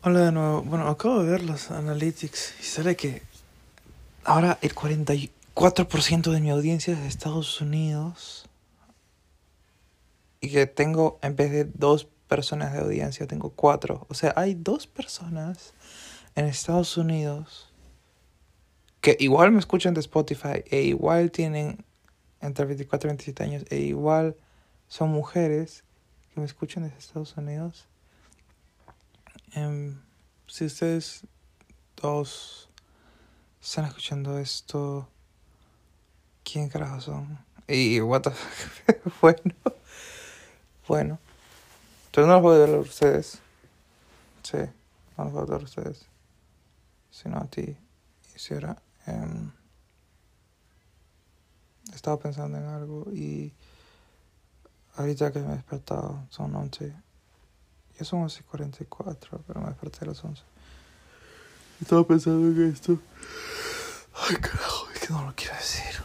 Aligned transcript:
Hola 0.00 0.26
de 0.26 0.30
nuevo. 0.30 0.62
Bueno, 0.62 0.86
acabo 0.86 1.24
de 1.24 1.28
ver 1.28 1.42
los 1.42 1.72
analytics 1.72 2.54
y 2.60 2.62
sale 2.62 2.94
que 2.94 3.20
ahora 4.22 4.56
el 4.62 4.72
44% 4.72 6.30
de 6.30 6.40
mi 6.40 6.50
audiencia 6.50 6.94
es 6.94 7.00
de 7.00 7.08
Estados 7.08 7.60
Unidos. 7.60 8.48
Y 10.40 10.50
que 10.50 10.68
tengo, 10.68 11.18
en 11.20 11.34
vez 11.34 11.50
de 11.50 11.64
dos 11.64 12.06
personas 12.28 12.72
de 12.74 12.78
audiencia, 12.78 13.26
tengo 13.26 13.50
cuatro. 13.50 14.06
O 14.08 14.14
sea, 14.14 14.32
hay 14.36 14.54
dos 14.54 14.86
personas 14.86 15.74
en 16.36 16.46
Estados 16.46 16.96
Unidos 16.96 17.72
que 19.00 19.16
igual 19.18 19.50
me 19.50 19.58
escuchan 19.58 19.94
de 19.94 20.00
Spotify 20.00 20.62
e 20.70 20.82
igual 20.82 21.32
tienen 21.32 21.84
entre 22.40 22.66
24 22.66 23.08
y 23.08 23.10
27 23.10 23.42
años 23.42 23.64
e 23.68 23.78
igual 23.78 24.36
son 24.86 25.10
mujeres 25.10 25.82
que 26.32 26.38
me 26.38 26.46
escuchan 26.46 26.84
desde 26.84 26.98
Estados 26.98 27.36
Unidos. 27.36 27.88
Em, 29.52 29.98
si 30.46 30.66
ustedes 30.66 31.22
dos 31.96 32.68
están 33.62 33.86
escuchando 33.86 34.38
esto, 34.38 35.08
¿quién 36.44 36.68
carajo 36.68 37.00
son? 37.00 37.38
Y 37.66 38.00
what 38.00 38.22
the 38.22 38.32
bueno, 39.20 39.54
bueno. 40.86 41.18
Entonces 42.06 42.26
no 42.28 42.34
los 42.34 42.42
voy 42.42 42.56
a 42.56 42.58
ver 42.60 42.74
a 42.74 42.78
ustedes. 42.80 43.38
Sí, 44.42 44.58
no 45.16 45.24
los 45.24 45.32
voy 45.32 45.42
a 45.42 45.46
ver 45.46 45.60
a 45.60 45.64
ustedes. 45.64 46.06
Sino 47.10 47.38
a 47.38 47.46
ti. 47.46 47.76
Hiciera. 48.34 48.80
Um, 49.06 49.50
estaba 51.94 52.18
pensando 52.18 52.58
en 52.58 52.64
algo 52.64 53.10
y 53.12 53.52
ahorita 54.96 55.32
que 55.32 55.40
me 55.40 55.52
he 55.52 55.56
despertado 55.56 56.26
son 56.30 56.54
11 56.54 56.94
ya 57.98 58.04
son 58.04 58.20
11.44, 58.22 59.40
pero 59.46 59.60
me 59.60 59.68
desperté 59.68 59.98
a 60.02 60.08
las 60.08 60.24
11. 60.24 60.42
Estaba 61.80 62.06
pensando 62.06 62.46
en 62.48 62.70
esto. 62.72 62.98
Ay, 64.14 64.36
carajo, 64.36 64.88
es 64.94 65.00
que 65.00 65.12
no 65.12 65.24
lo 65.24 65.34
quiero 65.34 65.54
decir. 65.54 66.02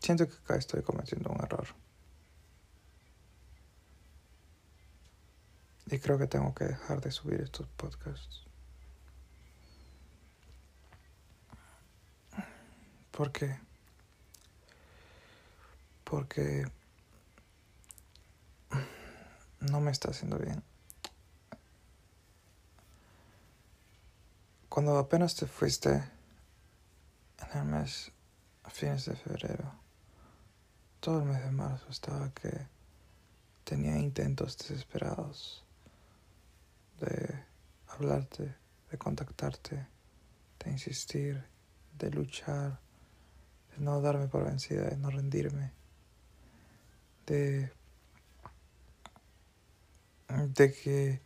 Siento 0.00 0.26
que 0.26 0.34
acá 0.36 0.56
estoy 0.56 0.82
cometiendo 0.82 1.30
un 1.30 1.40
error. 1.42 1.66
Y 5.90 5.98
creo 6.00 6.18
que 6.18 6.26
tengo 6.26 6.54
que 6.54 6.64
dejar 6.64 7.00
de 7.00 7.10
subir 7.10 7.40
estos 7.40 7.66
podcasts. 7.68 8.42
¿Por 13.10 13.32
qué? 13.32 13.58
Porque 16.04 16.70
no 19.60 19.80
me 19.80 19.90
está 19.90 20.10
haciendo 20.10 20.38
bien. 20.38 20.62
Cuando 24.68 24.98
apenas 24.98 25.34
te 25.36 25.46
fuiste 25.46 25.90
en 25.90 27.58
el 27.58 27.64
mes, 27.64 28.12
a 28.62 28.70
fines 28.70 29.06
de 29.06 29.16
febrero, 29.16 29.72
todo 31.00 31.20
el 31.20 31.24
mes 31.24 31.42
de 31.42 31.50
marzo 31.50 31.86
estaba 31.88 32.30
que 32.34 32.66
tenía 33.64 33.96
intentos 33.96 34.58
desesperados 34.58 35.64
de 37.00 37.44
hablarte, 37.88 38.54
de 38.90 38.98
contactarte, 38.98 39.86
de 40.58 40.70
insistir, 40.70 41.44
de 41.98 42.10
luchar, 42.10 42.80
de 43.70 43.84
no 43.84 44.00
darme 44.00 44.28
por 44.28 44.44
vencida, 44.44 44.88
de 44.88 44.96
no 44.96 45.10
rendirme, 45.10 45.72
de, 47.26 47.72
de 50.28 50.72
que 50.72 51.20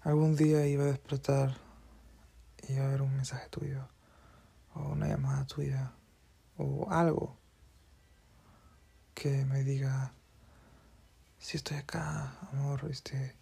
algún 0.00 0.36
día 0.36 0.66
iba 0.66 0.84
a 0.84 0.86
despertar 0.86 1.56
y 2.68 2.74
iba 2.74 2.84
a 2.84 2.88
haber 2.88 3.02
un 3.02 3.14
mensaje 3.14 3.48
tuyo, 3.48 3.88
o 4.74 4.80
una 4.80 5.08
llamada 5.08 5.46
tuya, 5.46 5.92
o 6.56 6.90
algo 6.90 7.36
que 9.14 9.44
me 9.44 9.62
diga, 9.62 10.12
si 11.38 11.56
estoy 11.56 11.76
acá, 11.76 12.38
amor, 12.52 12.86
este 12.90 13.36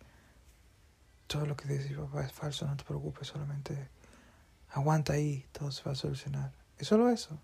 todo 1.30 1.46
lo 1.46 1.56
que 1.56 1.68
dice 1.68 1.94
papá 1.94 2.24
es 2.24 2.32
falso, 2.32 2.66
no 2.66 2.76
te 2.76 2.82
preocupes, 2.82 3.28
solamente 3.28 3.88
aguanta 4.70 5.12
ahí, 5.12 5.46
todo 5.52 5.70
se 5.70 5.84
va 5.84 5.92
a 5.92 5.94
solucionar. 5.94 6.50
Es 6.76 6.88
solo 6.88 7.08
eso. 7.08 7.38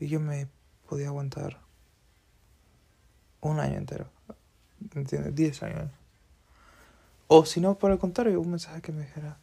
Y 0.00 0.08
yo 0.08 0.18
me 0.18 0.48
podía 0.88 1.08
aguantar 1.08 1.60
un 3.40 3.60
año 3.60 3.76
entero, 3.76 4.10
¿entiendes? 4.96 5.32
Diez 5.32 5.62
años. 5.62 5.92
O 7.28 7.46
si 7.46 7.60
no, 7.60 7.78
por 7.78 7.92
el 7.92 8.00
contrario, 8.00 8.40
un 8.40 8.50
mensaje 8.50 8.82
que 8.82 8.90
me 8.90 9.02
dijera, 9.02 9.38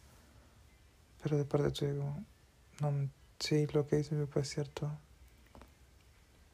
pero 1.23 1.37
de 1.37 1.45
parte 1.45 1.71
tuya, 1.71 1.95
como, 1.95 2.25
no, 2.81 3.09
sí, 3.39 3.67
lo 3.67 3.87
que 3.87 3.95
dice 3.95 4.15
mi 4.15 4.25
papá 4.25 4.41
es 4.41 4.49
cierto. 4.49 4.91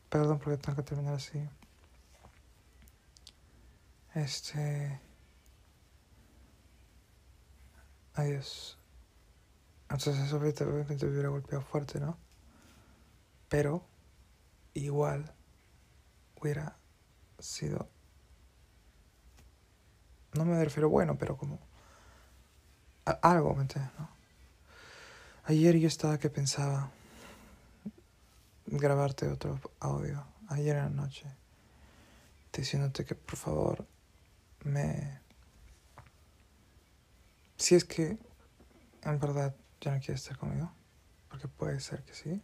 Perdón 0.10 0.38
porque 0.38 0.58
tengo 0.58 0.76
que 0.76 0.84
terminar 0.84 1.16
así. 1.16 1.42
Este. 4.14 5.07
Adiós. 8.18 8.80
Entonces 9.90 10.18
eso 10.18 10.38
obviamente 10.38 10.96
te 10.96 11.06
hubiera 11.06 11.30
golpeado 11.30 11.64
fuerte, 11.64 12.00
¿no? 12.00 12.18
Pero 13.48 13.86
igual 14.74 15.32
hubiera 16.36 16.76
sido... 17.38 17.88
No 20.34 20.46
me 20.46 20.64
refiero 20.64 20.90
bueno, 20.90 21.16
pero 21.20 21.38
como... 21.38 21.60
algo, 23.22 23.54
¿me 23.54 23.62
entiendes? 23.62 23.92
¿no? 24.00 24.10
Ayer 25.44 25.78
yo 25.78 25.88
estaba 25.88 26.18
que 26.18 26.32
pensaba 26.32 26.90
grabarte 28.66 29.28
otro 29.28 29.62
audio, 29.80 30.26
ayer 30.48 30.76
en 30.76 30.84
la 30.84 30.90
noche, 30.90 31.28
diciéndote 32.52 33.06
que 33.06 33.14
por 33.14 33.38
favor 33.38 33.86
me 34.64 35.22
si 37.58 37.76
es 37.76 37.84
que 37.84 38.18
en 39.04 39.20
verdad 39.20 39.56
ya 39.82 39.94
no 39.94 40.00
quieres 40.00 40.22
estar 40.22 40.38
conmigo, 40.38 40.72
porque 41.30 41.48
puede 41.48 41.80
ser 41.80 42.04
que 42.04 42.14
sí. 42.14 42.44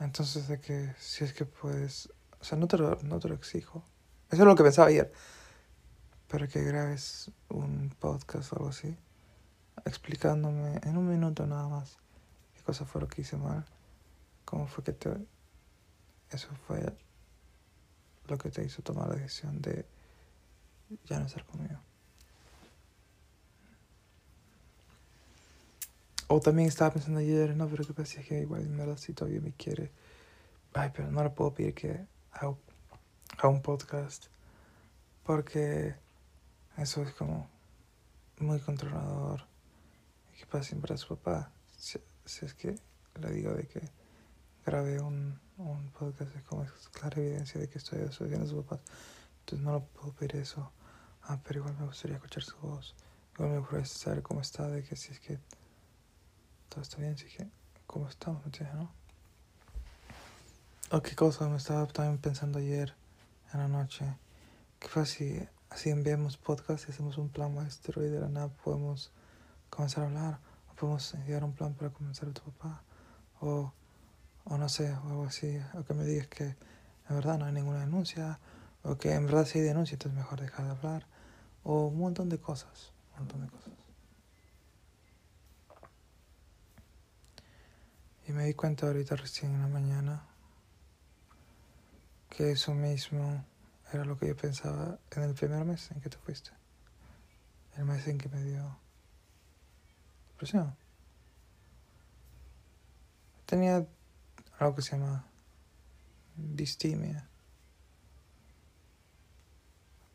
Entonces 0.00 0.48
de 0.48 0.58
que 0.58 0.94
si 0.98 1.24
es 1.24 1.32
que 1.32 1.44
puedes, 1.44 2.12
o 2.40 2.44
sea, 2.44 2.58
no 2.58 2.66
te 2.66 2.78
lo, 2.78 2.96
no 3.02 3.20
te 3.20 3.32
exijo. 3.32 3.84
Eso 4.30 4.42
es 4.42 4.48
lo 4.48 4.56
que 4.56 4.62
pensaba 4.64 4.88
ayer. 4.88 5.12
Pero 6.28 6.48
que 6.48 6.62
grabes 6.62 7.30
un 7.50 7.94
podcast 7.98 8.52
o 8.52 8.56
algo 8.56 8.68
así, 8.70 8.96
explicándome 9.84 10.80
en 10.82 10.96
un 10.96 11.08
minuto 11.08 11.46
nada 11.46 11.68
más 11.68 11.98
qué 12.54 12.62
cosa 12.62 12.86
fue 12.86 13.02
lo 13.02 13.08
que 13.08 13.22
hice 13.22 13.36
mal, 13.36 13.64
cómo 14.44 14.66
fue 14.66 14.82
que 14.82 14.92
te... 14.92 15.14
Eso 16.30 16.48
fue 16.66 16.96
lo 18.26 18.38
que 18.38 18.50
te 18.50 18.64
hizo 18.64 18.82
tomar 18.82 19.08
la 19.08 19.16
decisión 19.16 19.60
de 19.60 19.86
ya 21.04 21.18
no 21.18 21.26
estar 21.26 21.44
conmigo. 21.44 21.78
O 26.34 26.40
también 26.40 26.66
estaba 26.66 26.94
pensando 26.94 27.20
ayer, 27.20 27.54
no, 27.54 27.68
pero 27.68 27.84
que 27.84 27.92
pasa 27.92 28.22
que 28.22 28.40
igual 28.40 28.62
en 28.62 28.74
verdad 28.74 28.96
si 28.96 29.12
todavía 29.12 29.42
me 29.42 29.52
quiere. 29.52 29.92
Ay, 30.72 30.90
pero 30.96 31.10
no 31.10 31.22
le 31.22 31.28
puedo 31.28 31.52
pedir 31.52 31.74
que 31.74 32.06
haga, 32.32 32.56
un 33.50 33.60
podcast. 33.60 34.28
Porque 35.24 35.94
eso 36.78 37.02
es 37.02 37.12
como 37.12 37.50
muy 38.38 38.60
controlador. 38.60 39.44
Y 40.32 40.38
que 40.38 40.46
pasa 40.46 40.64
siempre 40.64 40.94
a 40.94 40.96
su 40.96 41.14
papá. 41.14 41.52
Si, 41.76 41.98
es 42.24 42.54
que 42.54 42.76
le 43.20 43.30
digo 43.30 43.52
de 43.52 43.66
que 43.66 43.82
grabé 44.64 45.02
un, 45.02 45.38
un 45.58 45.90
podcast, 45.90 46.34
es 46.34 46.42
como 46.44 46.64
clara 46.92 47.20
evidencia 47.20 47.60
de 47.60 47.68
que 47.68 47.76
estoy 47.76 47.98
desobediendo 47.98 48.46
a 48.46 48.48
su 48.48 48.64
papá. 48.64 48.80
Entonces 49.40 49.62
no 49.66 49.74
le 49.74 49.80
puedo 49.80 50.14
pedir 50.14 50.36
eso. 50.36 50.72
Ah, 51.24 51.38
pero 51.44 51.58
igual 51.58 51.76
me 51.78 51.84
gustaría 51.84 52.16
escuchar 52.16 52.42
su 52.42 52.56
voz. 52.56 52.94
Igual 53.34 53.50
me 53.50 53.58
gustaría 53.58 53.84
saber 53.84 54.22
cómo 54.22 54.40
está, 54.40 54.66
de 54.68 54.82
que 54.82 54.96
si 54.96 55.12
es 55.12 55.20
que 55.20 55.38
todo 56.72 56.80
está 56.80 56.96
bien, 56.96 57.12
así 57.12 57.26
que, 57.26 57.46
¿cómo 57.86 58.08
estamos? 58.08 58.40
¿Me 58.40 58.46
entiendes, 58.46 58.74
no? 58.76 58.90
O 60.90 61.02
qué 61.02 61.14
cosa 61.14 61.46
me 61.46 61.58
estaba 61.58 61.86
también 61.86 62.16
pensando 62.16 62.60
ayer 62.60 62.94
en 63.52 63.60
la 63.60 63.68
noche. 63.68 64.06
¿Qué 64.78 64.88
pasa 64.88 65.04
si 65.04 65.46
así 65.68 65.90
enviamos 65.90 66.38
podcast 66.38 66.88
y 66.88 66.92
hacemos 66.92 67.18
un 67.18 67.28
plan 67.28 67.54
maestro 67.54 68.02
y 68.02 68.08
de 68.08 68.20
la 68.20 68.28
nada 68.28 68.48
podemos 68.48 69.12
comenzar 69.68 70.04
a 70.04 70.06
hablar? 70.06 70.38
O 70.70 70.74
podemos 70.74 71.12
enviar 71.12 71.44
un 71.44 71.52
plan 71.52 71.74
para 71.74 71.90
comenzar 71.90 72.30
a 72.30 72.32
tu 72.32 72.40
papá. 72.40 72.82
O, 73.42 73.70
o 74.44 74.56
no 74.56 74.68
sé, 74.70 74.94
o 74.94 75.08
algo 75.10 75.24
así. 75.26 75.60
O 75.74 75.84
que 75.84 75.92
me 75.92 76.04
digas 76.04 76.28
que 76.28 76.44
en 76.44 77.16
verdad 77.16 77.38
no 77.38 77.44
hay 77.44 77.52
ninguna 77.52 77.80
denuncia. 77.80 78.38
O 78.82 78.96
que 78.96 79.12
en 79.12 79.26
verdad 79.26 79.44
sí 79.44 79.58
hay 79.58 79.64
denuncia, 79.64 79.96
entonces 79.96 80.16
mejor 80.16 80.40
dejar 80.40 80.64
de 80.64 80.70
hablar. 80.70 81.06
O 81.64 81.88
un 81.88 81.98
montón 81.98 82.30
de 82.30 82.38
cosas. 82.38 82.92
montón 83.18 83.42
de 83.42 83.48
cosas. 83.48 83.81
Y 88.26 88.32
me 88.32 88.44
di 88.44 88.54
cuenta 88.54 88.86
ahorita 88.86 89.16
recién 89.16 89.54
en 89.54 89.62
la 89.62 89.68
mañana 89.68 90.22
que 92.30 92.52
eso 92.52 92.72
mismo 92.72 93.44
era 93.92 94.04
lo 94.04 94.18
que 94.18 94.28
yo 94.28 94.36
pensaba 94.36 94.98
en 95.10 95.22
el 95.22 95.34
primer 95.34 95.64
mes 95.64 95.90
en 95.90 96.00
que 96.00 96.08
te 96.08 96.16
fuiste. 96.16 96.50
El 97.76 97.84
mes 97.84 98.06
en 98.06 98.18
que 98.18 98.28
me 98.28 98.42
dio 98.42 98.78
depresión. 100.28 100.74
Tenía 103.44 103.86
algo 104.58 104.76
que 104.76 104.82
se 104.82 104.96
llama 104.96 105.26
distimia. 106.36 107.28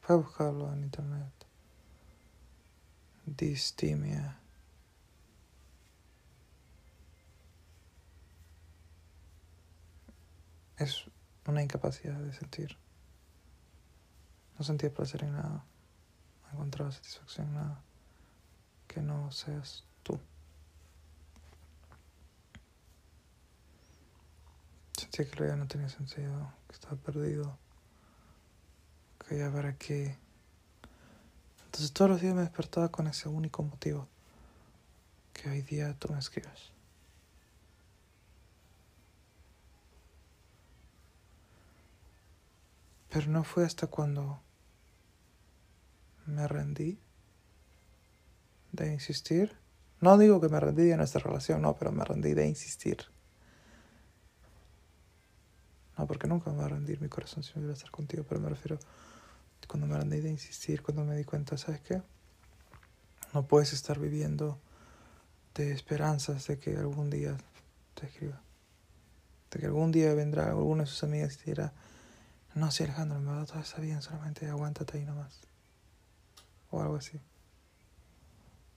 Puedes 0.06 0.24
buscarlo 0.24 0.74
en 0.74 0.84
internet. 0.84 1.34
Distimia. 3.26 4.40
Es 10.78 11.06
una 11.48 11.64
incapacidad 11.64 12.20
de 12.20 12.34
sentir. 12.34 12.78
No 14.58 14.66
sentir 14.66 14.94
placer 14.94 15.24
en 15.24 15.34
nada. 15.34 15.64
No 16.44 16.54
encontrar 16.54 16.94
satisfacción 16.94 17.48
en 17.48 17.54
nada. 17.56 17.82
Que 18.88 19.02
no 19.02 19.32
seas 19.32 19.84
tú. 20.04 20.20
Sentía 24.98 25.30
que 25.30 25.36
la 25.38 25.46
vida 25.46 25.56
no 25.56 25.68
tenía 25.68 25.90
sentido, 25.90 26.54
que 26.68 26.74
estaba 26.74 26.96
perdido. 26.96 27.58
Que 29.28 29.40
ya 29.40 29.50
ver 29.50 29.66
aquí. 29.66 30.16
Entonces 31.66 31.92
todos 31.92 32.12
los 32.12 32.22
días 32.22 32.36
me 32.36 32.42
despertaba 32.42 32.90
con 32.90 33.08
ese 33.08 33.30
único 33.30 33.64
motivo. 33.64 34.08
Que 35.34 35.50
hoy 35.50 35.62
día 35.64 35.94
tú 36.00 36.12
me 36.14 36.20
escribes. 36.20 36.77
Pero 43.18 43.32
no 43.32 43.44
fue 43.44 43.66
hasta 43.66 43.88
cuando 43.88 44.44
me 46.28 46.48
rendí 46.48 47.00
de 48.72 48.94
insistir. 48.94 49.58
No 50.02 50.20
digo 50.20 50.40
que 50.40 50.50
me 50.50 50.60
rendí 50.60 50.84
de 50.84 50.98
nuestra 50.98 51.22
relación, 51.24 51.64
no, 51.64 51.76
pero 51.76 51.92
me 51.92 52.06
rendí 52.06 52.36
de 52.36 52.46
insistir. 52.46 53.06
No, 55.98 56.06
porque 56.06 56.28
nunca 56.28 56.52
me 56.52 56.58
va 56.58 56.66
a 56.66 56.70
rendir 56.70 57.02
mi 57.02 57.10
corazón 57.10 57.42
si 57.42 57.54
no 57.56 57.62
quiero 57.62 57.74
estar 57.74 57.90
contigo, 57.90 58.24
pero 58.24 58.40
me 58.40 58.50
refiero 58.50 58.78
cuando 59.68 59.88
me 59.88 59.98
rendí 59.98 60.20
de 60.20 60.30
insistir, 60.30 60.84
cuando 60.84 61.04
me 61.04 61.18
di 61.18 61.24
cuenta, 61.24 61.58
¿sabes 61.58 61.82
qué? 61.82 62.04
No 63.34 63.48
puedes 63.48 63.74
estar 63.74 63.98
viviendo 63.98 64.60
de 65.56 65.72
esperanzas 65.72 66.46
de 66.46 66.60
que 66.60 66.78
algún 66.78 67.10
día 67.10 67.36
te 67.96 68.06
escriba. 68.06 68.40
De 69.50 69.60
que 69.60 69.66
algún 69.66 69.92
día 69.92 70.14
vendrá 70.14 70.52
alguna 70.52 70.84
de 70.84 70.88
sus 70.88 71.04
amigas 71.04 71.34
y 71.34 71.38
te 71.38 71.46
dirá, 71.46 71.74
no, 72.58 72.72
sí, 72.72 72.84
Alejandro, 72.84 73.18
en 73.18 73.26
verdad 73.26 73.46
todo 73.46 73.60
está 73.60 73.80
bien, 73.82 74.02
solamente 74.02 74.48
aguántate 74.48 74.98
ahí 74.98 75.06
nomás. 75.06 75.40
O 76.72 76.82
algo 76.82 76.96
así. 76.96 77.20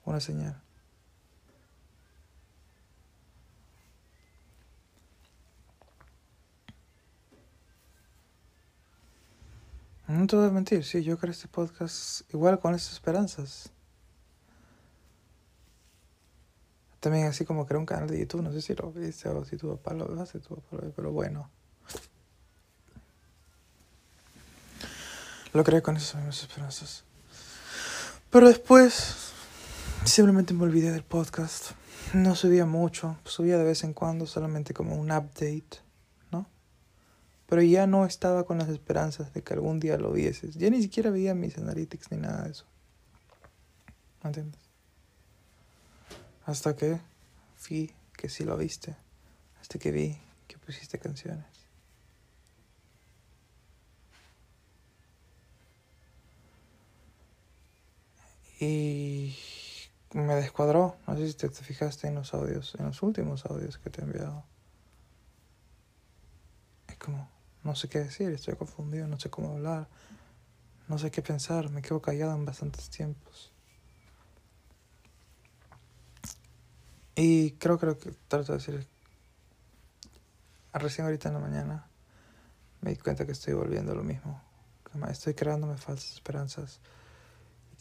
Una 0.05 0.19
señal. 0.19 0.61
No 10.07 10.27
te 10.27 10.35
voy 10.35 10.47
a 10.47 10.51
mentir, 10.51 10.83
sí, 10.83 11.03
yo 11.03 11.17
creo 11.17 11.31
este 11.31 11.47
podcast 11.47 12.21
igual 12.33 12.59
con 12.59 12.75
esas 12.75 12.93
esperanzas. 12.93 13.71
También 16.99 17.27
así 17.27 17.45
como 17.45 17.65
creé 17.65 17.79
un 17.79 17.85
canal 17.85 18.09
de 18.09 18.19
YouTube, 18.19 18.43
no 18.43 18.51
sé 18.51 18.61
si 18.61 18.75
lo 18.75 18.91
viste 18.91 19.29
o 19.29 19.43
si 19.45 19.57
tu 19.57 19.69
papá 19.69 19.93
lo 19.95 20.25
si 20.25 20.39
tu 20.39 20.55
papá 20.55 20.67
lo 20.75 20.81
ve, 20.81 20.93
pero 20.95 21.11
bueno. 21.11 21.49
Lo 25.53 25.63
creé 25.65 25.81
con 25.81 25.97
esas 25.97 26.15
mismas 26.15 26.41
esperanzas. 26.41 27.03
Pero 28.29 28.47
después 28.47 29.33
simplemente 30.05 30.53
me 30.53 30.63
olvidé 30.63 30.91
del 30.91 31.03
podcast. 31.03 31.71
No 32.13 32.35
subía 32.35 32.65
mucho, 32.65 33.17
subía 33.25 33.57
de 33.57 33.65
vez 33.65 33.83
en 33.83 33.93
cuando 33.93 34.25
solamente 34.25 34.73
como 34.73 34.95
un 34.95 35.11
update, 35.11 35.79
¿no? 36.31 36.47
Pero 37.47 37.61
ya 37.61 37.85
no 37.85 38.05
estaba 38.05 38.45
con 38.45 38.59
las 38.59 38.69
esperanzas 38.69 39.33
de 39.33 39.43
que 39.43 39.53
algún 39.53 39.81
día 39.81 39.97
lo 39.97 40.13
vieses. 40.13 40.55
Ya 40.55 40.69
ni 40.69 40.81
siquiera 40.81 41.11
veía 41.11 41.35
mis 41.35 41.57
analytics 41.57 42.11
ni 42.11 42.17
nada 42.17 42.43
de 42.43 42.51
eso. 42.51 42.65
¿Me 44.23 44.29
entiendes? 44.29 44.61
Hasta 46.45 46.75
que 46.77 46.99
vi 47.69 47.91
que 48.15 48.29
sí 48.29 48.45
lo 48.45 48.55
viste. 48.55 48.95
Hasta 49.59 49.79
que 49.79 49.91
vi 49.91 50.17
que 50.47 50.57
pusiste 50.57 50.97
canciones. 50.97 51.50
Y 58.61 59.35
me 60.13 60.35
descuadró. 60.35 60.95
No 61.07 61.17
sé 61.17 61.27
si 61.27 61.33
te, 61.33 61.49
fijaste 61.49 62.07
en 62.07 62.13
los 62.13 62.35
audios, 62.35 62.75
en 62.77 62.85
los 62.85 63.01
últimos 63.01 63.43
audios 63.47 63.79
que 63.79 63.89
te 63.89 64.01
he 64.01 64.03
enviado. 64.03 64.43
Es 66.87 66.95
como, 66.97 67.27
no 67.63 67.75
sé 67.75 67.89
qué 67.89 67.97
decir, 67.97 68.29
estoy 68.31 68.55
confundido, 68.55 69.07
no 69.07 69.19
sé 69.19 69.31
cómo 69.31 69.53
hablar, 69.53 69.87
no 70.87 70.99
sé 70.99 71.09
qué 71.09 71.23
pensar, 71.23 71.71
me 71.71 71.81
quedo 71.81 72.03
callado 72.03 72.35
en 72.35 72.45
bastantes 72.45 72.87
tiempos. 72.91 73.51
Y 77.15 77.53
creo, 77.53 77.79
creo 77.79 77.97
que 77.97 78.11
trato 78.27 78.51
de 78.51 78.59
decir, 78.59 78.87
recién 80.71 81.05
ahorita 81.05 81.29
en 81.29 81.33
la 81.33 81.39
mañana 81.39 81.87
me 82.81 82.91
di 82.91 82.97
cuenta 82.97 83.25
que 83.25 83.31
estoy 83.31 83.55
volviendo 83.55 83.91
a 83.93 83.95
lo 83.95 84.03
mismo, 84.03 84.39
que 84.83 85.11
estoy 85.11 85.33
creándome 85.33 85.77
falsas 85.77 86.13
esperanzas 86.13 86.79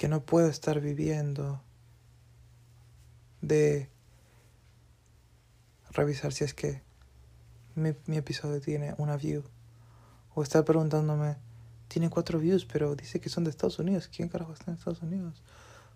que 0.01 0.09
no 0.09 0.25
puedo 0.25 0.49
estar 0.49 0.81
viviendo 0.81 1.63
de 3.43 3.91
revisar 5.91 6.33
si 6.33 6.43
es 6.45 6.55
que 6.55 6.81
mi, 7.75 7.91
episodio 8.17 8.63
tiene 8.63 8.95
una 8.97 9.19
view. 9.19 9.45
O 10.35 10.43
estar 10.43 10.65
preguntándome, 10.65 11.37
tiene 11.89 12.09
cuatro 12.09 12.39
views, 12.39 12.65
pero 12.65 12.97
dice 12.97 13.21
que 13.21 13.29
son 13.29 13.45
de 13.45 13.51
Estados 13.51 13.79
Unidos. 13.79 14.09
¿Quién 14.09 14.31
carajo 14.31 14.55
está 14.55 14.71
en 14.71 14.79
Estados 14.79 15.03
Unidos? 15.03 15.43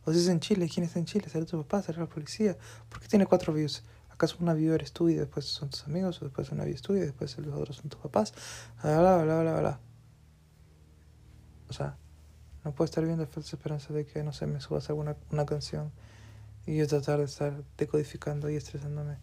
O 0.05 0.13
si 0.13 0.19
es 0.19 0.29
en 0.29 0.41
Chile, 0.41 0.69
¿quién 0.69 0.85
está 0.85 0.99
en 0.99 1.07
Chile? 1.07 1.31
¿Será 1.31 1.47
tu 1.47 1.63
papá? 1.63 1.81
¿Será 1.81 2.01
la 2.01 2.07
policía? 2.07 2.59
¿Por 2.91 3.01
qué 3.01 3.09
tiene 3.09 3.25
cuatro 3.25 3.55
views? 3.55 3.85
¿Acaso 4.11 4.37
una 4.39 4.53
view 4.53 4.75
eres 4.75 4.93
tú 4.93 5.09
y 5.09 5.15
después 5.15 5.47
son 5.47 5.71
tus 5.71 5.83
amigos? 5.85 6.21
¿O 6.21 6.27
después 6.27 6.51
una 6.51 6.65
view 6.65 6.75
es 6.75 6.83
tú 6.83 6.95
y 6.95 7.01
después 7.01 7.39
los 7.39 7.55
otros 7.59 7.79
son 7.79 7.89
tus 7.89 8.03
papás? 8.03 8.35
Bla, 8.83 9.01
bla, 9.01 9.23
bla, 9.25 9.41
bla, 9.41 9.61
bla. 9.61 9.81
O 11.71 11.73
sea, 11.73 11.97
no 12.65 12.73
puedo 12.73 12.87
estar 12.87 13.05
viendo 13.05 13.27
falsa 13.27 13.57
esperanza 13.57 13.93
de 13.93 14.07
que, 14.07 14.23
no 14.23 14.33
sé, 14.33 14.47
me 14.47 14.61
subas 14.61 14.89
alguna 14.89 15.17
una 15.31 15.45
canción 15.45 15.93
y 16.67 16.77
yo 16.77 16.87
tratar 16.87 17.19
de 17.19 17.27
estar 17.27 17.63
decodificando 17.77 18.49
y 18.49 18.57
estresándome. 18.57 19.17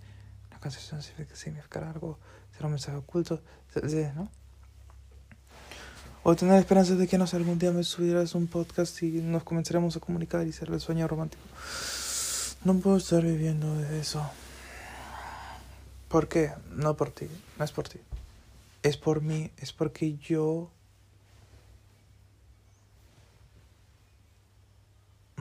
La 0.51 0.59
canción 0.59 1.01
significar 1.01 1.83
algo, 1.83 2.19
será 2.51 2.67
un 2.67 2.73
mensaje 2.73 2.97
oculto, 2.97 3.41
¿no? 4.15 4.29
O 6.23 6.35
tener 6.35 6.59
esperanza 6.59 6.93
de 6.93 7.07
que, 7.07 7.17
no 7.17 7.25
sé, 7.25 7.37
algún 7.37 7.57
día 7.57 7.71
me 7.71 7.83
subirás 7.83 8.35
un 8.35 8.45
podcast 8.45 9.01
y 9.01 9.21
nos 9.21 9.43
comenzaremos 9.43 9.97
a 9.97 9.99
comunicar 9.99 10.45
y 10.45 10.51
ser 10.51 10.69
el 10.69 10.79
sueño 10.79 11.07
romántico. 11.07 11.41
No 12.63 12.77
puedo 12.79 12.97
estar 12.97 13.23
viviendo 13.23 13.75
de 13.75 13.99
eso. 13.99 14.23
¿Por 16.09 16.27
qué? 16.27 16.51
No 16.69 16.95
por 16.95 17.09
ti, 17.09 17.27
no 17.57 17.65
es 17.65 17.71
por 17.71 17.89
ti. 17.89 17.99
Es 18.83 18.97
por 18.97 19.21
mí, 19.21 19.49
es 19.57 19.73
porque 19.73 20.17
yo 20.17 20.69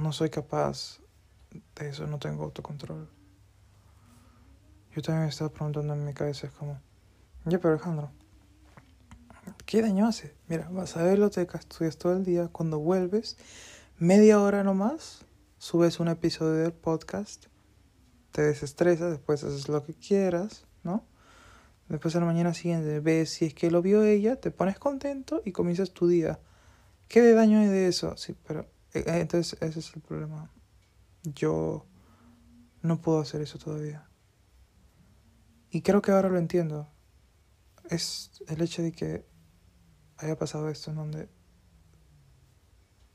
no 0.01 0.13
soy 0.13 0.31
capaz 0.31 1.01
de 1.77 1.89
eso, 1.89 2.07
no 2.07 2.19
tengo 2.19 2.45
autocontrol. 2.45 3.09
Yo 4.95 5.03
también 5.03 5.25
me 5.25 5.29
estaba 5.29 5.51
preguntando 5.51 5.95
en 5.95 6.05
mi 6.05 6.15
cabeza, 6.15 6.47
es 6.47 6.53
como, 6.53 6.81
ya, 7.45 7.59
pero 7.59 7.75
Alejandro, 7.75 8.11
¿qué 9.67 9.83
daño 9.83 10.07
hace? 10.07 10.35
Mira, 10.49 10.69
vas 10.71 10.97
a 10.97 11.03
verlo, 11.03 11.31
te 11.31 11.43
estudias 11.43 11.97
todo 11.97 12.17
el 12.17 12.25
día, 12.25 12.49
cuando 12.49 12.79
vuelves, 12.79 13.37
media 13.99 14.41
hora 14.41 14.65
nomás, 14.65 15.25
subes 15.59 16.01
un 16.01 16.09
episodio 16.09 16.55
del 16.55 16.73
podcast, 16.73 17.47
te 18.33 18.43
desestresas, 18.43 19.11
después 19.11 19.45
haces 19.45 19.69
lo 19.69 19.85
que 19.85 19.95
quieras, 19.95 20.65
¿no? 20.83 21.05
Después 21.89 22.15
a 22.17 22.21
la 22.21 22.27
mañana 22.27 22.55
siguiente 22.55 23.01
ves 23.01 23.31
si 23.31 23.47
es 23.47 23.55
que 23.55 23.71
lo 23.71 23.83
vio 23.83 24.03
ella, 24.03 24.37
te 24.37 24.51
pones 24.51 24.79
contento 24.79 25.43
y 25.45 25.53
comienzas 25.53 25.91
tu 25.91 26.07
día. 26.07 26.39
¿Qué 27.09 27.33
daño 27.33 27.59
hay 27.59 27.67
de 27.67 27.89
eso? 27.89 28.17
Sí, 28.17 28.37
pero 28.47 28.67
entonces 28.93 29.61
ese 29.61 29.81
es 29.81 29.95
el 29.95 30.03
problema. 30.03 30.51
Yo 31.23 31.87
no 32.83 33.01
puedo 33.01 33.21
hacer 33.21 33.41
eso 33.41 33.59
todavía. 33.59 34.09
Y 35.71 35.83
creo 35.83 36.03
que 36.03 36.13
ahora 36.13 36.29
lo 36.29 36.39
entiendo. 36.39 36.89
Es 37.89 38.43
el 38.49 38.61
hecho 38.63 38.83
de 38.83 38.93
que 38.93 39.27
haya 40.17 40.37
pasado 40.37 40.69
esto 40.69 40.91
en 40.91 40.97
donde 40.97 41.29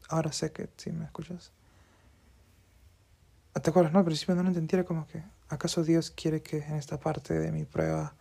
ahora 0.10 0.32
sé 0.32 0.52
que 0.52 0.70
si 0.78 0.92
me 0.92 1.06
escuchas 1.06 1.52
¿Te 3.62 3.70
acuerdas? 3.70 3.94
No, 3.94 4.00
al 4.00 4.06
principio 4.06 4.36
no 4.36 4.44
lo 4.44 4.50
entendía, 4.50 4.84
como 4.84 5.08
que, 5.08 5.24
¿acaso 5.48 5.84
Dios 5.84 6.12
quiere 6.12 6.42
que 6.42 6.58
en 6.58 6.76
esta 6.76 7.00
parte 7.00 7.40
de 7.40 7.54
mi 7.54 7.64
prueba, 7.64 8.14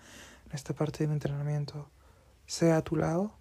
en 0.47 0.53
esta 0.53 0.75
parte 0.75 0.99
de 0.99 1.09
mi 1.09 1.15
entrenamiento, 1.15 1.91
sea 2.47 2.77
a 2.77 2.83
tu 2.83 2.95
lado? 2.95 3.37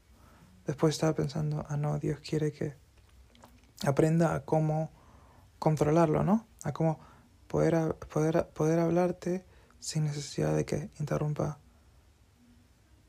Después 0.65 0.95
estaba 0.95 1.13
pensando, 1.13 1.63
ah, 1.69 1.77
no, 1.77 1.99
Dios 1.99 2.19
quiere 2.19 2.51
que 2.51 2.75
aprenda 3.85 4.35
a 4.35 4.45
cómo 4.45 4.91
controlarlo, 5.59 6.23
¿no? 6.23 6.45
A 6.63 6.73
cómo 6.73 6.99
poder, 7.47 7.95
poder, 8.11 8.47
poder 8.49 8.79
hablarte 8.79 9.45
sin 9.79 10.05
necesidad 10.05 10.55
de 10.55 10.65
que 10.65 10.89
interrumpa 10.99 11.59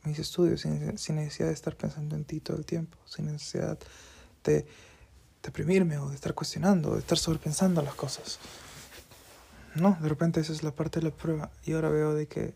mis 0.05 0.19
estudios, 0.19 0.61
sin, 0.61 0.99
sin, 0.99 1.17
necesidad 1.17 1.49
de 1.49 1.55
estar 1.55 1.77
pensando 1.77 2.15
en 2.15 2.25
ti 2.25 2.41
todo 2.41 2.57
el 2.57 2.67
tiempo, 2.67 2.99
sin 3.07 3.27
necesidad 3.27 3.79
de 4.45 4.67
deprimirme 5.43 5.99
o 5.99 6.09
de 6.09 6.15
estar 6.15 6.35
cuestionando 6.35 6.91
o 6.91 6.95
de 6.95 7.01
estar 7.01 7.19
sobrepensando 7.19 7.81
las 7.83 7.95
cosas. 7.95 8.39
No, 9.75 9.97
de 10.01 10.09
repente 10.09 10.41
esa 10.41 10.53
es 10.53 10.63
la 10.63 10.71
parte 10.71 11.01
de 11.01 11.07
la 11.07 11.15
prueba 11.15 11.51
y 11.65 11.73
ahora 11.73 11.89
veo 11.89 12.15
de 12.15 12.29
que 12.29 12.55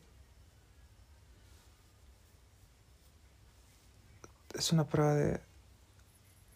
es 4.54 4.72
una 4.72 4.84
prueba 4.84 5.14
de 5.14 5.40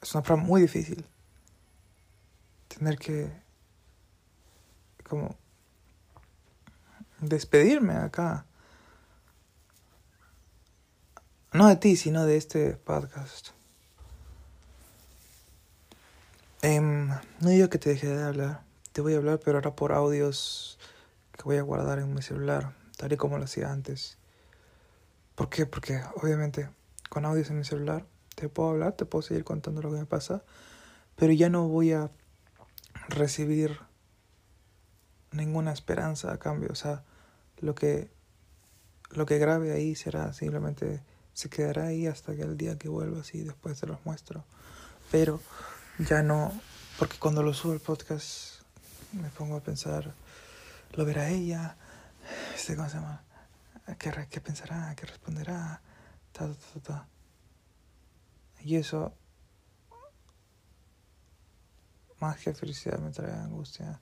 es 0.00 0.14
una 0.14 0.22
prueba 0.22 0.42
muy 0.42 0.60
difícil 0.60 1.04
tener 2.74 2.98
que 2.98 3.30
como 5.08 5.36
despedirme 7.20 7.94
acá 7.94 8.46
no 11.52 11.68
de 11.68 11.76
ti 11.76 11.96
sino 11.96 12.24
de 12.24 12.36
este 12.36 12.76
podcast 12.76 13.48
em, 16.62 17.08
no 17.40 17.48
digo 17.48 17.68
que 17.68 17.78
te 17.78 17.90
deje 17.90 18.08
de 18.08 18.22
hablar 18.22 18.72
te 18.92 19.00
voy 19.00 19.14
a 19.14 19.16
hablar, 19.16 19.40
pero 19.42 19.58
ahora 19.58 19.74
por 19.74 19.92
audios 19.92 20.78
que 21.32 21.44
voy 21.44 21.56
a 21.56 21.62
guardar 21.62 21.98
en 21.98 22.12
mi 22.12 22.20
celular, 22.20 22.74
tal 22.98 23.12
y 23.12 23.16
como 23.16 23.38
lo 23.38 23.44
hacía 23.44 23.72
antes. 23.72 24.18
¿Por 25.34 25.48
qué? 25.48 25.64
Porque 25.64 26.02
obviamente 26.16 26.68
con 27.08 27.24
audios 27.24 27.48
en 27.50 27.58
mi 27.58 27.64
celular 27.64 28.04
te 28.34 28.48
puedo 28.48 28.70
hablar, 28.70 28.92
te 28.92 29.06
puedo 29.06 29.22
seguir 29.22 29.44
contando 29.44 29.80
lo 29.80 29.90
que 29.90 29.98
me 29.98 30.06
pasa, 30.06 30.42
pero 31.16 31.32
ya 31.32 31.48
no 31.48 31.68
voy 31.68 31.92
a 31.92 32.10
recibir 33.08 33.80
ninguna 35.32 35.72
esperanza 35.72 36.32
a 36.32 36.38
cambio. 36.38 36.70
O 36.70 36.74
sea, 36.74 37.02
lo 37.58 37.74
que, 37.74 38.10
lo 39.10 39.26
que 39.26 39.38
grabe 39.38 39.72
ahí 39.72 39.94
será 39.94 40.32
simplemente, 40.32 41.02
se 41.34 41.48
quedará 41.48 41.86
ahí 41.86 42.06
hasta 42.06 42.34
que 42.34 42.42
el 42.42 42.56
día 42.56 42.78
que 42.78 42.88
vuelva 42.88 43.20
así, 43.20 43.42
después 43.42 43.80
te 43.80 43.86
los 43.86 44.04
muestro. 44.04 44.44
Pero 45.10 45.40
ya 45.98 46.22
no, 46.22 46.52
porque 46.98 47.18
cuando 47.18 47.42
lo 47.42 47.54
subo 47.54 47.72
el 47.72 47.80
podcast 47.80 48.62
me 49.12 49.28
pongo 49.30 49.56
a 49.56 49.60
pensar, 49.60 50.14
lo 50.94 51.04
verá 51.04 51.28
ella, 51.28 51.76
este, 52.54 52.76
¿cómo 52.76 52.88
se 52.88 52.96
llama? 52.96 53.22
¿Qué, 53.98 54.12
qué 54.30 54.40
pensará? 54.40 54.94
¿Qué 54.96 55.06
responderá? 55.06 55.82
Ta, 56.32 56.48
ta, 56.48 56.80
ta, 56.80 57.08
y 58.64 58.76
eso, 58.76 59.12
más 62.22 62.38
que 62.38 62.54
felicidad, 62.54 62.98
me 62.98 63.10
trae 63.10 63.32
angustia. 63.32 64.00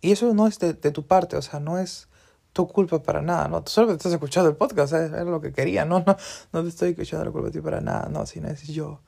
Y 0.00 0.12
eso 0.12 0.32
no 0.32 0.46
es 0.46 0.58
de, 0.58 0.74
tu 0.74 1.06
parte, 1.06 1.36
o 1.36 1.42
sea, 1.42 1.60
no 1.60 1.78
es 1.78 2.08
tu 2.52 2.68
culpa 2.68 3.02
para 3.02 3.20
nada, 3.20 3.48
¿no? 3.48 3.62
Solo 3.66 3.88
te 3.88 3.94
estás 3.94 4.12
escuchando 4.12 4.48
el 4.48 4.56
podcast, 4.56 4.92
¿sabes? 4.92 5.12
era 5.12 5.24
lo 5.24 5.40
que 5.40 5.52
quería, 5.52 5.84
no, 5.84 6.00
no, 6.06 6.16
no 6.52 6.62
te 6.62 6.68
estoy 6.68 6.90
escuchando 6.90 7.24
la 7.26 7.32
culpa 7.32 7.48
a 7.48 7.50
ti 7.50 7.60
para 7.60 7.80
nada, 7.80 8.08
no, 8.08 8.24
sino 8.26 8.48
es 8.48 8.66
yo. 8.68 9.00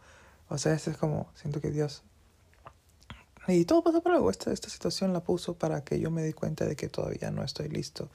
O 0.49 0.59
sea, 0.59 0.75
este 0.75 0.91
es 0.91 0.97
como, 0.99 1.31
siento 1.35 1.61
que 1.61 1.71
Dios 1.71 2.03
y 3.49 3.65
todo 3.65 3.83
pasa 3.83 4.01
por 4.01 4.13
algo. 4.13 4.31
Esta, 4.31 4.53
esta 4.53 4.69
situación 4.69 5.13
la 5.13 5.23
puso 5.23 5.55
para 5.55 5.85
que 5.85 6.01
yo 6.01 6.11
me 6.11 6.23
di 6.23 6.33
cuenta 6.33 6.65
de 6.65 6.77
que 6.77 6.89
todavía 6.89 7.31
no 7.31 7.43
estoy 7.43 7.69
listo. 7.69 8.11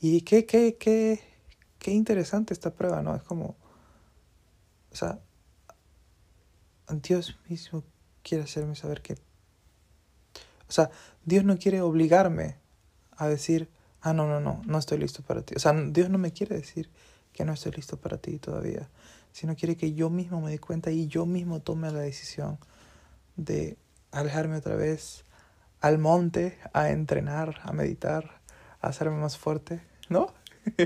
Y 0.00 0.22
qué, 0.22 0.46
qué, 0.46 0.76
qué, 0.76 1.20
qué 1.78 1.92
interesante 1.92 2.52
esta 2.52 2.70
prueba, 2.74 3.02
¿no? 3.02 3.14
Es 3.14 3.22
como, 3.22 3.56
o 4.92 4.96
sea, 4.96 5.20
Dios 6.88 7.38
mismo 7.48 7.82
quiere 8.22 8.44
hacerme 8.44 8.74
saber 8.76 9.02
que, 9.02 9.14
o 10.68 10.72
sea, 10.72 10.90
Dios 11.24 11.44
no 11.44 11.58
quiere 11.58 11.80
obligarme 11.80 12.56
a 13.16 13.28
decir, 13.28 13.70
ah, 14.00 14.12
no, 14.12 14.26
no, 14.26 14.40
no, 14.40 14.62
no 14.64 14.78
estoy 14.78 14.98
listo 14.98 15.22
para 15.22 15.42
ti. 15.42 15.54
O 15.56 15.58
sea, 15.58 15.72
Dios 15.72 16.10
no 16.10 16.18
me 16.18 16.32
quiere 16.32 16.56
decir 16.56 16.90
que 17.32 17.44
no 17.44 17.52
estoy 17.52 17.72
listo 17.72 17.96
para 17.96 18.18
ti 18.18 18.38
todavía, 18.38 18.88
sino 19.32 19.56
quiere 19.56 19.76
que 19.76 19.94
yo 19.94 20.10
mismo 20.10 20.40
me 20.40 20.50
dé 20.50 20.58
cuenta 20.58 20.90
y 20.90 21.06
yo 21.06 21.26
mismo 21.26 21.60
tome 21.60 21.90
la 21.90 22.00
decisión 22.00 22.58
de 23.36 23.76
alejarme 24.12 24.56
otra 24.56 24.76
vez 24.76 25.24
al 25.80 25.98
monte 25.98 26.58
a 26.72 26.90
entrenar, 26.90 27.60
a 27.62 27.72
meditar, 27.72 28.40
a 28.80 28.88
hacerme 28.88 29.18
más 29.18 29.36
fuerte, 29.36 29.82
¿no? 30.08 30.32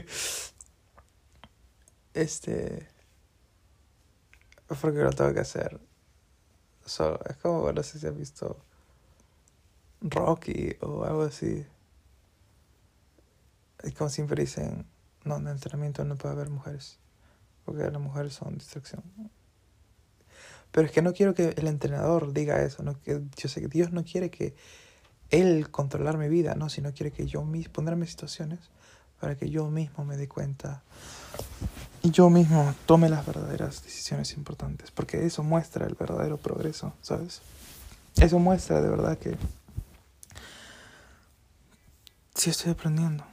este. 2.14 2.88
Porque 4.81 4.99
lo 4.99 5.11
tengo 5.11 5.33
que 5.33 5.40
hacer. 5.40 5.88
Solo. 6.88 7.21
Es 7.28 7.37
como, 7.37 7.71
no 7.71 7.83
sé 7.83 7.99
si 7.99 8.07
has 8.07 8.16
visto 8.16 8.57
Rocky 10.00 10.75
o 10.80 11.04
algo 11.04 11.23
así. 11.23 11.66
Y 13.85 13.92
como 13.92 14.09
siempre 14.09 14.40
dicen, 14.40 14.87
no, 15.25 15.37
en 15.37 15.47
el 15.47 15.52
entrenamiento 15.52 16.04
no 16.04 16.16
puede 16.16 16.35
haber 16.35 16.49
mujeres. 16.49 16.99
Porque 17.66 17.83
las 17.83 18.00
mujeres 18.00 18.33
son 18.33 18.57
distracción. 18.57 19.02
Pero 20.71 20.87
es 20.87 20.92
que 20.92 21.02
no 21.02 21.12
quiero 21.12 21.35
que 21.35 21.50
el 21.50 21.66
entrenador 21.66 22.33
diga 22.33 22.62
eso. 22.62 22.83
No, 22.83 22.99
que, 23.02 23.23
yo 23.37 23.49
sé 23.50 23.61
que 23.61 23.68
Dios 23.68 23.92
no 23.92 24.02
quiere 24.04 24.30
que 24.30 24.54
Él 25.28 25.71
controlar 25.71 26.16
mi 26.16 26.28
vida, 26.28 26.54
no, 26.54 26.71
sino 26.71 26.95
quiere 26.95 27.12
que 27.12 27.26
yo 27.26 27.45
mismo 27.45 27.75
ponerme 27.75 28.07
situaciones 28.07 28.71
para 29.21 29.37
que 29.37 29.50
yo 29.50 29.68
mismo 29.68 30.07
me 30.07 30.16
dé 30.16 30.26
cuenta 30.26 30.83
yo 32.10 32.30
mismo 32.30 32.74
tome 32.86 33.08
las 33.08 33.26
verdaderas 33.26 33.82
decisiones 33.82 34.34
importantes. 34.34 34.90
Porque 34.90 35.24
eso 35.26 35.42
muestra 35.42 35.86
el 35.86 35.94
verdadero 35.94 36.36
progreso, 36.36 36.92
¿sabes? 37.02 37.40
Eso 38.16 38.38
muestra 38.38 38.80
de 38.80 38.88
verdad 38.88 39.18
que 39.18 39.36
sí 42.34 42.50
estoy 42.50 42.72
aprendiendo. 42.72 43.24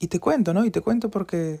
Y 0.00 0.08
te 0.08 0.18
cuento, 0.18 0.54
¿no? 0.54 0.64
Y 0.64 0.70
te 0.70 0.80
cuento 0.80 1.10
porque... 1.10 1.60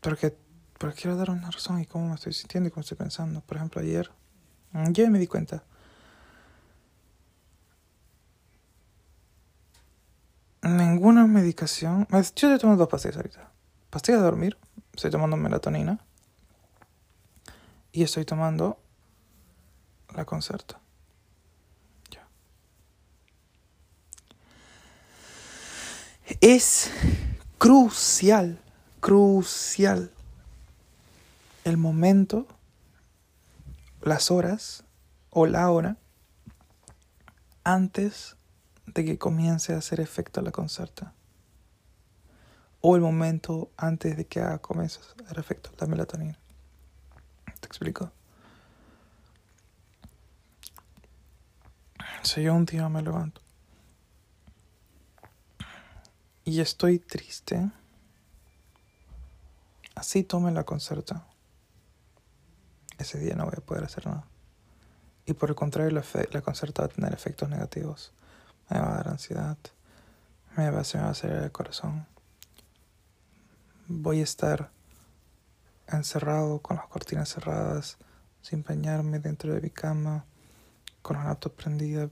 Porque 0.00 0.36
pero 0.78 0.92
quiero 0.94 1.16
dar 1.16 1.30
una 1.30 1.50
razón 1.50 1.80
y 1.80 1.86
cómo 1.86 2.08
me 2.08 2.14
estoy 2.14 2.32
sintiendo 2.32 2.68
y 2.68 2.70
cómo 2.70 2.82
estoy 2.82 2.96
pensando. 2.96 3.40
Por 3.40 3.56
ejemplo, 3.56 3.82
ayer, 3.82 4.10
ya 4.90 5.10
me 5.10 5.18
di 5.18 5.26
cuenta. 5.26 5.64
Ninguna 10.76 11.26
medicación. 11.26 12.06
Yo 12.10 12.18
estoy 12.18 12.58
tomando 12.58 12.80
dos 12.80 12.88
pastillas 12.88 13.16
ahorita. 13.16 13.50
Pastillas 13.90 14.20
de 14.20 14.24
dormir. 14.24 14.58
Estoy 14.94 15.10
tomando 15.10 15.36
melatonina. 15.36 15.98
Y 17.92 18.02
estoy 18.02 18.24
tomando 18.24 18.78
la 20.14 20.24
concerta. 20.24 20.80
Ya. 22.10 22.28
Es 26.40 26.90
crucial, 27.58 28.60
crucial 29.00 30.12
el 31.64 31.76
momento, 31.76 32.46
las 34.02 34.30
horas 34.30 34.84
o 35.30 35.46
la 35.46 35.70
hora 35.70 35.96
antes 37.64 38.37
de 38.94 39.04
que 39.04 39.18
comience 39.18 39.74
a 39.74 39.78
hacer 39.78 40.00
efecto 40.00 40.40
la 40.40 40.52
concerta. 40.52 41.14
O 42.80 42.96
el 42.96 43.02
momento 43.02 43.70
antes 43.76 44.16
de 44.16 44.26
que 44.26 44.40
comience 44.60 45.00
a 45.00 45.24
hacer 45.24 45.38
efecto 45.38 45.70
la 45.78 45.86
melatonina. 45.86 46.38
¿Te 47.60 47.66
explico? 47.66 48.12
Si 52.22 52.42
yo 52.42 52.54
un 52.54 52.64
día 52.64 52.88
me 52.88 53.02
levanto 53.02 53.40
y 56.44 56.60
estoy 56.60 56.98
triste, 56.98 57.70
así 59.94 60.22
tome 60.22 60.50
la 60.52 60.64
concerta 60.64 61.26
ese 62.98 63.18
día 63.18 63.34
no 63.34 63.44
voy 63.44 63.54
a 63.56 63.60
poder 63.64 63.84
hacer 63.84 64.06
nada. 64.06 64.24
Y 65.24 65.34
por 65.34 65.50
el 65.50 65.54
contrario, 65.54 65.90
la, 65.90 66.04
la 66.32 66.42
concerta 66.42 66.82
va 66.82 66.86
a 66.86 66.90
tener 66.90 67.12
efectos 67.12 67.48
negativos. 67.48 68.12
Me 68.70 68.78
va 68.78 68.92
a 68.92 68.96
dar 68.96 69.08
ansiedad, 69.08 69.56
me 70.56 70.70
va, 70.70 70.84
se 70.84 70.98
me 70.98 71.04
va 71.04 71.10
a 71.10 71.14
salir 71.14 71.36
el 71.36 71.52
corazón. 71.52 72.06
Voy 73.86 74.20
a 74.20 74.24
estar 74.24 74.70
encerrado 75.86 76.60
con 76.60 76.76
las 76.76 76.86
cortinas 76.86 77.30
cerradas, 77.30 77.96
sin 78.42 78.62
bañarme 78.62 79.18
dentro 79.18 79.54
de 79.54 79.60
mi 79.60 79.70
cama, 79.70 80.24
con 81.02 81.16
la 81.16 81.24
laptop 81.24 81.54
prendida, 81.54 82.10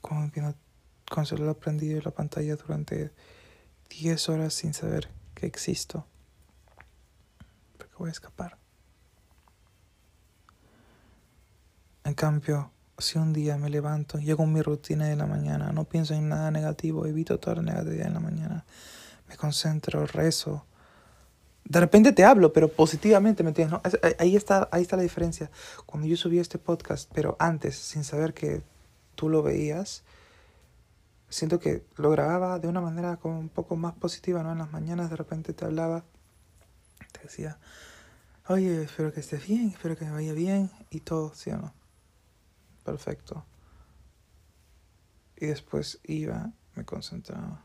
con, 0.00 0.30
con 0.30 1.20
el 1.20 1.26
celular 1.26 1.56
prendido 1.56 1.98
y 1.98 2.02
la 2.02 2.10
pantalla 2.10 2.56
durante 2.56 3.12
10 3.90 4.28
horas 4.28 4.54
sin 4.54 4.74
saber 4.74 5.10
que 5.34 5.46
existo. 5.46 6.06
Porque 7.76 7.94
voy 7.98 8.08
a 8.08 8.12
escapar. 8.12 8.58
En 12.04 12.14
cambio, 12.14 12.70
si 12.98 13.18
un 13.18 13.32
día 13.32 13.56
me 13.56 13.70
levanto, 13.70 14.18
llego 14.18 14.42
a 14.42 14.46
mi 14.46 14.60
rutina 14.60 15.06
de 15.06 15.16
la 15.16 15.26
mañana, 15.26 15.72
no 15.72 15.84
pienso 15.84 16.14
en 16.14 16.28
nada 16.28 16.50
negativo, 16.50 17.06
evito 17.06 17.38
toda 17.38 17.56
la 17.56 17.62
negatividad 17.62 18.08
en 18.08 18.14
la 18.14 18.20
mañana, 18.20 18.64
me 19.28 19.36
concentro, 19.36 20.04
rezo. 20.06 20.64
De 21.64 21.80
repente 21.80 22.12
te 22.12 22.24
hablo, 22.24 22.52
pero 22.52 22.68
positivamente, 22.68 23.42
¿me 23.42 23.50
entiendes? 23.50 23.80
Ahí, 24.18 24.34
está, 24.36 24.68
ahí 24.72 24.82
está 24.82 24.96
la 24.96 25.02
diferencia. 25.02 25.50
Cuando 25.86 26.08
yo 26.08 26.16
subí 26.16 26.38
este 26.38 26.58
podcast, 26.58 27.10
pero 27.14 27.36
antes, 27.38 27.76
sin 27.76 28.04
saber 28.04 28.32
que 28.32 28.62
tú 29.14 29.28
lo 29.28 29.42
veías, 29.42 30.02
siento 31.28 31.60
que 31.60 31.84
lo 31.96 32.10
grababa 32.10 32.58
de 32.58 32.68
una 32.68 32.80
manera 32.80 33.16
como 33.18 33.38
un 33.38 33.50
poco 33.50 33.76
más 33.76 33.94
positiva, 33.94 34.42
¿no? 34.42 34.52
En 34.52 34.58
las 34.58 34.72
mañanas 34.72 35.10
de 35.10 35.16
repente 35.16 35.52
te 35.52 35.66
hablaba, 35.66 36.04
te 37.12 37.20
decía, 37.20 37.58
oye, 38.48 38.84
espero 38.84 39.12
que 39.12 39.20
estés 39.20 39.46
bien, 39.46 39.68
espero 39.68 39.96
que 39.96 40.06
me 40.06 40.12
vaya 40.12 40.32
bien 40.32 40.70
y 40.90 41.00
todo, 41.00 41.34
¿sí 41.34 41.50
o 41.50 41.58
no? 41.58 41.77
Perfecto. 42.88 43.44
Y 45.36 45.44
después 45.44 46.00
iba, 46.04 46.52
me 46.74 46.86
concentraba. 46.86 47.62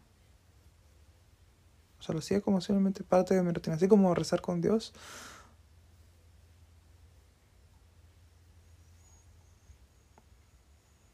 O 1.98 2.04
sea, 2.04 2.12
lo 2.12 2.20
hacía 2.20 2.42
como 2.42 2.60
simplemente 2.60 3.06
parte 3.06 3.34
de 3.34 3.42
mi 3.42 3.54
rutina, 3.54 3.78
así 3.78 3.88
como 3.88 4.14
rezar 4.14 4.42
con 4.42 4.60
Dios. 4.60 4.94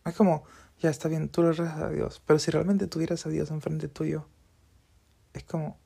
Es 0.06 0.16
como, 0.16 0.44
ya 0.80 0.90
está 0.90 1.08
bien, 1.08 1.30
tú 1.30 1.44
le 1.44 1.54
rezas 1.54 1.78
a 1.84 1.90
Dios, 1.92 2.20
pero 2.26 2.40
si 2.40 2.50
realmente 2.50 2.88
tuvieras 2.88 3.28
a 3.28 3.30
Dios 3.30 3.52
enfrente 3.52 3.88
tuyo, 3.90 4.26
es 5.34 5.44
como, 5.44 5.78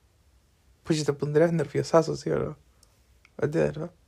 pues 0.84 1.04
te 1.04 1.12
pondrías 1.12 1.52
nerviosazo, 1.52 2.16
¿sí 2.16 2.30
o 2.30 2.38
no? 2.38 2.58
¿Entiendes, 3.38 3.78
no? 3.78 4.03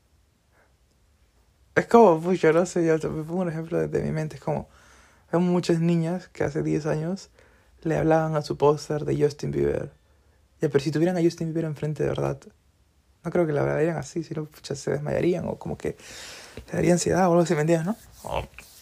Es 1.76 1.86
como, 1.86 2.18
pues 2.22 2.40
yo 2.40 2.54
no 2.54 2.64
sé, 2.64 2.86
yo 2.86 2.94
me 3.10 3.22
pongo 3.22 3.42
un 3.42 3.50
ejemplo 3.50 3.78
desde 3.78 4.02
mi 4.02 4.10
mente, 4.10 4.36
es 4.36 4.42
como, 4.42 4.66
hay 5.30 5.38
muchas 5.38 5.78
niñas 5.78 6.26
que 6.28 6.42
hace 6.42 6.62
10 6.62 6.86
años 6.86 7.28
le 7.82 7.98
hablaban 7.98 8.34
a 8.34 8.40
su 8.40 8.56
póster 8.56 9.04
de 9.04 9.22
Justin 9.22 9.50
Bieber. 9.50 9.92
Ya, 10.62 10.70
pero 10.70 10.80
si 10.80 10.90
tuvieran 10.90 11.18
a 11.18 11.22
Justin 11.22 11.48
Bieber 11.48 11.66
enfrente 11.66 12.02
de 12.02 12.08
verdad, 12.08 12.40
no 13.22 13.30
creo 13.30 13.46
que 13.46 13.52
la 13.52 13.60
hablarían 13.60 13.98
así, 13.98 14.24
sino 14.24 14.46
pucha, 14.46 14.74
se 14.74 14.90
desmayarían 14.90 15.46
o 15.48 15.58
como 15.58 15.76
que 15.76 15.98
le 16.68 16.72
daría 16.72 16.94
ansiedad 16.94 17.28
o 17.28 17.32
algo 17.32 17.42
así, 17.42 17.54
¿me 17.54 17.60
entiendes, 17.60 17.86
no? 17.86 17.96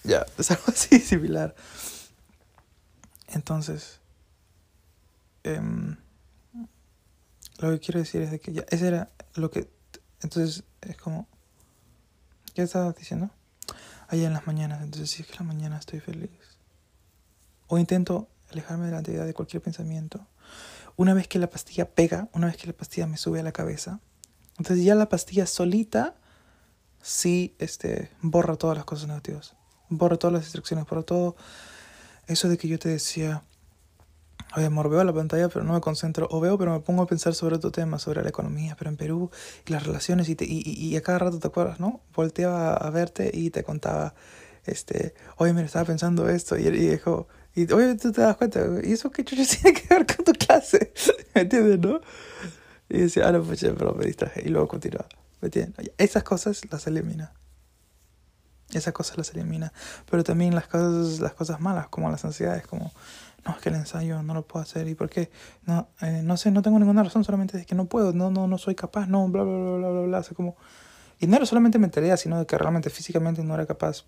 ya, 0.05 0.25
es 0.39 0.51
algo 0.53 0.65
así 0.69 1.01
similar. 1.01 1.53
Entonces, 3.27 3.99
em, 5.43 5.97
lo 7.59 7.73
que 7.73 7.81
quiero 7.81 7.99
decir 7.99 8.23
es 8.23 8.31
de 8.31 8.39
que 8.39 8.53
ya, 8.53 8.65
ese 8.71 8.87
era 8.87 9.11
lo 9.35 9.51
que, 9.51 9.69
entonces 10.23 10.63
es 10.83 10.97
como, 10.97 11.27
¿qué 12.55 12.63
estabas 12.63 12.95
diciendo? 12.97 13.31
Allá 14.09 14.27
en 14.27 14.33
las 14.33 14.47
mañanas, 14.47 14.83
entonces 14.83 15.11
si 15.11 15.23
es 15.23 15.29
que 15.29 15.35
en 15.35 15.47
la 15.47 15.53
mañana 15.53 15.79
estoy 15.79 16.01
feliz. 16.01 16.31
O 17.67 17.79
intento 17.79 18.29
alejarme 18.51 18.87
de 18.87 18.93
la 18.93 18.99
ansiedad 18.99 19.27
de 19.27 19.35
cualquier 19.35 19.63
pensamiento. 19.63 20.27
Una 20.97 21.15
vez 21.15 21.27
que 21.27 21.39
la 21.39 21.51
pastilla 21.51 21.91
pega, 21.91 22.29
una 22.33 22.47
vez 22.47 22.57
que 22.57 22.67
la 22.67 22.73
pastilla 22.73 23.07
me 23.07 23.17
sube 23.17 23.41
a 23.41 23.43
la 23.43 23.53
cabeza, 23.53 24.01
entonces 24.59 24.85
ya 24.85 24.95
la 24.95 25.09
pastilla 25.09 25.47
solita 25.47 26.15
sí 27.03 27.57
este, 27.59 28.11
borra 28.23 28.57
todas 28.57 28.77
las 28.77 28.87
cosas 28.87 29.09
negativas. 29.09 29.55
Borra 29.89 30.17
todas 30.17 30.33
las 30.33 30.43
distracciones, 30.45 30.87
borra 30.87 31.03
todo 31.03 31.37
eso 32.27 32.49
de 32.49 32.57
que 32.57 32.69
yo 32.69 32.79
te 32.79 32.89
decía, 32.89 33.43
oye, 34.57 34.67
amor, 34.67 34.89
veo 34.89 35.03
la 35.05 35.13
pantalla, 35.13 35.49
pero 35.49 35.65
no 35.65 35.75
me 35.75 35.81
concentro, 35.81 36.29
o 36.31 36.41
veo, 36.41 36.57
pero 36.59 36.73
me 36.73 36.81
pongo 36.81 37.03
a 37.03 37.07
pensar 37.07 37.35
sobre 37.35 37.57
otro 37.57 37.71
tema, 37.71 37.99
sobre 37.99 38.23
la 38.23 38.29
economía, 38.29 38.77
pero 38.79 38.91
en 38.91 38.97
Perú, 38.97 39.31
las 39.67 39.85
relaciones, 39.85 40.29
y, 40.29 40.37
y, 40.41 40.89
y 40.89 40.97
a 40.97 41.03
cada 41.03 41.19
rato 41.19 41.39
te 41.39 41.49
acuerdas, 41.49 41.81
¿no? 41.81 42.01
Volteaba 42.15 42.75
a 42.75 42.91
verte 42.91 43.31
y 43.33 43.51
te 43.51 43.65
contaba, 43.65 44.15
este, 44.65 45.15
oye, 45.37 45.53
mira, 45.53 45.67
estaba 45.67 45.85
pensando 45.85 46.29
esto, 46.29 46.57
y, 46.59 46.67
y 46.67 46.71
dijo, 46.71 47.29
y 47.55 47.71
oye, 47.73 47.95
tú 47.97 48.13
te 48.13 48.21
das 48.21 48.37
cuenta, 48.37 48.61
¿y 48.83 48.93
eso 48.93 49.11
qué 49.11 49.25
chucha 49.25 49.45
tiene 49.63 49.81
que 49.81 49.95
ver 49.95 50.07
con 50.07 50.25
tu 50.25 50.33
clase? 50.33 50.93
¿Me 51.35 51.43
entiendes, 51.43 51.79
no? 51.81 52.01
Y 52.89 52.99
decía, 52.99 53.29
ah, 53.29 53.33
no, 53.33 53.43
pues, 53.43 53.61
pero 53.61 53.95
me 53.95 54.07
distraje, 54.07 54.43
y 54.45 54.49
luego 54.49 54.69
continuaba, 54.69 55.09
¿me 55.41 55.47
entiendes? 55.47 55.91
Esas 55.99 56.23
cosas 56.23 56.61
las 56.71 56.87
elimina. 56.87 57.33
Esas 58.73 58.93
cosas 58.93 59.19
las 59.19 59.31
elimina. 59.35 59.73
Pero 60.11 60.25
también 60.25 60.55
las 60.55 60.67
cosas, 60.67 61.21
las 61.21 61.35
cosas 61.35 61.61
malas, 61.61 61.89
como 61.89 62.11
las 62.11 62.25
ansiedades, 62.25 62.67
como, 62.67 62.93
no, 63.45 63.53
es 63.53 63.59
que 63.59 63.69
el 63.69 63.75
ensayo 63.75 64.23
no 64.23 64.35
lo 64.35 64.47
puedo 64.47 64.63
hacer. 64.63 64.89
¿Y 64.89 64.95
por 64.95 65.11
qué? 65.11 65.31
No, 65.67 65.89
eh, 66.01 66.23
no 66.23 66.37
sé, 66.37 66.51
no 66.51 66.63
tengo 66.63 66.79
ninguna 66.79 67.03
razón, 67.03 67.25
solamente 67.25 67.59
es 67.59 67.67
que 67.67 67.75
no 67.75 67.87
puedo, 67.87 68.13
no, 68.13 68.31
no, 68.31 68.47
no 68.47 68.59
soy 68.59 68.75
capaz, 68.75 69.07
no, 69.07 69.29
bla, 69.29 69.43
bla, 69.43 69.57
bla, 69.57 69.77
bla, 69.77 69.91
bla, 69.91 70.01
bla. 70.03 70.21
O 70.21 70.35
como... 70.35 70.57
Y 71.21 71.27
no 71.27 71.37
era 71.37 71.47
solamente 71.47 71.79
mentalidad, 71.79 72.17
sino 72.17 72.47
que 72.47 72.59
realmente 72.59 72.91
físicamente 72.91 73.43
no 73.43 73.55
era 73.55 73.67
capaz. 73.67 74.05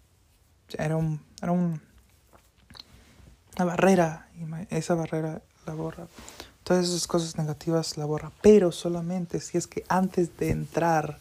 Era 0.76 0.96
un, 0.96 1.20
era 1.40 1.52
un, 1.52 1.80
una 3.56 3.64
barrera, 3.64 4.28
esa 4.70 4.94
barrera 4.94 5.42
la 5.66 5.74
borra. 5.74 6.06
Todas 6.62 6.88
esas 6.88 7.06
cosas 7.06 7.36
negativas 7.36 7.96
la 7.96 8.04
borra, 8.06 8.32
pero 8.42 8.72
solamente 8.72 9.40
si 9.40 9.56
es 9.56 9.66
que 9.66 9.84
antes 9.88 10.36
de 10.36 10.50
entrar 10.50 11.18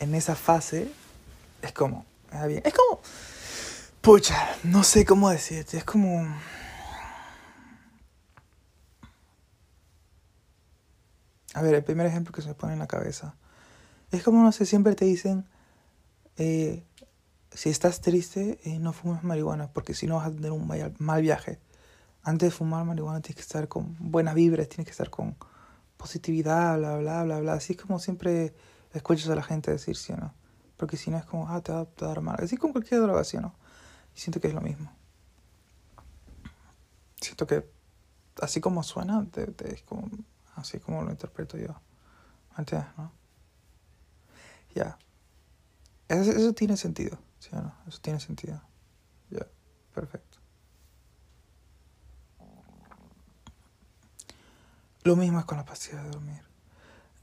en 0.00 0.14
esa 0.14 0.34
fase, 0.34 0.90
es 1.62 1.72
como. 1.72 2.04
Es 2.30 2.74
como. 2.74 3.00
Pucha, 4.00 4.36
no 4.64 4.84
sé 4.84 5.04
cómo 5.04 5.30
decirte. 5.30 5.78
Es 5.78 5.84
como. 5.84 6.26
A 11.58 11.62
ver, 11.62 11.74
el 11.74 11.82
primer 11.82 12.06
ejemplo 12.06 12.32
que 12.32 12.40
se 12.40 12.46
me 12.46 12.54
pone 12.54 12.74
en 12.74 12.78
la 12.78 12.86
cabeza. 12.86 13.34
Es 14.12 14.22
como, 14.22 14.44
no 14.44 14.52
sé, 14.52 14.64
siempre 14.64 14.94
te 14.94 15.06
dicen. 15.06 15.44
Eh, 16.36 16.84
si 17.50 17.68
estás 17.68 18.00
triste, 18.00 18.60
eh, 18.62 18.78
no 18.78 18.92
fumes 18.92 19.24
marihuana, 19.24 19.72
porque 19.72 19.92
si 19.92 20.06
no 20.06 20.18
vas 20.18 20.28
a 20.28 20.30
tener 20.30 20.52
un 20.52 20.70
mal 20.98 21.20
viaje. 21.20 21.58
Antes 22.22 22.50
de 22.50 22.50
fumar 22.52 22.84
marihuana 22.84 23.20
tienes 23.22 23.34
que 23.34 23.42
estar 23.42 23.66
con 23.66 23.96
buenas 23.98 24.36
vibras, 24.36 24.68
tienes 24.68 24.86
que 24.86 24.92
estar 24.92 25.10
con 25.10 25.36
positividad, 25.96 26.78
bla, 26.78 26.98
bla, 26.98 27.24
bla, 27.24 27.40
bla. 27.40 27.54
Así 27.54 27.72
es 27.72 27.82
como 27.82 27.98
siempre 27.98 28.54
escuchas 28.92 29.28
a 29.28 29.34
la 29.34 29.42
gente 29.42 29.72
decir, 29.72 29.96
¿sí 29.96 30.12
o 30.12 30.16
no? 30.16 30.32
Porque 30.76 30.96
si 30.96 31.10
no 31.10 31.18
es 31.18 31.24
como, 31.24 31.48
ah, 31.48 31.60
te 31.60 31.72
va, 31.72 31.80
a 31.80 31.86
dar 31.96 32.20
mal. 32.20 32.36
Así 32.40 32.56
como 32.56 32.72
cualquier 32.72 33.00
droga, 33.00 33.24
¿sí 33.24 33.36
no? 33.38 33.52
Y 34.14 34.20
siento 34.20 34.40
que 34.40 34.46
es 34.46 34.54
lo 34.54 34.60
mismo. 34.60 34.92
Siento 37.20 37.48
que, 37.48 37.68
así 38.40 38.60
como 38.60 38.84
suena, 38.84 39.26
es 39.64 39.82
como, 39.82 40.08
así 40.58 40.78
como 40.78 41.02
lo 41.02 41.10
interpreto 41.10 41.56
yo. 41.56 41.74
¿Entiendes, 42.56 42.88
no? 42.96 43.12
Ya. 44.74 44.98
Eso, 46.08 46.30
eso, 46.32 46.52
tiene 46.54 46.76
sentido, 46.76 47.18
¿sí 47.38 47.50
o 47.52 47.60
no? 47.60 47.74
Eso 47.86 47.98
tiene 48.00 48.20
sentido. 48.20 48.60
Ya, 49.30 49.46
perfecto. 49.94 50.38
Lo 55.04 55.16
mismo 55.16 55.38
es 55.38 55.44
con 55.44 55.58
la 55.58 55.64
pastilla 55.64 56.02
de 56.02 56.10
dormir. 56.10 56.42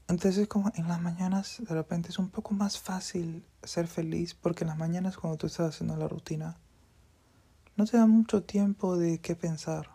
Entonces 0.08 0.46
como 0.46 0.70
en 0.76 0.86
las 0.86 1.00
mañanas 1.00 1.56
de 1.58 1.74
repente 1.74 2.10
es 2.10 2.18
un 2.18 2.30
poco 2.30 2.54
más 2.54 2.78
fácil 2.78 3.44
ser 3.64 3.88
feliz 3.88 4.34
porque 4.34 4.62
en 4.62 4.68
las 4.68 4.78
mañanas 4.78 5.16
cuando 5.16 5.36
tú 5.36 5.48
estás 5.48 5.74
haciendo 5.74 5.96
la 5.96 6.06
rutina 6.06 6.56
no 7.76 7.84
te 7.84 7.96
da 7.96 8.06
mucho 8.06 8.42
tiempo 8.42 8.96
de 8.96 9.20
qué 9.20 9.34
pensar. 9.36 9.90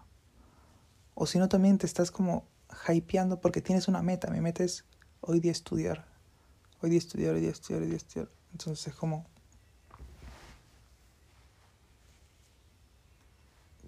O 1.16 1.26
si 1.26 1.40
no 1.40 1.50
también 1.50 1.78
te 1.78 1.86
estás 1.86 2.12
como 2.12 2.46
hypeando 2.88 3.40
porque 3.40 3.62
tienes 3.62 3.88
una 3.88 4.02
meta. 4.02 4.30
Mi 4.30 4.42
meta 4.42 4.64
es 4.64 4.86
hoy 5.22 5.40
día 5.40 5.52
estudiar. 5.52 6.06
Hoy 6.82 6.90
día 6.90 7.00
estudiar, 7.00 7.36
hoy 7.36 7.42
día 7.42 7.52
estudiar, 7.52 7.82
hoy 7.82 7.88
día 7.88 7.98
estudiar. 7.98 8.30
Entonces 8.52 8.88
es 8.88 8.96
como... 8.96 9.26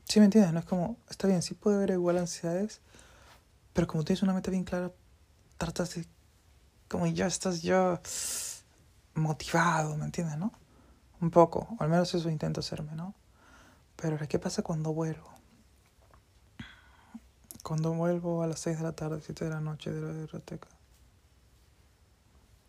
Sí, 0.06 0.20
me 0.20 0.26
entiendes, 0.26 0.54
no 0.54 0.60
es 0.60 0.66
como, 0.66 0.98
está 1.10 1.28
bien, 1.28 1.42
sí 1.42 1.56
puede 1.56 1.78
haber 1.78 1.90
igual 1.92 2.20
ansiedades, 2.20 2.82
pero 3.74 3.88
como 3.88 4.04
tienes 4.04 4.22
una 4.22 4.34
meta 4.34 4.52
bien 4.52 4.64
clara, 4.64 4.92
tratas 5.58 5.96
de 5.96 6.06
como 6.88 7.08
ya 7.08 7.26
estás 7.26 7.64
ya 7.64 8.00
motivado, 9.16 9.98
¿me 9.98 10.06
entiendes, 10.06 10.38
no? 10.38 10.52
Un 11.22 11.32
poco, 11.32 11.68
o 11.80 11.84
al 11.84 11.90
menos 11.90 12.14
eso 12.14 12.30
intento 12.30 12.60
hacerme, 12.60 12.94
¿no? 12.94 13.16
Pero 13.96 14.16
¿qué 14.28 14.38
pasa 14.38 14.62
cuando 14.62 14.94
vuelvo? 14.94 15.33
Cuando 17.64 17.94
vuelvo 17.94 18.44
a 18.44 18.48
las 18.48 18.60
6 18.60 18.78
de 18.78 18.84
la 18.84 18.92
tarde, 18.92 19.22
7 19.22 19.46
de 19.46 19.52
la 19.52 19.62
noche 19.62 19.90
de 19.90 20.02
la 20.02 20.12
biblioteca. 20.12 20.68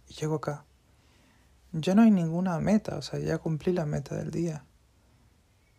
Y 0.09 0.15
llego 0.15 0.37
acá. 0.37 0.65
Ya 1.73 1.97
no 1.97 2.03
hay 2.03 2.13
ninguna 2.13 2.61
meta, 2.61 2.97
o 2.97 3.03
sea, 3.03 3.19
ya 3.19 3.39
cumplí 3.39 3.73
la 3.73 3.87
meta 3.87 4.15
del 4.15 4.31
día. 4.31 4.65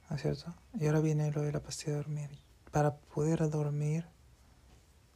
¿No 0.10 0.18
es 0.18 0.22
cierto? 0.22 0.54
Y 0.74 0.86
ahora 0.86 1.00
viene 1.00 1.32
lo 1.32 1.44
de 1.44 1.54
la 1.54 1.62
pastilla 1.62 1.94
de 1.94 1.98
dormir. 2.00 2.30
Para 2.72 2.98
poder 2.98 3.50
dormir, 3.50 4.06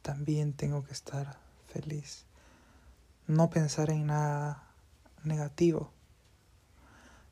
también 0.00 0.54
tengo 0.54 0.82
que 0.82 0.92
estar 0.92 1.38
feliz. 1.68 2.24
No 3.26 3.50
pensar 3.50 3.90
en 3.90 4.06
nada 4.06 4.64
negativo. 5.24 5.92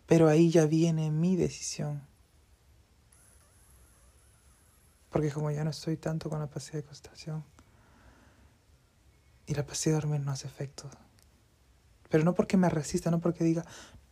Pero 0.06 0.28
ahí 0.28 0.50
ya 0.50 0.66
viene 0.66 1.10
mi 1.10 1.34
decisión. 1.34 2.07
Porque 5.10 5.30
como 5.30 5.50
ya 5.50 5.64
no 5.64 5.70
estoy 5.70 5.96
tanto 5.96 6.28
con 6.28 6.38
la 6.38 6.46
pastilla 6.46 6.78
de 6.78 6.84
concentración 6.84 7.44
y 9.46 9.54
la 9.54 9.64
pastilla 9.64 9.96
de 9.96 10.02
dormir 10.02 10.20
no 10.20 10.32
hace 10.32 10.46
efecto. 10.46 10.88
Pero 12.10 12.24
no 12.24 12.34
porque 12.34 12.56
me 12.56 12.68
resista, 12.68 13.10
no 13.10 13.18
porque 13.18 13.44
diga, 13.44 13.64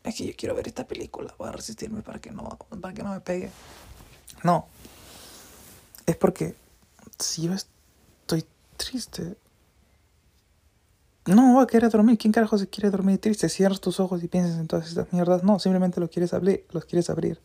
es 0.02 0.14
que 0.14 0.26
yo 0.26 0.32
quiero 0.36 0.54
ver 0.54 0.66
esta 0.66 0.86
película, 0.86 1.34
voy 1.38 1.48
a 1.48 1.52
resistirme 1.52 2.02
para 2.02 2.20
que 2.20 2.30
no, 2.30 2.48
para 2.80 2.94
que 2.94 3.02
no 3.02 3.12
me 3.12 3.20
pegue. 3.20 3.50
No. 4.42 4.66
Es 6.06 6.16
porque 6.16 6.54
si 7.18 7.42
yo 7.42 7.52
estoy 7.52 8.44
triste, 8.76 9.36
no 11.26 11.54
voy 11.54 11.64
a 11.64 11.66
querer 11.66 11.90
dormir. 11.90 12.16
¿Quién 12.18 12.32
carajo 12.32 12.56
se 12.56 12.68
quiere 12.68 12.90
dormir 12.90 13.18
triste? 13.18 13.48
Cierras 13.48 13.80
tus 13.80 13.98
ojos 13.98 14.22
y 14.22 14.28
piensas 14.28 14.58
en 14.58 14.68
todas 14.68 14.88
estas 14.88 15.12
mierdas. 15.12 15.42
No, 15.42 15.58
simplemente 15.58 16.00
los 16.00 16.08
quieres 16.08 16.32
abrir. 16.32 16.64
Los 16.70 16.84
quieres 16.84 17.10
abrir. 17.10 17.40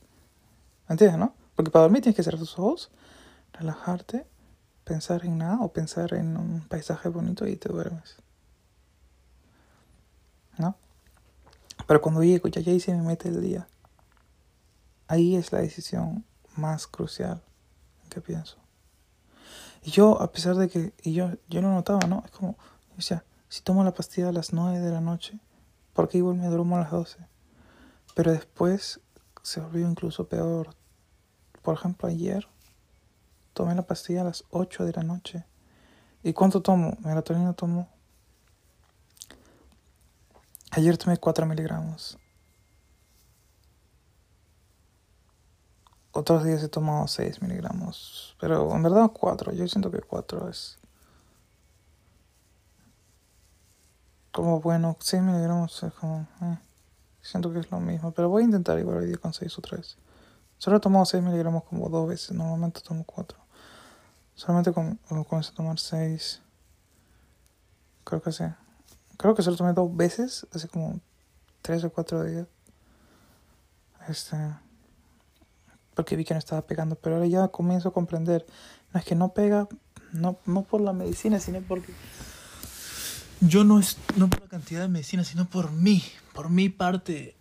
¿Me 0.87 0.93
entiendes, 0.93 1.17
no? 1.17 1.33
Porque 1.55 1.71
para 1.71 1.83
dormir 1.83 2.01
tienes 2.03 2.15
que 2.15 2.23
cerrar 2.23 2.39
tus 2.39 2.57
ojos, 2.59 2.91
relajarte, 3.53 4.25
pensar 4.83 5.25
en 5.25 5.37
nada 5.37 5.59
o 5.61 5.71
pensar 5.71 6.13
en 6.13 6.37
un 6.37 6.61
paisaje 6.61 7.09
bonito 7.09 7.47
y 7.47 7.55
te 7.55 7.69
duermes. 7.69 8.17
¿No? 10.57 10.75
Pero 11.87 12.01
cuando 12.01 12.23
llego, 12.23 12.47
ya, 12.47 12.61
ya 12.61 12.71
hice 12.71 12.93
mi 12.93 13.05
mete 13.05 13.29
el 13.29 13.41
día. 13.41 13.67
Ahí 15.07 15.35
es 15.35 15.51
la 15.51 15.59
decisión 15.59 16.25
más 16.55 16.87
crucial 16.87 17.41
que 18.09 18.21
pienso. 18.21 18.57
Y 19.83 19.91
yo, 19.91 20.21
a 20.21 20.31
pesar 20.31 20.55
de 20.55 20.69
que, 20.69 20.93
y 21.03 21.13
yo, 21.13 21.31
yo 21.49 21.61
no 21.61 21.73
notaba, 21.73 22.05
¿no? 22.07 22.23
Es 22.25 22.31
como, 22.31 22.57
o 22.97 23.01
sea, 23.01 23.23
si 23.49 23.61
tomo 23.61 23.83
la 23.83 23.93
pastilla 23.93 24.29
a 24.29 24.31
las 24.31 24.53
9 24.53 24.79
de 24.79 24.91
la 24.91 25.01
noche, 25.01 25.39
porque 25.93 26.19
igual 26.19 26.35
me 26.35 26.47
duermo 26.47 26.77
a 26.77 26.81
las 26.81 26.91
12. 26.91 27.17
Pero 28.15 28.31
después 28.31 28.99
se 29.41 29.59
volvió 29.59 29.89
incluso 29.89 30.27
peor. 30.27 30.75
Por 31.61 31.75
ejemplo, 31.75 32.07
ayer 32.07 32.47
tomé 33.53 33.75
la 33.75 33.83
pastilla 33.83 34.21
a 34.21 34.25
las 34.25 34.43
8 34.51 34.85
de 34.85 34.93
la 34.93 35.03
noche. 35.03 35.45
¿Y 36.23 36.33
cuánto 36.33 36.61
tomo? 36.61 36.97
Melatonina 37.01 37.53
tomo. 37.53 37.89
Ayer 40.71 40.97
tomé 40.97 41.17
4 41.17 41.45
miligramos. 41.45 42.17
Otros 46.13 46.43
días 46.43 46.61
he 46.61 46.67
tomado 46.67 47.07
6 47.07 47.41
miligramos. 47.41 48.35
Pero 48.39 48.73
en 48.75 48.83
verdad 48.83 49.11
4. 49.11 49.53
Yo 49.53 49.67
siento 49.67 49.91
que 49.91 49.99
4 49.99 50.49
es. 50.49 50.77
Como 54.31 54.61
bueno, 54.61 54.95
6 54.99 55.23
miligramos 55.23 55.81
es 55.83 55.93
como. 55.93 56.27
Eh, 56.41 56.57
siento 57.21 57.51
que 57.51 57.59
es 57.59 57.71
lo 57.71 57.79
mismo. 57.79 58.11
Pero 58.11 58.29
voy 58.29 58.43
a 58.43 58.45
intentar 58.45 58.77
igual 58.77 58.97
hoy 58.97 59.07
día 59.07 59.17
con 59.17 59.33
6 59.33 59.57
o 59.57 59.61
3. 59.61 59.97
Solo 60.57 60.77
he 60.77 60.79
tomado 60.79 61.05
6 61.05 61.23
miligramos 61.23 61.63
como 61.63 61.89
dos 61.89 62.07
veces. 62.07 62.31
Normalmente 62.31 62.81
tomo 62.81 63.03
4. 63.05 63.40
Solamente 64.41 64.71
com 64.73 64.97
comencé 65.29 65.51
a 65.51 65.53
tomar 65.53 65.77
6. 65.77 66.41
Creo 68.03 68.23
que 68.23 68.31
sí. 68.31 68.43
Creo 69.17 69.35
que 69.35 69.43
solo 69.43 69.55
tomé 69.55 69.73
dos 69.73 69.95
veces. 69.95 70.47
Hace 70.51 70.67
como 70.67 70.99
3 71.61 71.83
o 71.83 71.91
4 71.91 72.23
días. 72.23 72.47
Este 74.07 74.35
porque 75.93 76.15
vi 76.15 76.25
que 76.25 76.33
no 76.33 76.39
estaba 76.39 76.65
pegando, 76.65 76.95
pero 76.95 77.17
ahora 77.17 77.27
ya 77.27 77.49
comienzo 77.49 77.89
a 77.89 77.93
comprender, 77.93 78.47
no 78.91 78.99
es 78.99 79.05
que 79.05 79.13
no 79.13 79.33
pega, 79.33 79.67
no, 80.11 80.39
no 80.47 80.63
por 80.63 80.81
la 80.81 80.93
medicina, 80.93 81.39
sino 81.39 81.61
porque 81.61 81.93
yo 83.41 83.63
no 83.63 83.77
es 83.77 83.97
no 84.15 84.27
por 84.27 84.41
la 84.41 84.47
cantidad 84.47 84.81
de 84.81 84.87
medicina, 84.87 85.23
sino 85.23 85.47
por 85.47 85.71
mí, 85.71 86.03
por 86.33 86.49
mi 86.49 86.69
parte. 86.69 87.35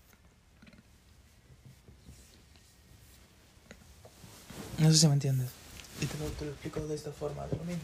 No 4.76 4.90
sé 4.90 4.98
si 4.98 5.08
me 5.08 5.14
entiendes. 5.14 5.59
Y 6.00 6.06
te 6.06 6.18
lo, 6.18 6.50
explico 6.50 6.80
de 6.80 6.94
esta 6.94 7.10
forma, 7.12 7.46
de 7.46 7.56
lo 7.56 7.64
mismo. 7.64 7.82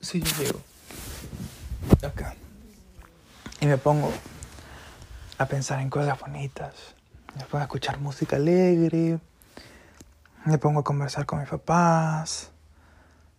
Si 0.00 0.20
yo 0.20 0.36
llego 0.38 0.60
acá 2.06 2.36
y 3.60 3.66
me 3.66 3.78
pongo 3.78 4.12
a 5.38 5.46
pensar 5.46 5.80
en 5.80 5.90
cosas 5.90 6.18
bonitas. 6.20 6.74
Me 7.36 7.42
pongo 7.44 7.58
a 7.58 7.62
escuchar 7.62 7.98
música 7.98 8.36
alegre. 8.36 9.18
Me 10.44 10.58
pongo 10.58 10.80
a 10.80 10.84
conversar 10.84 11.26
con 11.26 11.40
mis 11.40 11.48
papás. 11.48 12.50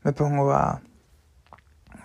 Me 0.04 0.12
pongo 0.12 0.52
a, 0.52 0.82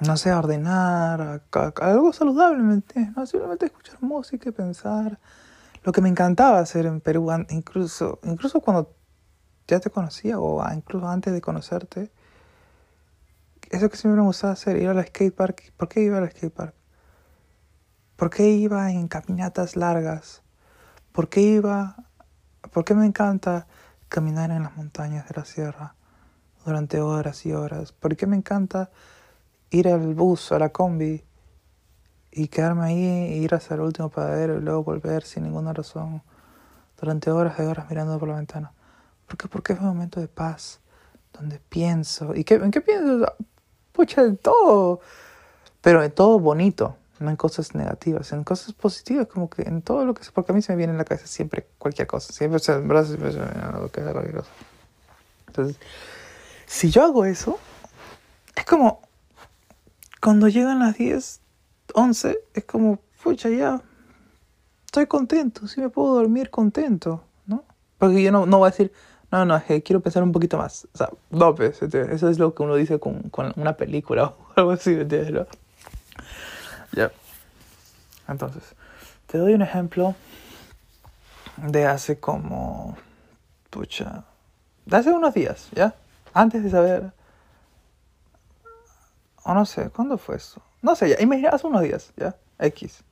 no 0.00 0.16
sé, 0.16 0.30
a 0.30 0.38
ordenar, 0.38 1.42
algo 1.80 2.12
saludable, 2.12 2.62
¿me 2.62 2.74
entiendes? 2.74 3.16
¿no? 3.16 3.26
Simplemente 3.26 3.66
escuchar 3.66 3.96
música 4.00 4.48
y 4.48 4.52
pensar. 4.52 5.18
Lo 5.84 5.92
que 5.92 6.00
me 6.00 6.08
encantaba 6.08 6.60
hacer 6.60 6.86
en 6.86 7.00
Perú, 7.00 7.28
incluso, 7.50 8.20
incluso 8.22 8.60
cuando 8.60 8.94
ya 9.66 9.80
te 9.80 9.90
conocía 9.90 10.38
o 10.38 10.64
incluso 10.72 11.08
antes 11.08 11.32
de 11.32 11.40
conocerte, 11.40 12.12
eso 13.70 13.88
que 13.88 13.96
siempre 13.96 14.20
me 14.20 14.26
gustaba 14.26 14.52
hacer, 14.52 14.76
ir 14.76 14.88
al 14.88 15.04
skate 15.06 15.34
park. 15.34 15.72
¿Por 15.76 15.88
qué 15.88 16.02
iba 16.02 16.18
al 16.18 16.30
skate 16.30 16.52
park? 16.52 16.74
¿Por 18.16 18.30
qué 18.30 18.50
iba 18.50 18.92
en 18.92 19.08
caminatas 19.08 19.76
largas? 19.76 20.42
¿Por 21.10 21.28
qué 21.28 21.40
iba, 21.40 21.96
por 22.72 22.84
qué 22.84 22.94
me 22.94 23.06
encanta 23.06 23.66
caminar 24.08 24.50
en 24.50 24.62
las 24.62 24.76
montañas 24.76 25.26
de 25.28 25.34
la 25.34 25.44
sierra 25.44 25.94
durante 26.64 27.00
horas 27.00 27.44
y 27.46 27.52
horas? 27.52 27.92
¿Por 27.92 28.14
qué 28.16 28.26
me 28.26 28.36
encanta 28.36 28.90
ir 29.70 29.88
al 29.88 30.14
bus, 30.14 30.52
a 30.52 30.58
la 30.58 30.68
combi 30.68 31.24
y 32.32 32.48
quedarme 32.48 32.86
ahí 32.86 33.04
e 33.04 33.36
ir 33.36 33.54
hasta 33.54 33.74
el 33.74 33.82
último 33.82 34.08
paradero 34.08 34.58
y 34.58 34.60
luego 34.60 34.82
volver 34.82 35.24
sin 35.24 35.44
ninguna 35.44 35.72
razón 35.72 36.22
durante 36.98 37.30
horas 37.30 37.58
y 37.58 37.62
horas 37.62 37.88
mirando 37.88 38.18
por 38.18 38.28
la 38.28 38.36
ventana? 38.36 38.72
¿Por 39.26 39.36
qué? 39.36 39.48
Porque 39.48 39.74
es 39.74 39.80
un 39.80 39.86
momento 39.86 40.20
de 40.20 40.28
paz 40.28 40.80
donde 41.32 41.60
pienso. 41.68 42.34
¿Y 42.34 42.44
qué, 42.44 42.54
en 42.54 42.70
qué 42.70 42.80
pienso? 42.80 43.32
Pucha, 43.92 44.22
en 44.22 44.36
todo. 44.36 45.00
Pero 45.80 46.02
en 46.02 46.10
todo 46.10 46.38
bonito 46.38 46.96
no 47.22 47.30
en 47.30 47.36
cosas 47.36 47.74
negativas, 47.74 48.32
en 48.32 48.44
cosas 48.44 48.74
positivas, 48.74 49.26
como 49.28 49.48
que 49.48 49.62
en 49.62 49.80
todo 49.82 50.04
lo 50.04 50.14
que... 50.14 50.22
Porque 50.34 50.52
a 50.52 50.54
mí 50.54 50.60
se 50.60 50.72
me 50.72 50.76
viene 50.76 50.92
en 50.92 50.98
la 50.98 51.04
cabeza 51.04 51.26
siempre 51.26 51.66
cualquier 51.78 52.06
cosa, 52.06 52.32
siempre 52.32 52.58
se 52.58 52.78
me 52.78 52.80
viene 52.80 53.00
cualquier 53.90 54.34
cosa. 54.34 54.50
Entonces, 55.46 55.76
si 56.66 56.90
yo 56.90 57.04
hago 57.04 57.24
eso, 57.24 57.58
es 58.54 58.64
como... 58.64 59.00
Cuando 60.20 60.46
llegan 60.46 60.78
las 60.78 60.96
10, 60.96 61.40
11, 61.94 62.38
es 62.54 62.64
como, 62.64 62.98
pucha, 63.22 63.48
ya, 63.48 63.80
estoy 64.84 65.06
contento, 65.06 65.66
sí 65.66 65.80
me 65.80 65.88
puedo 65.88 66.14
dormir 66.14 66.50
contento, 66.50 67.24
¿no? 67.46 67.64
Porque 67.98 68.22
yo 68.22 68.30
no, 68.30 68.46
no 68.46 68.58
voy 68.58 68.68
a 68.68 68.70
decir, 68.70 68.92
no, 69.30 69.46
no, 69.46 69.56
es 69.56 69.64
que 69.64 69.82
quiero 69.82 70.00
pensar 70.00 70.22
un 70.22 70.30
poquito 70.30 70.58
más. 70.58 70.86
O 70.92 70.98
sea, 70.98 71.08
no, 71.30 71.54
pues, 71.54 71.80
eso 71.82 72.28
es 72.28 72.38
lo 72.38 72.54
que 72.54 72.62
uno 72.62 72.74
dice 72.74 73.00
con, 73.00 73.22
con 73.30 73.54
una 73.56 73.78
película 73.78 74.24
o 74.38 74.52
algo 74.56 74.72
así, 74.72 74.90
¿me 74.90 75.02
entiendes? 75.02 75.46
Ya. 76.92 77.10
Entonces, 78.28 78.62
te 79.26 79.38
doy 79.38 79.54
un 79.54 79.62
ejemplo 79.62 80.14
de 81.56 81.86
hace 81.86 82.20
como. 82.20 82.96
Pucha. 83.70 84.24
De 84.84 84.96
hace 84.98 85.10
unos 85.10 85.32
días, 85.32 85.70
¿ya? 85.72 85.94
Antes 86.34 86.62
de 86.62 86.70
saber. 86.70 87.12
O 89.44 89.54
no 89.54 89.64
sé, 89.64 89.88
¿cuándo 89.88 90.18
fue 90.18 90.36
eso? 90.36 90.60
No 90.82 90.94
sé, 90.94 91.10
ya. 91.10 91.20
Imagina, 91.20 91.50
hace 91.50 91.66
unos 91.66 91.82
días, 91.82 92.12
¿ya? 92.16 92.36
X. 92.58 93.02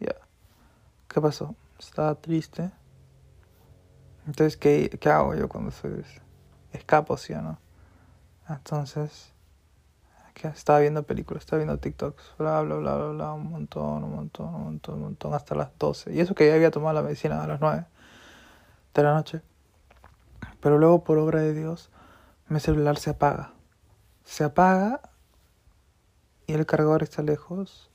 Ya. 0.00 0.14
¿Qué 1.08 1.20
pasó? 1.20 1.54
Estaba 1.78 2.14
triste. 2.14 2.70
Entonces, 4.26 4.56
¿qué, 4.56 4.88
¿qué 5.00 5.10
hago 5.10 5.34
yo 5.34 5.48
cuando 5.48 5.70
soy 5.70 6.02
escapo, 6.72 7.16
sí 7.16 7.34
o 7.34 7.42
no? 7.42 7.58
Entonces, 8.48 9.34
estaba 10.48 10.80
viendo 10.80 11.02
películas, 11.04 11.42
estaba 11.44 11.58
viendo 11.58 11.78
TikToks, 11.78 12.34
bla, 12.38 12.60
bla, 12.62 12.76
bla, 12.76 12.96
bla, 12.96 13.08
bla, 13.08 13.32
un 13.32 13.50
montón, 13.50 14.04
un 14.04 14.14
montón, 14.14 14.54
un 14.54 14.64
montón, 14.64 14.94
un 14.96 15.02
montón, 15.02 15.34
hasta 15.34 15.54
las 15.54 15.70
12. 15.78 16.12
Y 16.12 16.20
eso 16.20 16.34
que 16.34 16.46
ya 16.46 16.54
había 16.54 16.70
tomado 16.70 16.94
la 16.94 17.02
medicina 17.02 17.42
a 17.42 17.46
las 17.46 17.60
9 17.60 17.86
de 18.94 19.02
la 19.02 19.14
noche. 19.14 19.42
Pero 20.60 20.78
luego, 20.78 21.04
por 21.04 21.18
obra 21.18 21.40
de 21.40 21.54
Dios, 21.54 21.90
mi 22.48 22.60
celular 22.60 22.98
se 22.98 23.10
apaga. 23.10 23.52
Se 24.24 24.44
apaga 24.44 25.00
y 26.46 26.52
el 26.52 26.66
cargador 26.66 27.02
está 27.02 27.22
lejos 27.22 27.90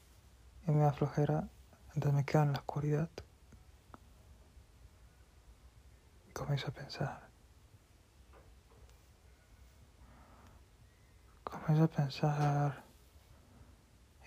y 0.68 0.72
me 0.72 0.82
da 0.82 0.92
flojera, 0.92 1.50
entonces 1.96 2.14
me 2.14 2.26
quedo 2.26 2.44
en 2.44 2.54
la 2.54 2.60
oscuridad. 2.60 3.10
Comienzo 6.34 6.68
a 6.68 6.72
pensar. 6.72 7.30
comienzo 11.44 11.86
a 11.86 11.88
pensar. 11.88 12.84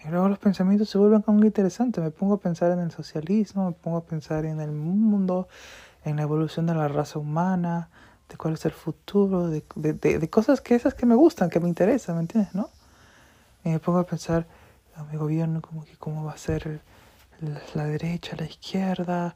Y 0.05 0.09
luego 0.09 0.29
los 0.29 0.39
pensamientos 0.39 0.89
se 0.91 0.99
vuelven 0.99 1.23
como 1.23 1.45
interesantes. 1.45 2.03
Me 2.03 2.11
pongo 2.11 2.35
a 2.35 2.41
pensar 2.41 2.73
en 2.73 2.81
el 2.81 2.91
socialismo, 2.91 3.67
me 3.67 3.73
pongo 3.73 3.99
a 3.99 4.05
pensar 4.05 4.45
en 4.45 4.61
el 4.61 4.73
mundo, 4.73 5.49
en 6.05 6.17
la 6.17 6.23
evolución 6.23 6.67
de 6.67 6.75
la 6.75 6.89
raza 6.89 7.19
humana, 7.19 7.89
de 8.29 8.37
cuál 8.37 8.55
es 8.55 8.65
el 8.65 8.73
futuro, 8.73 9.49
de, 9.49 9.65
de, 9.77 9.93
de, 9.95 10.31
cosas 10.31 10.61
que 10.61 10.75
esas 10.75 10.95
que 10.95 11.07
me 11.07 11.15
gustan, 11.15 11.51
que 11.51 11.61
me 11.61 11.69
interesan, 11.69 12.17
¿me 12.17 12.23
entiendes? 12.23 12.55
¿no? 12.55 12.69
Y 13.65 13.71
me 13.71 13.79
pongo 13.79 13.99
a 13.99 14.07
pensar 14.07 14.47
en 14.97 15.09
mi 15.11 15.17
gobierno, 15.17 15.61
como 15.61 15.85
que 15.85 15.97
cómo 15.97 16.25
va 16.25 16.33
a 16.33 16.39
ser 16.39 16.81
la, 17.75 17.85
derecha, 17.85 18.37
la 18.37 18.45
izquierda, 18.45 19.35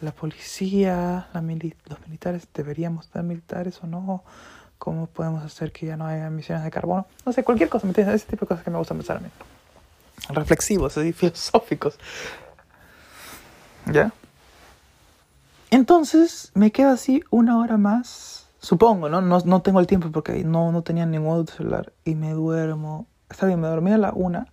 la 0.00 0.12
policía, 0.12 1.28
la 1.32 1.40
mili 1.40 1.74
los 1.86 2.00
militares, 2.06 2.48
deberíamos 2.52 3.10
dar 3.12 3.22
militares 3.22 3.78
o 3.82 3.86
no 3.86 4.24
cómo 4.78 5.06
podemos 5.06 5.42
hacer 5.42 5.72
que 5.72 5.86
ya 5.86 5.96
no 5.96 6.06
haya 6.06 6.26
emisiones 6.26 6.64
de 6.64 6.70
carbono, 6.70 7.06
no 7.24 7.32
sé, 7.32 7.42
cualquier 7.42 7.68
cosa, 7.68 7.86
¿me 7.86 7.90
entiendes? 7.90 8.16
Ese 8.16 8.26
tipo 8.26 8.44
de 8.44 8.48
cosas 8.48 8.64
que 8.64 8.70
me 8.70 8.78
gusta 8.78 8.94
pensar 8.94 9.16
a 9.16 9.20
mí. 9.20 9.28
reflexivos, 10.28 10.96
así, 10.98 11.12
filosóficos. 11.12 11.98
¿Ya? 13.86 14.12
Entonces 15.70 16.50
me 16.54 16.72
quedo 16.72 16.90
así 16.90 17.22
una 17.30 17.58
hora 17.58 17.76
más, 17.76 18.48
supongo, 18.60 19.08
¿no? 19.08 19.20
No, 19.20 19.38
no 19.44 19.62
tengo 19.62 19.80
el 19.80 19.86
tiempo 19.86 20.10
porque 20.10 20.44
no, 20.44 20.72
no 20.72 20.82
tenía 20.82 21.06
ningún 21.06 21.40
otro 21.40 21.56
celular 21.56 21.92
y 22.04 22.14
me 22.14 22.32
duermo. 22.32 23.06
Está 23.30 23.46
bien, 23.46 23.60
me 23.60 23.68
dormí 23.68 23.92
a 23.92 23.98
la 23.98 24.12
una, 24.12 24.52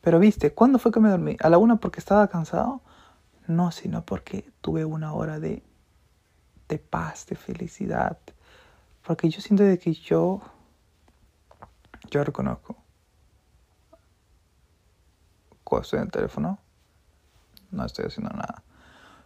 pero 0.00 0.18
viste, 0.18 0.52
¿cuándo 0.52 0.78
fue 0.78 0.92
que 0.92 1.00
me 1.00 1.10
dormí? 1.10 1.36
¿A 1.40 1.48
la 1.48 1.58
una 1.58 1.76
porque 1.76 2.00
estaba 2.00 2.28
cansado? 2.28 2.80
No, 3.46 3.70
sino 3.70 4.04
porque 4.04 4.50
tuve 4.60 4.84
una 4.84 5.12
hora 5.12 5.40
de, 5.40 5.62
de 6.68 6.78
paz, 6.78 7.26
de 7.26 7.36
felicidad. 7.36 8.18
Porque 9.02 9.28
yo 9.28 9.40
siento 9.40 9.64
de 9.64 9.78
que 9.78 9.92
yo, 9.92 10.40
yo 12.10 12.22
reconozco, 12.24 12.76
cuando 15.64 15.82
estoy 15.82 15.98
en 15.98 16.04
el 16.06 16.10
teléfono, 16.10 16.58
no 17.70 17.84
estoy 17.84 18.06
haciendo 18.06 18.30
nada. 18.30 18.62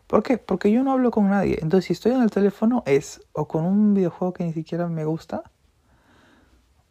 ¿Por 0.06 0.22
qué? 0.22 0.38
Porque 0.38 0.70
yo 0.70 0.82
no 0.82 0.92
hablo 0.92 1.10
con 1.10 1.28
nadie. 1.30 1.58
Entonces, 1.62 1.86
si 1.86 1.92
estoy 1.94 2.12
en 2.12 2.22
el 2.22 2.30
teléfono 2.30 2.82
es 2.86 3.22
o 3.32 3.48
con 3.48 3.64
un 3.64 3.94
videojuego 3.94 4.32
que 4.32 4.44
ni 4.44 4.52
siquiera 4.52 4.86
me 4.86 5.04
gusta, 5.04 5.42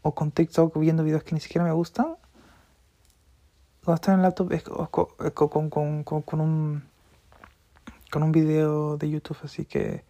o 0.04 0.14
con 0.14 0.32
TikTok 0.32 0.78
viendo 0.78 1.04
videos 1.04 1.24
que 1.24 1.34
ni 1.34 1.42
siquiera 1.42 1.66
me 1.66 1.72
gustan. 1.72 2.16
Cuando 3.84 3.96
estoy 3.96 4.14
en 4.14 4.20
el 4.20 4.24
laptop 4.24 4.52
es 4.52 4.64
con, 4.64 5.70
con, 5.70 6.04
con, 6.04 6.22
con, 6.22 6.42
un 6.42 6.84
con 8.12 8.24
un 8.24 8.32
video 8.32 8.98
de 8.98 9.10
YouTube 9.10 9.38
así 9.44 9.66
que, 9.66 10.04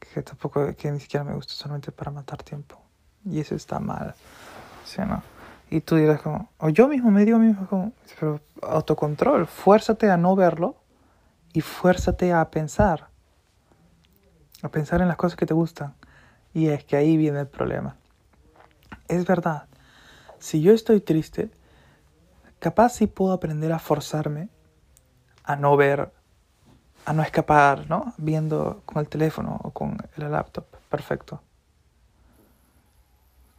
que 0.00 0.22
tampoco 0.22 0.74
que 0.74 0.90
ni 0.90 1.00
siquiera 1.00 1.24
me 1.24 1.34
gusta, 1.34 1.52
solamente 1.52 1.92
para 1.92 2.10
matar 2.10 2.42
tiempo. 2.42 2.80
Y 3.24 3.40
eso 3.40 3.54
está 3.54 3.78
mal. 3.78 4.14
¿Sí 4.84 5.00
no? 5.06 5.22
Y 5.70 5.80
tú 5.80 5.96
dirás 5.96 6.22
como, 6.22 6.48
o 6.58 6.70
yo 6.70 6.88
mismo 6.88 7.10
me 7.10 7.24
digo 7.24 7.38
mismo 7.38 7.66
como, 7.68 7.92
pero 8.18 8.40
autocontrol, 8.62 9.46
fuérzate 9.46 10.10
a 10.10 10.16
no 10.16 10.34
verlo 10.34 10.76
y 11.52 11.60
fuérzate 11.60 12.32
a 12.32 12.50
pensar, 12.50 13.08
a 14.62 14.68
pensar 14.70 15.02
en 15.02 15.08
las 15.08 15.18
cosas 15.18 15.36
que 15.36 15.44
te 15.44 15.52
gustan. 15.52 15.94
Y 16.54 16.68
es 16.68 16.84
que 16.84 16.96
ahí 16.96 17.16
viene 17.18 17.40
el 17.40 17.48
problema. 17.48 17.96
Es 19.08 19.26
verdad, 19.26 19.66
si 20.38 20.60
yo 20.60 20.72
estoy 20.72 21.00
triste, 21.00 21.50
capaz 22.58 22.90
sí 22.90 23.06
puedo 23.06 23.32
aprender 23.32 23.72
a 23.72 23.78
forzarme 23.78 24.50
a 25.44 25.56
no 25.56 25.76
ver, 25.78 26.12
a 27.06 27.12
no 27.14 27.22
escapar, 27.22 27.88
¿no? 27.88 28.12
Viendo 28.18 28.82
con 28.84 28.98
el 28.98 29.08
teléfono 29.08 29.58
o 29.62 29.70
con 29.70 29.96
el 30.16 30.30
laptop. 30.30 30.66
Perfecto. 30.90 31.40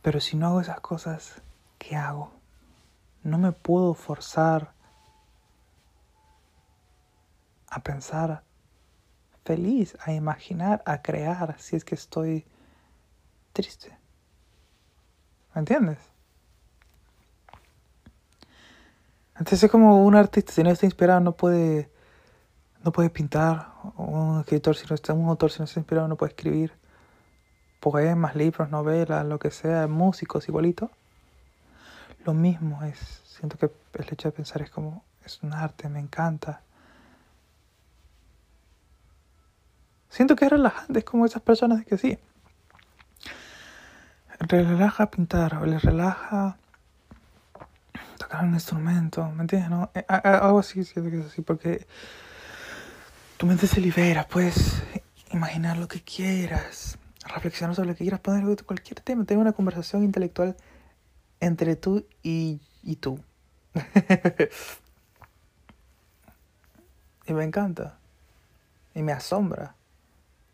Pero 0.03 0.19
si 0.19 0.37
no 0.37 0.47
hago 0.47 0.61
esas 0.61 0.79
cosas, 0.81 1.41
¿qué 1.79 1.95
hago? 1.95 2.31
No 3.23 3.39
me 3.39 3.51
puedo 3.51 3.95
forzar 3.95 4.71
a 7.69 7.81
pensar 7.81 8.43
feliz, 9.43 9.97
a 10.05 10.13
imaginar, 10.13 10.83
a 10.85 11.01
crear 11.01 11.59
si 11.59 11.75
es 11.75 11.83
que 11.83 11.95
estoy 11.95 12.45
triste. 13.51 13.98
¿Me 15.53 15.59
entiendes? 15.59 15.99
Entonces 19.33 19.63
es 19.63 19.71
como 19.71 20.05
un 20.05 20.15
artista, 20.15 20.51
si 20.51 20.63
no 20.63 20.69
está 20.69 20.85
inspirado 20.85 21.21
no 21.21 21.31
puede, 21.31 21.89
no 22.83 22.91
puede 22.91 23.09
pintar, 23.09 23.71
un 23.95 24.41
escritor, 24.41 24.75
si 24.75 24.85
no 24.87 24.95
está, 24.95 25.13
un 25.13 25.29
autor 25.29 25.51
si 25.51 25.59
no 25.59 25.65
está 25.65 25.79
inspirado 25.79 26.07
no 26.09 26.17
puede 26.17 26.31
escribir 26.31 26.73
poemas, 27.79 28.35
libros, 28.35 28.69
novelas, 28.69 29.25
lo 29.25 29.39
que 29.39 29.51
sea, 29.51 29.87
músicos 29.87 30.47
igualito. 30.49 30.91
Lo 32.25 32.33
mismo 32.33 32.83
es, 32.83 32.99
siento 33.25 33.57
que 33.57 33.67
el 33.67 34.07
hecho 34.11 34.27
de 34.27 34.33
pensar 34.33 34.61
es 34.61 34.69
como, 34.69 35.03
es 35.25 35.41
un 35.41 35.53
arte, 35.53 35.87
me 35.89 35.99
encanta. 35.99 36.61
Siento 40.09 40.35
que 40.35 40.45
es 40.45 40.51
relajante, 40.51 40.99
es 40.99 41.05
como 41.05 41.25
esas 41.25 41.41
personas 41.41 41.85
que 41.85 41.97
sí. 41.97 42.19
Relaja 44.39 45.11
pintar 45.11 45.55
o 45.55 45.65
les 45.65 45.81
relaja 45.81 46.57
tocar 48.17 48.43
un 48.43 48.53
instrumento, 48.53 49.29
¿me 49.31 49.41
entiendes? 49.41 49.69
No? 49.69 49.91
Eh, 49.93 50.05
algo 50.07 50.59
así, 50.59 50.83
siento 50.83 51.11
que 51.11 51.19
es 51.19 51.25
así, 51.25 51.41
porque 51.41 51.87
tu 53.37 53.45
mente 53.45 53.67
se 53.67 53.81
libera, 53.81 54.27
puedes 54.27 54.81
imaginar 55.31 55.77
lo 55.77 55.87
que 55.87 56.01
quieras, 56.01 56.97
reflexionar 57.25 57.75
sobre 57.75 57.89
lo 57.89 57.95
que 57.95 58.03
quieras, 58.03 58.19
poner 58.19 58.63
cualquier 58.65 58.99
tema, 59.01 59.25
tener 59.25 59.41
una 59.41 59.53
conversación 59.53 60.03
intelectual 60.03 60.55
entre 61.39 61.75
tú 61.75 62.05
y, 62.23 62.61
y 62.83 62.97
tú. 62.97 63.19
y 67.25 67.33
me 67.33 67.43
encanta. 67.43 67.97
Y 68.93 69.03
me 69.03 69.11
asombra. 69.11 69.75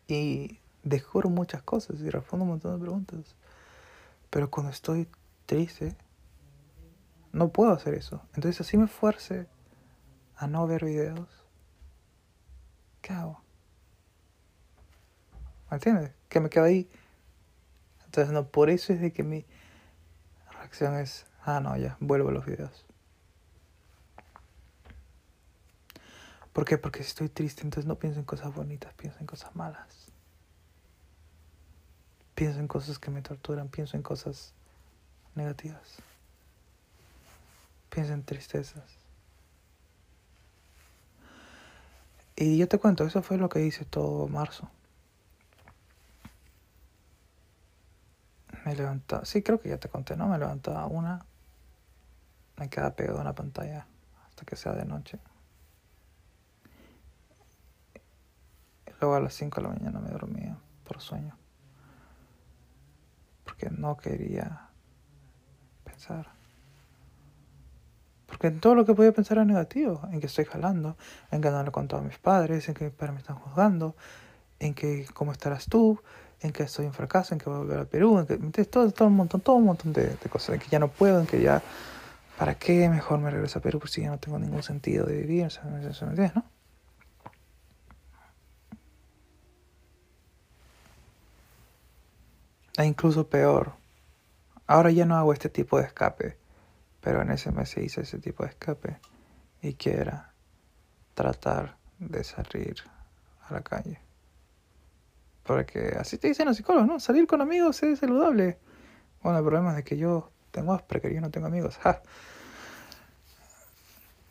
Y 0.06 0.60
descubro 0.84 1.28
muchas 1.28 1.62
cosas 1.62 2.00
y 2.00 2.10
respondo 2.10 2.44
un 2.44 2.50
montón 2.50 2.74
de 2.74 2.80
preguntas. 2.80 3.34
Pero 4.30 4.50
cuando 4.50 4.70
estoy 4.70 5.08
triste, 5.46 5.96
no 7.32 7.48
puedo 7.48 7.72
hacer 7.72 7.94
eso. 7.94 8.22
Entonces 8.34 8.60
así 8.60 8.76
me 8.76 8.86
fuerce 8.86 9.46
a 10.36 10.46
no 10.46 10.66
ver 10.66 10.84
videos. 10.84 11.28
¿Qué 13.00 13.12
hago? 13.12 13.42
¿Me 15.70 15.76
entiendes? 15.76 16.12
Que 16.28 16.40
me 16.40 16.50
quedo 16.50 16.64
ahí. 16.64 16.88
Entonces 18.04 18.32
no, 18.32 18.48
por 18.48 18.70
eso 18.70 18.92
es 18.92 19.00
de 19.00 19.12
que 19.12 19.22
mi 19.22 19.44
reacción 20.50 20.94
es, 20.96 21.26
ah, 21.44 21.60
no, 21.60 21.76
ya, 21.76 21.96
vuelvo 22.00 22.30
a 22.30 22.32
los 22.32 22.46
videos. 22.46 22.86
¿Por 26.52 26.64
qué? 26.64 26.78
Porque 26.78 27.02
si 27.02 27.08
estoy 27.08 27.28
triste, 27.28 27.62
entonces 27.62 27.86
no 27.86 27.98
pienso 27.98 28.18
en 28.18 28.24
cosas 28.24 28.54
bonitas, 28.54 28.94
pienso 28.94 29.18
en 29.20 29.26
cosas 29.26 29.54
malas. 29.54 29.95
Pienso 32.36 32.60
en 32.60 32.68
cosas 32.68 32.98
que 32.98 33.10
me 33.10 33.22
torturan, 33.22 33.68
pienso 33.68 33.96
en 33.96 34.02
cosas 34.02 34.52
negativas. 35.34 35.96
Pienso 37.88 38.12
en 38.12 38.22
tristezas. 38.24 38.84
Y 42.36 42.58
yo 42.58 42.68
te 42.68 42.78
cuento, 42.78 43.04
eso 43.04 43.22
fue 43.22 43.38
lo 43.38 43.48
que 43.48 43.64
hice 43.64 43.86
todo 43.86 44.28
marzo. 44.28 44.68
Me 48.66 48.76
levantaba, 48.76 49.24
sí 49.24 49.42
creo 49.42 49.58
que 49.58 49.70
ya 49.70 49.78
te 49.78 49.88
conté, 49.88 50.14
¿no? 50.14 50.28
Me 50.28 50.36
levantaba 50.36 50.84
una, 50.88 51.24
me 52.58 52.68
quedaba 52.68 52.94
pegado 52.94 53.16
a 53.16 53.22
una 53.22 53.34
pantalla 53.34 53.86
hasta 54.28 54.44
que 54.44 54.56
sea 54.56 54.72
de 54.72 54.84
noche. 54.84 55.18
Luego 59.00 59.14
a 59.14 59.20
las 59.20 59.32
5 59.32 59.62
de 59.62 59.68
la 59.68 59.72
mañana 59.72 60.00
me 60.00 60.10
dormía 60.10 60.58
por 60.84 61.00
sueño. 61.00 61.34
Porque 63.56 63.74
no 63.74 63.96
quería 63.96 64.68
pensar. 65.84 66.26
Porque 68.26 68.48
en 68.48 68.60
todo 68.60 68.74
lo 68.74 68.84
que 68.84 68.94
podía 68.94 69.12
pensar 69.12 69.38
era 69.38 69.44
negativo. 69.46 70.02
En 70.12 70.20
que 70.20 70.26
estoy 70.26 70.44
jalando, 70.44 70.96
en 71.30 71.40
que 71.40 71.50
no 71.50 71.62
le 71.62 71.68
he 71.68 71.72
contado 71.72 72.02
a 72.02 72.04
mis 72.04 72.18
padres, 72.18 72.68
en 72.68 72.74
que 72.74 72.84
mis 72.84 72.92
padres 72.92 73.14
me 73.14 73.20
están 73.20 73.36
juzgando, 73.36 73.96
en 74.58 74.74
que 74.74 75.06
cómo 75.14 75.32
estarás 75.32 75.66
tú, 75.66 76.00
en 76.40 76.52
que 76.52 76.64
estoy 76.64 76.86
en 76.86 76.92
fracaso, 76.92 77.34
en 77.34 77.40
que 77.40 77.48
voy 77.48 77.56
a 77.56 77.58
volver 77.60 77.78
a 77.78 77.84
Perú, 77.86 78.26
en 78.28 78.52
que 78.52 78.64
todo, 78.66 78.90
todo 78.90 79.08
un 79.08 79.16
montón, 79.16 79.40
todo 79.40 79.56
un 79.56 79.64
montón 79.64 79.92
de, 79.94 80.16
cosas, 80.28 80.56
en 80.56 80.60
que 80.60 80.68
ya 80.68 80.78
no 80.78 80.88
puedo, 80.88 81.18
en 81.18 81.26
que 81.26 81.40
ya, 81.40 81.62
¿para 82.36 82.56
qué 82.56 82.90
mejor 82.90 83.20
me 83.20 83.30
regreso 83.30 83.58
a 83.58 83.62
Perú? 83.62 83.78
Porque 83.78 83.94
si 83.94 84.02
ya 84.02 84.10
no 84.10 84.18
tengo 84.18 84.38
ningún 84.38 84.62
sentido 84.62 85.06
de 85.06 85.16
vivir, 85.22 85.50
¿sabes? 85.50 85.72
¿me 86.02 86.08
entiendes, 86.08 86.34
no? 86.34 86.44
E 92.76 92.84
incluso 92.84 93.28
peor. 93.28 93.72
Ahora 94.66 94.90
ya 94.90 95.06
no 95.06 95.16
hago 95.16 95.32
este 95.32 95.48
tipo 95.48 95.78
de 95.78 95.84
escape, 95.84 96.36
pero 97.00 97.22
en 97.22 97.30
ese 97.30 97.52
mes 97.52 97.70
se 97.70 97.82
hizo 97.82 98.00
ese 98.00 98.18
tipo 98.18 98.42
de 98.42 98.50
escape. 98.50 98.98
Y 99.62 99.74
que 99.74 99.92
era 99.92 100.32
tratar 101.14 101.76
de 101.98 102.22
salir 102.24 102.76
a 103.48 103.54
la 103.54 103.62
calle. 103.62 104.00
Porque 105.44 105.96
así 105.98 106.18
te 106.18 106.28
dicen 106.28 106.46
los 106.46 106.56
psicólogos, 106.56 106.88
¿no? 106.88 107.00
Salir 107.00 107.26
con 107.26 107.40
amigos 107.40 107.82
es 107.82 108.00
saludable. 108.00 108.58
Bueno, 109.22 109.38
el 109.38 109.44
problema 109.44 109.78
es 109.78 109.84
que 109.84 109.96
yo 109.96 110.30
tengo 110.50 110.72
Asperger, 110.72 111.10
que 111.10 111.14
yo 111.14 111.20
no 111.20 111.30
tengo 111.30 111.46
amigos. 111.46 111.78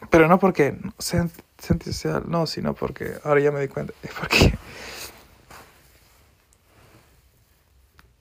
Pero 0.10 0.28
no 0.28 0.40
porque 0.40 0.78
sean, 1.00 1.32
sean, 1.58 2.24
no, 2.28 2.46
sino 2.46 2.74
porque 2.76 3.14
ahora 3.24 3.40
ya 3.42 3.52
me 3.52 3.62
di 3.62 3.68
cuenta. 3.68 3.94
Es 4.04 4.12
porque 4.14 4.54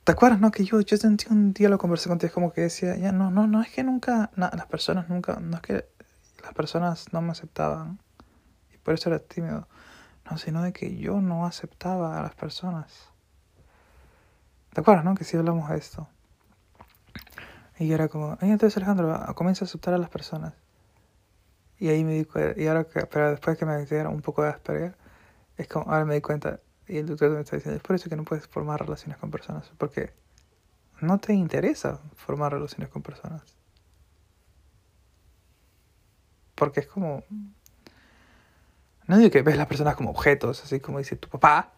¿Te 0.04 0.12
acuerdas, 0.12 0.38
no? 0.38 0.50
Que 0.50 0.64
yo, 0.64 0.80
yo 0.82 0.96
sentí 0.98 1.26
un 1.30 1.54
día 1.54 1.70
lo 1.70 1.78
conversé 1.78 2.10
contigo, 2.10 2.34
como 2.34 2.52
que 2.52 2.60
decía, 2.60 2.94
ya 2.96 3.10
no, 3.10 3.30
no, 3.30 3.46
no 3.46 3.62
es 3.62 3.70
que 3.70 3.82
nunca, 3.82 4.30
las 4.36 4.66
personas 4.66 5.08
nunca, 5.08 5.40
no 5.40 5.56
es 5.56 5.62
que 5.62 5.88
las 6.42 6.52
personas 6.52 7.10
no 7.14 7.22
me 7.22 7.30
aceptaban 7.30 7.98
y 8.74 8.76
por 8.76 8.92
eso 8.92 9.08
era 9.08 9.18
tímido, 9.18 9.66
no, 10.30 10.36
sino 10.36 10.62
de 10.62 10.74
que 10.74 10.96
yo 10.98 11.22
no 11.22 11.46
aceptaba 11.46 12.18
a 12.18 12.22
las 12.22 12.34
personas. 12.34 13.08
¿Te 14.74 14.82
acuerdas, 14.82 15.06
no? 15.06 15.14
Que 15.14 15.24
sí 15.24 15.38
hablamos 15.38 15.70
de 15.70 15.78
esto. 15.78 16.06
Y 17.78 17.90
era 17.90 18.08
como, 18.08 18.36
entonces 18.42 18.76
Alejandro, 18.76 19.34
comienza 19.34 19.64
a 19.64 19.68
aceptar 19.68 19.94
a 19.94 19.98
las 19.98 20.10
personas. 20.10 20.52
Y 21.78 21.88
ahí 21.88 22.04
me 22.04 22.12
di 22.12 22.26
cuenta, 22.26 22.60
y 22.60 22.66
ahora 22.66 22.84
que, 22.84 23.06
pero 23.06 23.30
después 23.30 23.56
que 23.56 23.64
me 23.64 23.78
dijeron 23.78 24.12
un 24.12 24.20
poco 24.20 24.42
de 24.42 24.50
Asperger, 24.50 24.96
es 25.56 25.66
como, 25.66 25.90
ahora 25.90 26.04
me 26.04 26.14
di 26.14 26.20
cuenta, 26.20 26.60
y 26.86 26.98
el 26.98 27.06
doctor 27.06 27.30
me 27.30 27.40
está 27.40 27.56
diciendo, 27.56 27.76
es 27.76 27.82
por 27.82 27.96
eso 27.96 28.10
que 28.10 28.16
no 28.16 28.24
puedes 28.24 28.46
formar 28.46 28.80
relaciones 28.80 29.18
con 29.18 29.30
personas, 29.30 29.70
porque 29.78 30.12
no 31.00 31.18
te 31.18 31.32
interesa 31.32 32.00
formar 32.14 32.52
relaciones 32.52 32.88
con 32.88 33.02
personas. 33.02 33.42
Porque 36.54 36.80
es 36.80 36.86
como... 36.86 37.24
No 39.06 39.18
digo 39.18 39.30
que 39.30 39.42
ves 39.42 39.56
las 39.56 39.66
personas 39.66 39.96
como 39.96 40.10
objetos, 40.10 40.62
así 40.62 40.80
como 40.80 40.98
dice 40.98 41.16
tu 41.16 41.28
papá. 41.28 41.72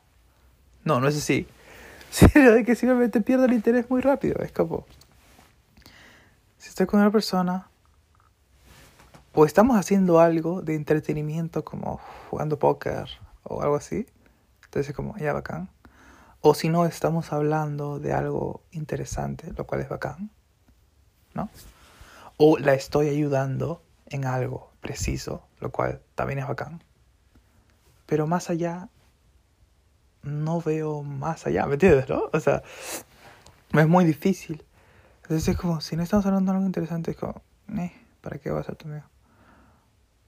No, 0.84 1.00
no 1.00 1.08
es 1.08 1.16
así. 1.16 1.46
Sino 2.10 2.52
de 2.52 2.64
que 2.64 2.74
simplemente 2.74 3.20
pierdo 3.20 3.46
el 3.46 3.52
interés 3.52 3.88
muy 3.90 4.00
rápido. 4.00 4.42
Es 4.42 4.52
como... 4.52 4.86
Si 6.58 6.68
estoy 6.68 6.86
con 6.86 7.00
una 7.00 7.10
persona, 7.10 7.68
o 9.34 9.44
estamos 9.44 9.76
haciendo 9.76 10.20
algo 10.20 10.62
de 10.62 10.74
entretenimiento 10.74 11.64
como 11.64 12.00
jugando 12.30 12.58
póker 12.58 13.06
o 13.42 13.62
algo 13.62 13.76
así, 13.76 14.06
entonces 14.76 14.90
es 14.90 14.96
como, 14.96 15.16
ya 15.16 15.32
bacán. 15.32 15.70
O 16.42 16.52
si 16.52 16.68
no, 16.68 16.84
estamos 16.84 17.32
hablando 17.32 17.98
de 17.98 18.12
algo 18.12 18.62
interesante, 18.72 19.50
lo 19.56 19.66
cual 19.66 19.80
es 19.80 19.88
bacán, 19.88 20.30
¿no? 21.32 21.48
O 22.36 22.58
la 22.58 22.74
estoy 22.74 23.08
ayudando 23.08 23.82
en 24.04 24.26
algo 24.26 24.70
preciso, 24.82 25.46
lo 25.60 25.72
cual 25.72 26.02
también 26.14 26.40
es 26.40 26.46
bacán. 26.46 26.84
Pero 28.04 28.26
más 28.26 28.50
allá, 28.50 28.90
no 30.22 30.60
veo 30.60 31.02
más 31.02 31.46
allá, 31.46 31.64
¿me 31.64 31.74
entiendes, 31.74 32.06
no? 32.10 32.28
O 32.30 32.40
sea, 32.40 32.62
es 33.72 33.88
muy 33.88 34.04
difícil. 34.04 34.62
Entonces 35.22 35.48
es 35.48 35.56
como, 35.56 35.80
si 35.80 35.96
no 35.96 36.02
estamos 36.02 36.26
hablando 36.26 36.52
de 36.52 36.56
algo 36.58 36.66
interesante, 36.66 37.12
es 37.12 37.16
como, 37.16 37.40
eh, 37.78 37.92
¿para 38.20 38.36
qué 38.38 38.50
va 38.50 38.60
a 38.60 38.64
ser 38.64 38.76
tu 38.76 38.88
amigo? 38.88 39.06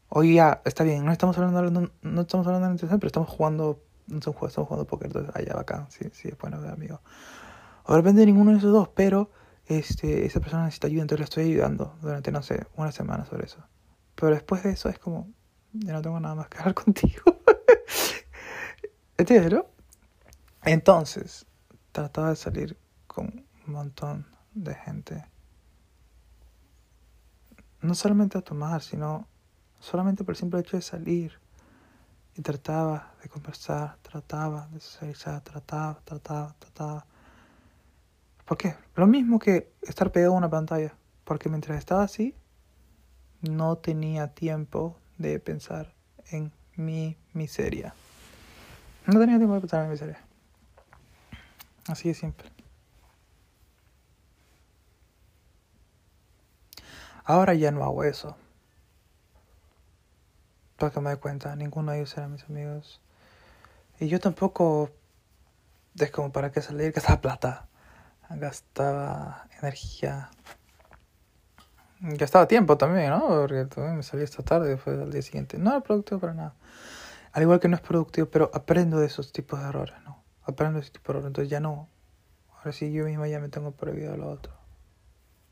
Oye, 0.08 0.32
ya, 0.32 0.62
está 0.64 0.84
bien, 0.84 1.04
no 1.04 1.12
estamos 1.12 1.37
hablando, 1.37 1.70
no, 1.70 1.90
no 2.00 2.20
estamos 2.22 2.46
hablando 2.46 2.61
de 2.61 2.64
algo 2.64 2.74
interesante, 2.76 2.98
pero 2.98 3.08
estamos 3.08 3.28
jugando, 3.28 3.82
son 4.09 4.33
juegos, 4.33 4.51
estamos 4.51 4.68
jugando 4.68 4.87
póker, 4.87 5.07
entonces, 5.09 5.35
allá, 5.35 5.55
bacán, 5.55 5.90
sí, 5.90 6.09
sí, 6.12 6.29
es 6.29 6.38
bueno 6.38 6.59
amigo. 6.68 7.01
O 7.85 7.92
de 7.92 7.99
repente 7.99 8.27
ninguno 8.27 8.53
de 8.53 8.59
esos 8.59 8.73
dos, 8.73 8.88
pero 8.88 9.31
este, 9.66 10.27
esa 10.27 10.40
persona 10.40 10.64
necesita 10.64 10.87
ayuda, 10.87 11.03
entonces 11.03 11.21
la 11.21 11.25
estoy 11.25 11.44
ayudando 11.44 11.97
durante, 12.01 12.33
no 12.33 12.42
sé, 12.42 12.66
una 12.77 12.92
semana 12.92 13.25
sobre 13.25 13.47
eso. 13.47 13.64
Pero 14.14 14.33
después 14.33 14.62
de 14.62 14.71
eso 14.71 14.88
es 14.88 14.99
como, 14.99 15.29
ya 15.73 15.92
no 15.92 16.03
tengo 16.03 16.18
nada 16.18 16.35
más 16.35 16.49
que 16.49 16.59
hablar 16.59 16.75
contigo. 16.85 17.23
¿Entiendes, 19.16 19.53
no? 19.53 19.66
Entonces, 20.64 21.47
trataba 21.92 22.31
de 22.31 22.37
salir 22.37 22.79
con 23.07 23.47
un 23.66 23.73
montón 23.73 24.27
de 24.55 24.75
gente. 24.75 25.25
No 27.81 27.94
solamente 27.94 28.38
a 28.38 28.42
tomar, 28.42 28.83
sino 28.83 29.29
solamente 29.79 30.25
por 30.25 30.33
el 30.33 30.37
simple 30.37 30.61
hecho 30.61 30.77
de 30.77 30.83
salir. 30.83 31.40
Y 32.38 32.42
trataba 32.42 33.14
de 33.20 33.29
conversar, 33.29 33.96
trataba 34.01 34.68
de 34.68 34.79
socializar, 34.79 35.40
trataba, 35.42 36.01
trataba, 36.05 36.55
trataba. 36.61 37.05
¿Por 38.44 38.57
qué? 38.57 38.77
Lo 38.94 39.09
mismo 39.09 39.40
que 39.40 39.72
estar 39.83 40.12
pegado 40.12 40.35
a 40.35 40.38
una 40.38 40.48
pantalla. 40.48 40.94
Porque 41.24 41.48
mientras 41.48 41.77
estaba 41.77 42.05
así, 42.05 42.37
no 43.40 43.79
tenía 43.79 44.29
tiempo 44.35 44.96
de 45.18 45.40
pensar 45.40 45.92
en 46.31 46.53
mi 46.77 47.18
miseria. 47.33 47.92
No 49.07 49.18
tenía 49.18 49.37
tiempo 49.38 49.55
de 49.55 49.61
pensar 49.61 49.81
en 49.81 49.87
mi 49.87 49.92
miseria. 49.94 50.20
Así 51.88 52.07
de 52.07 52.14
simple. 52.14 52.48
Ahora 57.24 57.55
ya 57.55 57.72
no 57.72 57.83
hago 57.83 58.05
eso. 58.05 58.37
Para 60.78 60.92
que 60.92 61.00
me 61.00 61.10
dé 61.10 61.16
cuenta, 61.16 61.54
ninguno 61.56 61.90
de 61.90 61.98
ellos 61.98 62.16
eran 62.16 62.32
mis 62.32 62.44
amigos. 62.44 63.00
Y 63.98 64.06
yo 64.06 64.20
tampoco, 64.20 64.90
es 65.98 66.10
como 66.12 66.30
para 66.30 66.52
qué 66.52 66.62
salir, 66.62 66.92
gastaba 66.92 67.20
plata, 67.20 67.68
gastaba 68.30 69.48
energía, 69.60 70.30
gastaba 72.00 72.46
tiempo 72.46 72.78
también, 72.78 73.10
¿no? 73.10 73.26
Porque 73.26 73.64
también 73.64 73.96
me 73.96 74.02
salí 74.04 74.22
esta 74.22 74.44
tarde 74.44 74.68
después 74.68 74.96
del 74.96 75.10
día 75.10 75.22
siguiente. 75.22 75.58
No 75.58 75.70
era 75.70 75.80
productivo 75.80 76.20
para 76.20 76.34
nada. 76.34 76.54
Al 77.32 77.42
igual 77.42 77.58
que 77.58 77.68
no 77.68 77.74
es 77.74 77.82
productivo, 77.82 78.28
pero 78.28 78.50
aprendo 78.54 79.00
de 79.00 79.06
esos 79.06 79.32
tipos 79.32 79.60
de 79.60 79.68
errores, 79.68 79.96
¿no? 80.04 80.22
Aprendo 80.44 80.78
de 80.78 80.84
ese 80.84 80.92
tipo 80.92 81.12
de 81.12 81.18
errores. 81.18 81.30
Entonces 81.30 81.50
ya 81.50 81.58
no. 81.58 81.88
Ahora 82.56 82.72
sí 82.72 82.92
yo 82.92 83.04
mismo 83.04 83.26
ya 83.26 83.40
me 83.40 83.48
tengo 83.48 83.72
prohibido 83.72 84.16
lo 84.16 84.30
otro. 84.30 84.52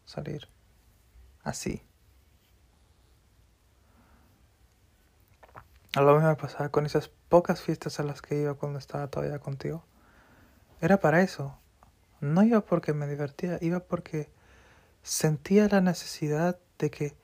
Salir. 0.05 0.49
Así. 1.43 1.83
A 5.97 6.03
lo 6.03 6.13
mismo 6.13 6.29
me 6.29 6.37
pasaba 6.37 6.69
con 6.69 6.85
esas 6.85 7.09
pocas 7.31 7.63
fiestas 7.63 7.99
a 7.99 8.03
las 8.03 8.21
que 8.21 8.39
iba 8.39 8.53
cuando 8.53 8.79
estaba 8.79 9.09
todavía 9.09 9.39
contigo. 9.39 9.83
Era 10.83 11.01
para 11.01 11.23
eso. 11.23 11.57
No 12.21 12.43
iba 12.43 12.61
porque 12.61 12.93
me 12.93 13.07
divertía, 13.07 13.57
iba 13.63 13.81
porque 13.81 14.29
sentía 15.03 15.69
la 15.69 15.81
necesidad 15.81 16.59
de 16.79 16.91
que 16.91 17.15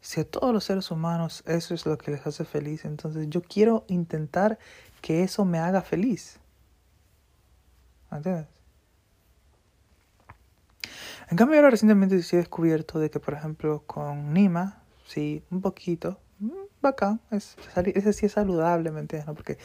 si 0.00 0.20
a 0.20 0.24
todos 0.24 0.54
los 0.54 0.62
seres 0.62 0.92
humanos 0.92 1.42
eso 1.46 1.74
es 1.74 1.84
lo 1.84 1.98
que 1.98 2.12
les 2.12 2.24
hace 2.24 2.44
feliz, 2.44 2.84
entonces 2.84 3.26
yo 3.28 3.42
quiero 3.42 3.84
intentar 3.88 4.56
que 5.00 5.24
eso 5.24 5.44
me 5.44 5.58
haga 5.58 5.82
feliz. 5.82 6.38
¿Entiendes? 8.12 8.46
En 11.28 11.36
cambio, 11.36 11.56
ahora 11.56 11.70
recientemente 11.70 12.22
sí 12.22 12.36
he 12.36 12.38
descubierto 12.38 13.00
de 13.00 13.10
que, 13.10 13.18
por 13.18 13.34
ejemplo, 13.34 13.82
con 13.84 14.32
Nima, 14.32 14.80
sí, 15.08 15.42
un 15.50 15.60
poquito, 15.60 16.20
bacán, 16.80 17.20
es, 17.30 17.56
ese 17.76 18.12
sí 18.12 18.26
es 18.26 18.32
saludable, 18.32 18.90
¿me 18.90 19.00
entiendes? 19.00 19.26
¿no? 19.26 19.34
Porque 19.34 19.58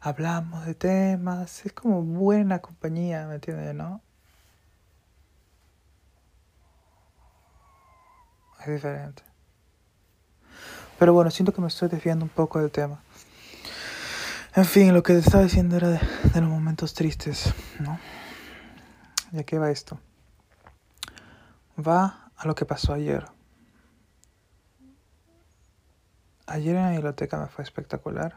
hablamos 0.00 0.66
de 0.66 0.74
temas, 0.74 1.66
es 1.66 1.72
como 1.72 2.02
buena 2.02 2.60
compañía, 2.60 3.26
¿me 3.26 3.36
entiendes? 3.36 3.74
¿no? 3.74 4.02
es 8.60 8.66
diferente. 8.66 9.22
Pero 10.98 11.14
bueno, 11.14 11.30
siento 11.30 11.52
que 11.52 11.60
me 11.60 11.68
estoy 11.68 11.88
desviando 11.88 12.24
un 12.24 12.28
poco 12.28 12.60
del 12.60 12.70
tema. 12.70 13.02
En 14.54 14.64
fin, 14.64 14.92
lo 14.92 15.02
que 15.02 15.14
te 15.14 15.20
estaba 15.20 15.44
diciendo 15.44 15.76
era 15.76 15.88
de, 15.88 16.00
los 16.34 16.50
momentos 16.50 16.92
tristes, 16.92 17.54
¿no? 17.78 17.98
¿Y 19.32 19.38
a 19.38 19.44
qué 19.44 19.58
va 19.58 19.70
esto? 19.70 19.98
Va 21.78 22.30
a 22.36 22.46
lo 22.46 22.54
que 22.54 22.64
pasó 22.64 22.92
ayer. 22.92 23.24
Ayer 26.50 26.74
en 26.74 26.82
la 26.82 26.90
biblioteca 26.90 27.38
me 27.38 27.46
fue 27.46 27.62
espectacular. 27.62 28.34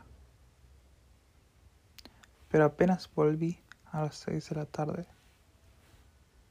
Pero 2.47 2.65
apenas 2.65 3.09
volví 3.15 3.59
a 3.91 4.01
las 4.01 4.17
6 4.17 4.49
de 4.49 4.55
la 4.55 4.67
tarde. 4.67 5.07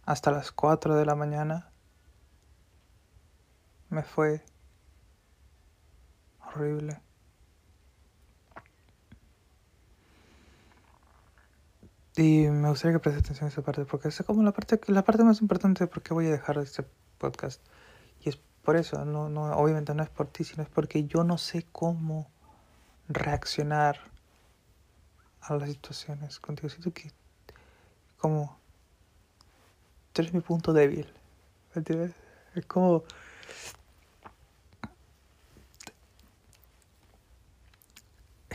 Hasta 0.05 0.33
las 0.33 0.51
4 0.51 0.97
de 0.97 1.07
la 1.07 1.15
mañana 1.15 1.71
me 3.91 4.03
fue 4.03 4.45
horrible. 6.45 7.01
Y 12.17 12.49
me 12.49 12.71
gustaría 12.71 12.97
que 12.97 12.99
prestes 12.99 13.23
atención 13.23 13.47
a 13.47 13.53
esa 13.53 13.63
parte, 13.63 13.85
porque 13.85 14.09
es 14.09 14.21
como 14.27 14.43
la 14.43 14.51
parte, 14.51 14.81
la 14.89 15.05
parte 15.05 15.23
más 15.23 15.41
importante 15.41 15.85
de 15.85 15.89
por 15.89 16.03
qué 16.03 16.13
voy 16.13 16.27
a 16.27 16.33
dejar 16.33 16.59
este 16.59 16.85
podcast. 17.19 17.63
Es 18.63 18.65
por 18.65 18.77
eso, 18.77 19.05
no, 19.05 19.29
no, 19.29 19.53
obviamente 19.57 19.95
no 19.95 20.03
es 20.03 20.11
por 20.11 20.29
ti, 20.29 20.45
sino 20.45 20.63
es 20.63 20.69
porque 20.69 21.05
yo 21.05 21.25
no 21.25 21.39
sé 21.39 21.67
cómo 21.73 22.31
reaccionar 23.09 23.99
a 25.41 25.55
las 25.57 25.69
situaciones 25.71 26.39
contigo. 26.39 26.69
Siento 26.69 26.93
que 26.93 27.11
como 28.19 28.57
tú 30.13 30.23
eres 30.23 30.33
mi 30.33 30.41
punto 30.41 30.73
débil. 30.73 31.13
¿Entiendes? 31.75 32.13
Es 32.55 32.67
como 32.67 33.05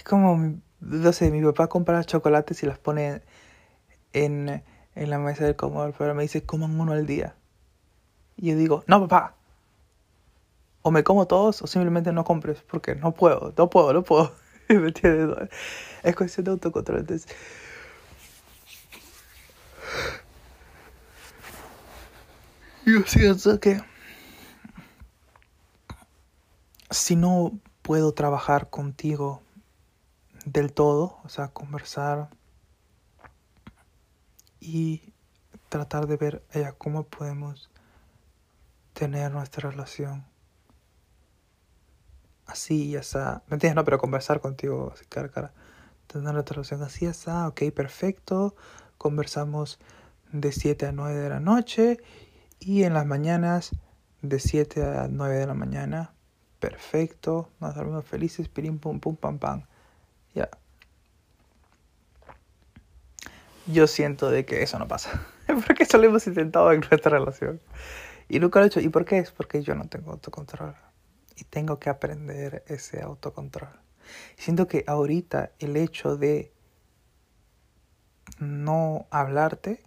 como, 0.08 0.60
no 0.80 1.14
sé, 1.14 1.30
mi 1.32 1.44
papá 1.44 1.68
compra 1.68 2.04
chocolates 2.04 2.64
y 2.64 2.66
las 2.66 2.80
pone 2.80 3.22
en, 4.14 4.64
en 4.96 5.10
la 5.10 5.20
mesa 5.20 5.46
del 5.46 5.56
comedor, 5.56 5.94
pero 5.98 6.16
me 6.16 6.24
dice, 6.24 6.44
coman 6.44 6.80
uno 6.80 6.94
al 6.94 7.06
día. 7.06 7.36
Y 8.38 8.52
yo 8.52 8.58
digo, 8.58 8.84
no, 8.88 9.02
papá. 9.02 9.37
O 10.88 10.92
me 10.92 11.04
como 11.04 11.28
todos 11.28 11.62
o 11.62 11.68
simplemente 11.68 12.14
no 12.14 12.24
compres, 12.24 12.62
porque 12.62 12.96
no 12.96 13.12
puedo, 13.14 13.54
no 13.58 13.70
puedo, 13.70 13.92
no 13.92 14.04
puedo. 14.04 14.34
¿Me 14.70 14.88
entiendes? 14.88 15.50
Es 16.02 16.16
cuestión 16.16 16.46
de 16.46 16.52
autocontrol. 16.52 17.00
Entonces, 17.00 17.28
yo 22.86 23.04
siento 23.06 23.60
que 23.60 23.82
si 26.90 27.18
no 27.18 27.60
puedo 27.82 28.14
trabajar 28.14 28.70
contigo 28.70 29.42
del 30.46 30.72
todo, 30.72 31.20
o 31.26 31.28
sea, 31.28 31.50
conversar 31.50 32.30
y 34.62 35.02
tratar 35.68 36.08
de 36.08 36.16
ver 36.16 36.44
ella 36.54 36.72
cómo 36.72 37.04
podemos 37.04 37.70
tener 38.94 39.34
nuestra 39.34 39.70
relación 39.70 40.26
así, 42.48 42.92
ya 42.92 43.00
está. 43.00 43.44
¿Me 43.48 43.56
entiendes? 43.56 43.76
No, 43.76 43.84
pero 43.84 43.98
conversar 44.00 44.40
contigo, 44.40 44.92
así, 44.94 45.06
cara 45.06 45.28
a 45.28 45.32
cara. 45.32 45.54
Tener 46.08 46.30
una 46.30 46.42
relación 46.42 46.82
así, 46.84 47.10
ya 47.12 47.48
ok, 47.48 47.64
perfecto. 47.74 48.56
Conversamos 48.98 49.80
de 50.32 50.52
7 50.52 50.88
a 50.88 50.92
9 50.92 51.16
de 51.20 51.30
la 51.30 51.40
noche 51.40 51.98
y 52.60 52.84
en 52.84 52.94
las 52.94 53.06
mañanas 53.06 53.72
de 54.22 54.40
7 54.40 54.84
a 54.84 55.08
9 55.10 55.36
de 55.36 55.48
la 55.48 55.54
mañana. 55.54 56.14
Perfecto, 56.60 57.50
nos 57.60 57.76
dormimos 57.76 58.06
felices, 58.06 58.50
pirim, 58.50 58.80
pum, 58.80 59.00
pum, 59.00 59.16
pam, 59.16 59.38
pam. 59.38 59.64
Ya. 60.34 60.50
Yo 63.68 63.86
siento 63.86 64.32
de 64.32 64.46
que 64.46 64.64
eso 64.64 64.80
no 64.80 64.88
pasa. 64.88 65.28
Porque 65.68 65.84
eso 65.84 65.98
lo 65.98 66.06
hemos 66.06 66.26
intentado 66.26 66.72
en 66.72 66.80
nuestra 66.80 67.12
relación. 67.12 67.60
Y 68.30 68.40
nunca 68.40 68.60
lo 68.60 68.66
he 68.66 68.68
hecho. 68.68 68.80
¿Y 68.80 68.90
por 68.90 69.06
qué? 69.06 69.20
Es 69.20 69.32
porque 69.32 69.62
yo 69.62 69.74
no 69.76 69.86
tengo 69.86 70.12
autocontrol. 70.12 70.76
Y 71.38 71.46
tengo 71.46 71.80
que 71.80 71.90
aprender 71.90 72.64
ese 72.68 73.02
autocontrol. 73.02 73.70
Siento 74.38 74.68
que 74.68 74.84
ahorita 74.88 75.52
el 75.60 75.78
hecho 75.78 76.18
de 76.18 76.52
no 78.40 79.08
hablarte, 79.12 79.84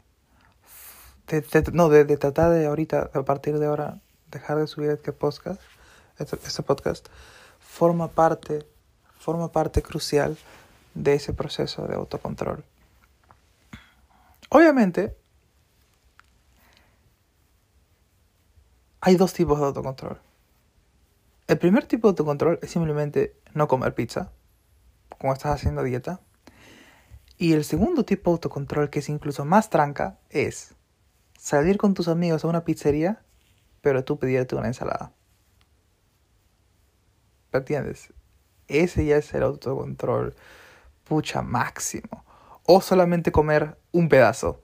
no, 1.72 1.88
de, 1.88 2.04
tratar 2.16 2.50
de 2.50 2.66
ahorita, 2.66 3.10
a 3.12 3.22
partir 3.24 3.58
de 3.58 3.66
ahora, 3.66 4.00
dejar 4.30 4.58
de 4.58 4.66
subir 4.66 4.90
este 4.90 5.12
podcast, 5.12 5.60
este, 6.18 6.36
este 6.36 6.62
podcast, 6.62 7.06
forma 7.58 8.08
parte, 8.08 8.66
forma 9.18 9.52
parte 9.52 9.82
crucial 9.82 10.38
de 10.94 11.14
ese 11.14 11.32
proceso 11.32 11.86
de 11.86 11.94
autocontrol. 11.94 12.64
Obviamente, 14.48 15.16
hay 19.00 19.16
dos 19.16 19.32
tipos 19.32 19.58
de 19.58 19.66
autocontrol. 19.66 20.18
El 21.50 21.58
primer 21.58 21.84
tipo 21.84 22.06
de 22.06 22.10
autocontrol 22.12 22.60
es 22.62 22.70
simplemente 22.70 23.34
no 23.54 23.66
comer 23.66 23.92
pizza, 23.92 24.30
como 25.18 25.32
estás 25.32 25.52
haciendo 25.52 25.82
dieta. 25.82 26.20
Y 27.38 27.54
el 27.54 27.64
segundo 27.64 28.04
tipo 28.04 28.30
de 28.30 28.34
autocontrol, 28.34 28.88
que 28.88 29.00
es 29.00 29.08
incluso 29.08 29.44
más 29.44 29.68
tranca, 29.68 30.20
es 30.28 30.76
salir 31.36 31.76
con 31.76 31.92
tus 31.92 32.06
amigos 32.06 32.44
a 32.44 32.46
una 32.46 32.62
pizzería, 32.62 33.24
pero 33.80 34.04
tú 34.04 34.16
pedirte 34.16 34.54
una 34.54 34.68
ensalada. 34.68 35.12
¿Me 37.52 37.58
entiendes? 37.58 38.14
Ese 38.68 39.04
ya 39.04 39.16
es 39.16 39.34
el 39.34 39.42
autocontrol 39.42 40.36
pucha 41.02 41.42
máximo 41.42 42.24
o 42.64 42.80
solamente 42.80 43.32
comer 43.32 43.76
un 43.90 44.08
pedazo. 44.08 44.62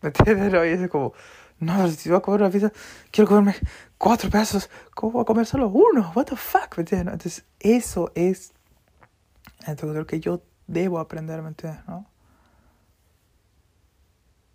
¿Me 0.00 0.08
entiendes? 0.08 0.52
Y 0.80 0.82
es 0.82 0.90
como, 0.90 1.12
no, 1.60 1.88
si 1.92 2.08
voy 2.08 2.18
a 2.18 2.22
comer 2.22 2.40
una 2.40 2.50
pizza, 2.50 2.72
quiero 3.12 3.28
comerme 3.28 3.54
cuatro 4.00 4.30
pedazos. 4.30 4.70
¿Cómo 4.94 5.12
voy 5.12 5.22
a 5.22 5.24
comer 5.26 5.46
solo 5.46 5.68
uno? 5.68 6.10
What 6.16 6.24
the 6.24 6.36
fuck? 6.36 6.76
¿Me 6.78 6.82
entiendes? 6.82 7.12
Entonces, 7.12 7.44
eso 7.60 8.10
es 8.14 8.52
lo 9.82 10.06
que 10.06 10.20
yo 10.20 10.40
debo 10.66 10.98
aprender, 10.98 11.42
¿me 11.42 11.48
entiendes? 11.48 11.86
¿No? 11.86 12.06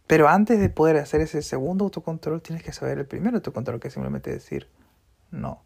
Pero 0.08 0.28
antes 0.28 0.60
de 0.60 0.70
poder 0.70 0.98
hacer 0.98 1.22
ese 1.22 1.44
segundo 1.44 1.86
autocontrol, 1.86 2.42
tienes 2.42 2.64
que 2.64 2.74
saber 2.74 2.98
el 2.98 3.06
primer 3.06 3.36
autocontrol, 3.36 3.80
que 3.80 3.90
es 3.90 3.94
simplemente 3.94 4.32
decir 4.32 4.68
no. 5.30 5.62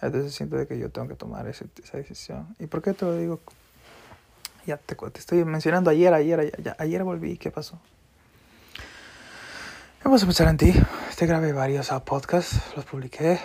Entonces 0.00 0.34
siento 0.34 0.56
de 0.56 0.66
que 0.66 0.78
yo 0.78 0.90
tengo 0.90 1.08
que 1.08 1.14
tomar 1.14 1.48
esa 1.48 1.64
decisión. 1.94 2.54
¿Y 2.58 2.66
por 2.66 2.82
qué 2.82 2.92
te 2.92 3.06
lo 3.06 3.16
digo? 3.16 3.40
Ya 4.66 4.76
te, 4.76 4.94
te 4.94 5.20
estoy 5.20 5.42
mencionando 5.44 5.88
ayer, 5.88 6.12
ayer, 6.12 6.40
ayer, 6.40 6.76
ayer 6.78 7.02
volví. 7.02 7.38
¿Qué 7.38 7.50
pasó? 7.50 7.80
Vamos 10.04 10.22
a 10.22 10.26
pensar 10.26 10.48
en 10.48 10.56
ti. 10.56 10.72
Te 11.16 11.26
grabé 11.26 11.52
varios 11.52 11.88
podcasts, 12.04 12.60
los 12.76 12.84
publiqué. 12.84 13.40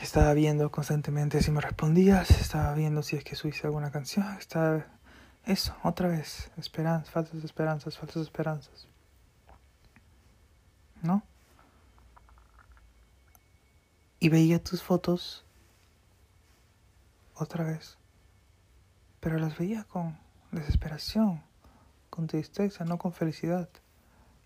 Estaba 0.00 0.32
viendo 0.32 0.70
constantemente 0.70 1.42
si 1.42 1.50
me 1.50 1.60
respondías. 1.60 2.30
Estaba 2.30 2.74
viendo 2.74 3.02
si 3.02 3.16
es 3.16 3.24
que 3.24 3.36
subiste 3.36 3.66
alguna 3.66 3.90
canción. 3.92 4.26
Estaba... 4.38 4.86
Eso, 5.44 5.76
otra 5.82 6.08
vez. 6.08 6.50
Esperanzas, 6.56 7.10
falsas 7.10 7.44
esperanzas, 7.44 7.98
falsas 7.98 8.22
esperanzas. 8.22 8.88
¿No? 11.02 11.22
Y 14.18 14.30
veía 14.30 14.64
tus 14.64 14.82
fotos 14.82 15.44
otra 17.34 17.64
vez 17.64 17.98
pero 19.24 19.38
las 19.38 19.56
veía 19.56 19.84
con 19.84 20.18
desesperación, 20.52 21.42
con 22.10 22.26
tristeza, 22.26 22.84
no 22.84 22.98
con 22.98 23.14
felicidad, 23.14 23.70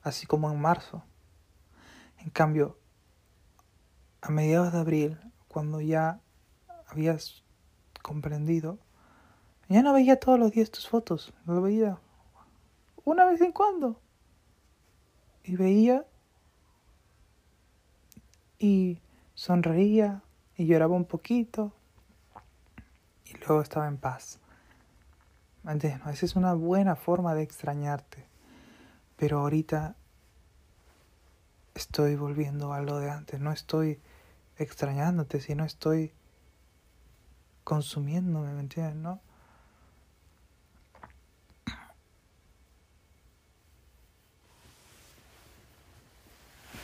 así 0.02 0.26
como 0.26 0.50
en 0.50 0.60
marzo. 0.60 1.02
En 2.18 2.30
cambio, 2.30 2.78
a 4.20 4.30
mediados 4.30 4.72
de 4.72 4.78
abril, 4.78 5.18
cuando 5.48 5.80
ya 5.80 6.20
habías 6.86 7.42
comprendido, 8.02 8.78
ya 9.68 9.82
no 9.82 9.92
veía 9.92 10.18
todos 10.18 10.38
los 10.38 10.50
días 10.50 10.70
tus 10.70 10.88
fotos, 10.88 11.34
lo 11.46 11.60
veía 11.60 11.98
una 13.04 13.24
vez 13.24 13.40
en 13.40 13.52
cuando. 13.52 14.00
Y 15.44 15.56
veía 15.56 16.04
y 18.58 19.00
sonreía 19.34 20.22
y 20.56 20.66
lloraba 20.66 20.94
un 20.94 21.06
poquito 21.06 21.72
y 23.24 23.36
luego 23.38 23.62
estaba 23.62 23.88
en 23.88 23.96
paz. 23.96 24.40
Esa 25.64 26.26
es 26.26 26.36
una 26.36 26.54
buena 26.54 26.96
forma 26.96 27.34
de 27.34 27.42
extrañarte. 27.42 28.27
Pero 29.18 29.40
ahorita 29.40 29.96
estoy 31.74 32.14
volviendo 32.16 32.72
a 32.72 32.80
lo 32.80 32.98
de 32.98 33.10
antes. 33.10 33.40
No 33.40 33.52
estoy 33.52 34.00
extrañándote, 34.56 35.40
sino 35.40 35.64
estoy 35.64 36.12
consumiéndome, 37.64 38.52
¿me 38.52 38.60
entiendes? 38.60 38.96
¿No? 38.96 39.20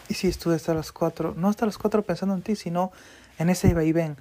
Y 0.08 0.14
si 0.14 0.28
estuve 0.28 0.56
hasta 0.56 0.74
las 0.74 0.92
cuatro, 0.92 1.34
no 1.36 1.48
hasta 1.48 1.64
las 1.64 1.78
cuatro 1.78 2.02
pensando 2.02 2.34
en 2.34 2.42
ti, 2.42 2.56
sino 2.56 2.92
en 3.38 3.48
ese 3.48 3.68
y 3.68 3.92
ven 3.92 4.16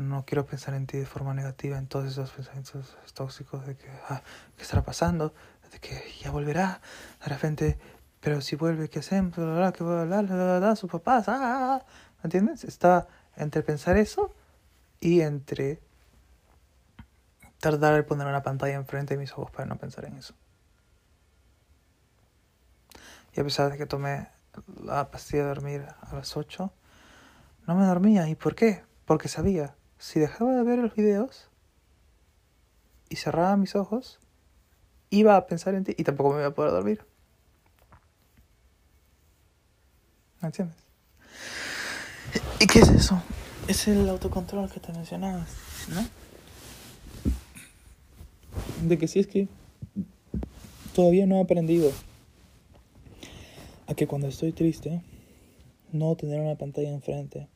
no 0.00 0.24
quiero 0.24 0.46
pensar 0.46 0.74
en 0.74 0.86
ti 0.86 0.98
de 0.98 1.06
forma 1.06 1.34
negativa, 1.34 1.78
en 1.78 1.86
todos 1.86 2.06
esos 2.06 2.30
pensamientos 2.30 2.96
tóxicos 3.14 3.66
de 3.66 3.76
que, 3.76 3.88
ah, 4.08 4.22
¿qué 4.56 4.62
estará 4.62 4.82
pasando? 4.82 5.32
De 5.70 5.78
que 5.78 6.02
ya 6.20 6.30
volverá, 6.30 6.80
de 7.20 7.26
repente, 7.26 7.78
pero 8.20 8.40
si 8.40 8.56
vuelve, 8.56 8.88
¿qué 8.88 8.98
hacemos? 8.98 9.34
¿Qué 9.34 9.84
voy 9.84 9.96
a 9.96 10.00
hablar? 10.02 10.76
sus 10.76 10.90
papás, 10.90 11.28
ah, 11.28 11.38
ah, 11.40 11.80
ah, 11.80 11.86
¿entiendes? 12.22 12.64
Está 12.64 13.08
entre 13.36 13.62
pensar 13.62 13.96
eso 13.96 14.34
y 15.00 15.20
entre 15.20 15.80
tardar 17.60 17.94
en 17.94 18.06
poner 18.06 18.26
una 18.26 18.42
pantalla 18.42 18.74
enfrente 18.74 19.14
de 19.14 19.20
mis 19.20 19.32
ojos 19.32 19.50
para 19.50 19.66
no 19.66 19.76
pensar 19.76 20.04
en 20.06 20.16
eso. 20.16 20.34
Y 23.32 23.40
a 23.40 23.44
pesar 23.44 23.70
de 23.70 23.78
que 23.78 23.86
tomé 23.86 24.28
la 24.82 25.10
pastilla 25.10 25.42
de 25.42 25.48
dormir 25.48 25.86
a 26.00 26.14
las 26.14 26.36
8, 26.36 26.72
no 27.66 27.74
me 27.74 27.86
dormía. 27.86 28.28
¿Y 28.28 28.34
por 28.34 28.54
qué? 28.54 28.82
Porque 29.04 29.28
sabía 29.28 29.76
si 29.98 30.18
dejaba 30.18 30.52
de 30.54 30.62
ver 30.62 30.78
los 30.78 30.94
videos 30.94 31.50
y 33.08 33.16
cerraba 33.16 33.56
mis 33.56 33.76
ojos, 33.76 34.18
iba 35.10 35.36
a 35.36 35.46
pensar 35.46 35.74
en 35.74 35.84
ti 35.84 35.94
y 35.96 36.04
tampoco 36.04 36.30
me 36.30 36.38
iba 36.38 36.48
a 36.48 36.54
poder 36.54 36.72
dormir. 36.72 37.00
¿Me 40.40 40.46
entiendes? 40.46 40.76
¿Y 42.60 42.66
qué 42.66 42.80
es 42.80 42.88
eso? 42.88 43.22
Es 43.68 43.88
el 43.88 44.08
autocontrol 44.08 44.70
que 44.70 44.80
te 44.80 44.92
mencionabas, 44.92 45.50
¿no? 45.88 46.06
De 48.88 48.98
que 48.98 49.08
si 49.08 49.20
es 49.20 49.26
que 49.26 49.48
todavía 50.94 51.26
no 51.26 51.36
he 51.36 51.40
aprendido 51.40 51.92
a 53.86 53.94
que 53.94 54.06
cuando 54.06 54.28
estoy 54.28 54.52
triste, 54.52 55.02
no 55.92 56.14
tener 56.16 56.40
una 56.40 56.56
pantalla 56.56 56.90
enfrente 56.90 57.48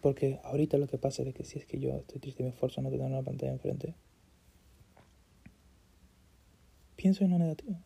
porque 0.00 0.40
ahorita 0.44 0.78
lo 0.78 0.86
que 0.86 0.98
pasa 0.98 1.22
es 1.22 1.34
que 1.34 1.44
si 1.44 1.58
es 1.58 1.66
que 1.66 1.78
yo 1.78 1.90
estoy 1.96 2.20
triste 2.20 2.42
y 2.42 2.44
me 2.46 2.50
esfuerzo 2.50 2.80
a 2.80 2.84
no 2.84 2.90
tener 2.90 3.06
una 3.06 3.22
pantalla 3.22 3.52
enfrente, 3.52 3.94
pienso 7.00 7.24
en 7.24 7.30
lo 7.30 7.38
negativo. 7.38 7.82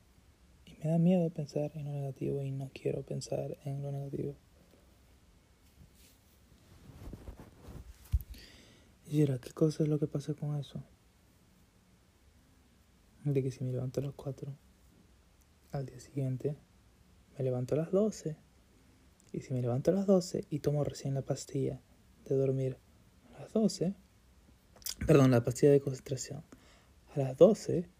Y 0.66 0.76
me 0.82 0.90
da 0.90 0.98
miedo 0.98 1.30
pensar 1.30 1.70
en 1.76 1.84
lo 1.84 1.92
negativo 1.92 2.42
y 2.42 2.50
no 2.50 2.68
quiero 2.74 3.04
pensar 3.04 3.56
en 3.64 3.80
lo 3.80 3.92
negativo. 3.92 4.34
Y 9.06 9.22
era, 9.22 9.38
¿qué 9.38 9.52
cosa 9.52 9.84
es 9.84 9.88
lo 9.88 10.00
que 10.00 10.08
pasa 10.08 10.34
con 10.34 10.56
eso? 10.56 10.82
De 13.22 13.40
que 13.40 13.52
si 13.52 13.62
me 13.62 13.70
levanto 13.70 14.00
a 14.00 14.02
las 14.02 14.14
4, 14.14 14.52
al 15.70 15.86
día 15.86 16.00
siguiente 16.00 16.56
me 17.38 17.44
levanto 17.44 17.76
a 17.76 17.78
las 17.78 17.92
12. 17.92 18.36
Y 19.32 19.42
si 19.42 19.54
me 19.54 19.62
levanto 19.62 19.92
a 19.92 19.94
las 19.94 20.06
12 20.06 20.46
y 20.50 20.58
tomo 20.58 20.82
recién 20.82 21.14
la 21.14 21.22
pastilla 21.22 21.80
de 22.28 22.34
dormir 22.34 22.78
a 23.36 23.42
las 23.42 23.52
12, 23.52 23.94
perdón, 25.06 25.30
la 25.30 25.44
pastilla 25.44 25.70
de 25.70 25.80
concentración 25.80 26.42
a 27.14 27.18
las 27.20 27.36
12, 27.36 27.93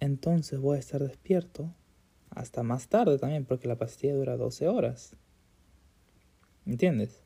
entonces 0.00 0.58
voy 0.58 0.76
a 0.76 0.80
estar 0.80 1.02
despierto 1.02 1.74
hasta 2.30 2.62
más 2.62 2.88
tarde 2.88 3.18
también, 3.18 3.44
porque 3.44 3.68
la 3.68 3.76
pastilla 3.76 4.14
dura 4.14 4.36
12 4.36 4.68
horas. 4.68 5.16
¿Entiendes? 6.66 7.22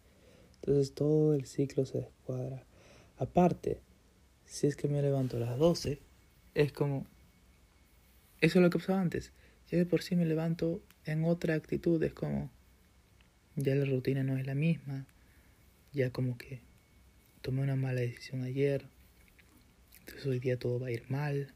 Entonces 0.56 0.94
todo 0.94 1.34
el 1.34 1.46
ciclo 1.46 1.86
se 1.86 1.98
descuadra. 1.98 2.64
Aparte, 3.16 3.80
si 4.44 4.66
es 4.66 4.76
que 4.76 4.88
me 4.88 5.02
levanto 5.02 5.36
a 5.36 5.40
las 5.40 5.58
12, 5.58 6.00
es 6.54 6.72
como... 6.72 7.06
Eso 8.40 8.58
es 8.58 8.62
lo 8.62 8.70
que 8.70 8.78
pasaba 8.78 9.00
antes. 9.00 9.32
Ya 9.70 9.78
de 9.78 9.86
por 9.86 10.02
sí 10.02 10.16
me 10.16 10.26
levanto 10.26 10.82
en 11.04 11.24
otra 11.24 11.54
actitud, 11.54 12.02
es 12.02 12.12
como... 12.12 12.50
Ya 13.56 13.74
la 13.76 13.84
rutina 13.84 14.24
no 14.24 14.36
es 14.36 14.46
la 14.46 14.54
misma. 14.54 15.06
Ya 15.92 16.10
como 16.10 16.36
que 16.36 16.60
tomé 17.40 17.62
una 17.62 17.76
mala 17.76 18.00
decisión 18.00 18.42
ayer. 18.42 18.86
Entonces 20.00 20.26
hoy 20.26 20.40
día 20.40 20.58
todo 20.58 20.80
va 20.80 20.88
a 20.88 20.92
ir 20.92 21.04
mal. 21.08 21.54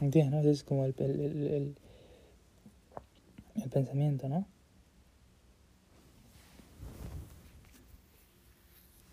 ¿Entiendes? 0.00 0.32
¿no? 0.32 0.40
Ese 0.40 0.50
es 0.50 0.64
como 0.64 0.84
el, 0.84 0.94
el, 0.98 1.20
el, 1.20 1.76
el 3.56 3.70
pensamiento, 3.70 4.28
¿no? 4.28 4.46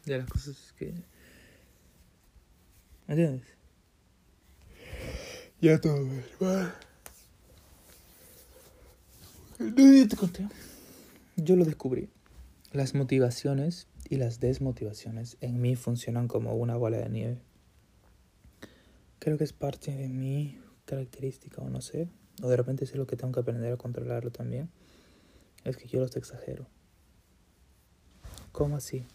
De 0.06 0.18
las 0.18 0.30
cosas 0.30 0.74
que... 0.78 0.94
¿Entiendes? 3.08 3.48
Ya 5.60 5.82
todo. 5.82 6.08
No, 9.60 10.08
te 10.08 10.16
conté. 10.16 10.48
Yo 11.36 11.56
lo 11.56 11.66
descubrí. 11.66 12.10
Las 12.72 12.94
motivaciones 12.94 13.88
y 14.08 14.18
las 14.18 14.40
desmotivaciones 14.40 15.38
en 15.42 15.60
mí 15.62 15.76
funcionan 15.76 16.28
como 16.28 16.54
una 16.56 16.78
bola 16.78 16.98
de 16.98 17.10
nieve. 17.10 17.38
Creo 19.20 19.38
que 19.38 19.44
es 19.44 19.54
parte 19.54 19.96
de 19.96 20.10
mi 20.10 20.58
característica 20.88 21.62
o 21.62 21.70
no 21.70 21.82
sé. 21.82 22.10
O 22.42 22.48
de 22.48 22.58
repente 22.58 22.84
es 22.84 22.96
lo 22.96 23.06
que 23.06 23.16
tengo 23.16 23.34
que 23.34 23.42
aprender 23.42 23.72
a 23.72 23.78
controlarlo 23.78 24.32
también. 24.32 24.70
Es 25.64 25.78
que 25.78 25.88
yo 25.88 26.00
los 26.00 26.16
exagero. 26.16 26.66
¿Cómo 28.52 28.78
así? 28.78 29.06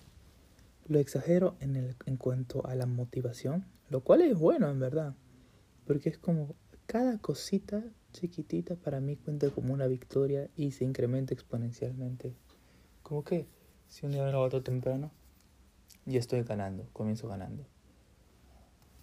Lo 0.87 0.99
exagero 1.01 1.57
en, 1.61 1.75
el, 1.75 1.97
en 2.07 2.17
cuanto 2.17 2.65
a 2.67 2.75
la 2.75 2.87
motivación, 2.87 3.65
lo 3.91 4.03
cual 4.03 4.21
es 4.21 4.39
bueno 4.39 4.71
en 4.71 4.79
verdad. 4.79 5.15
Porque 5.87 6.11
es 6.11 6.19
como 6.19 6.55
cada 6.87 7.19
cosita 7.19 7.83
chiquitita 8.13 8.77
para 8.77 9.01
mí 9.01 9.17
cuenta 9.17 9.51
como 9.51 9.73
una 9.73 9.87
victoria 9.87 10.49
y 10.57 10.73
se 10.73 10.85
incrementa 10.85 11.33
exponencialmente. 11.35 12.35
Como 13.03 13.25
que 13.25 13.47
si 13.89 14.07
un 14.07 14.13
día 14.13 14.25
me 14.25 14.31
levanto 14.31 14.63
temprano, 14.63 15.11
ya 16.05 16.19
estoy 16.19 16.43
ganando, 16.43 16.87
comienzo 16.93 17.29
ganando. 17.29 17.65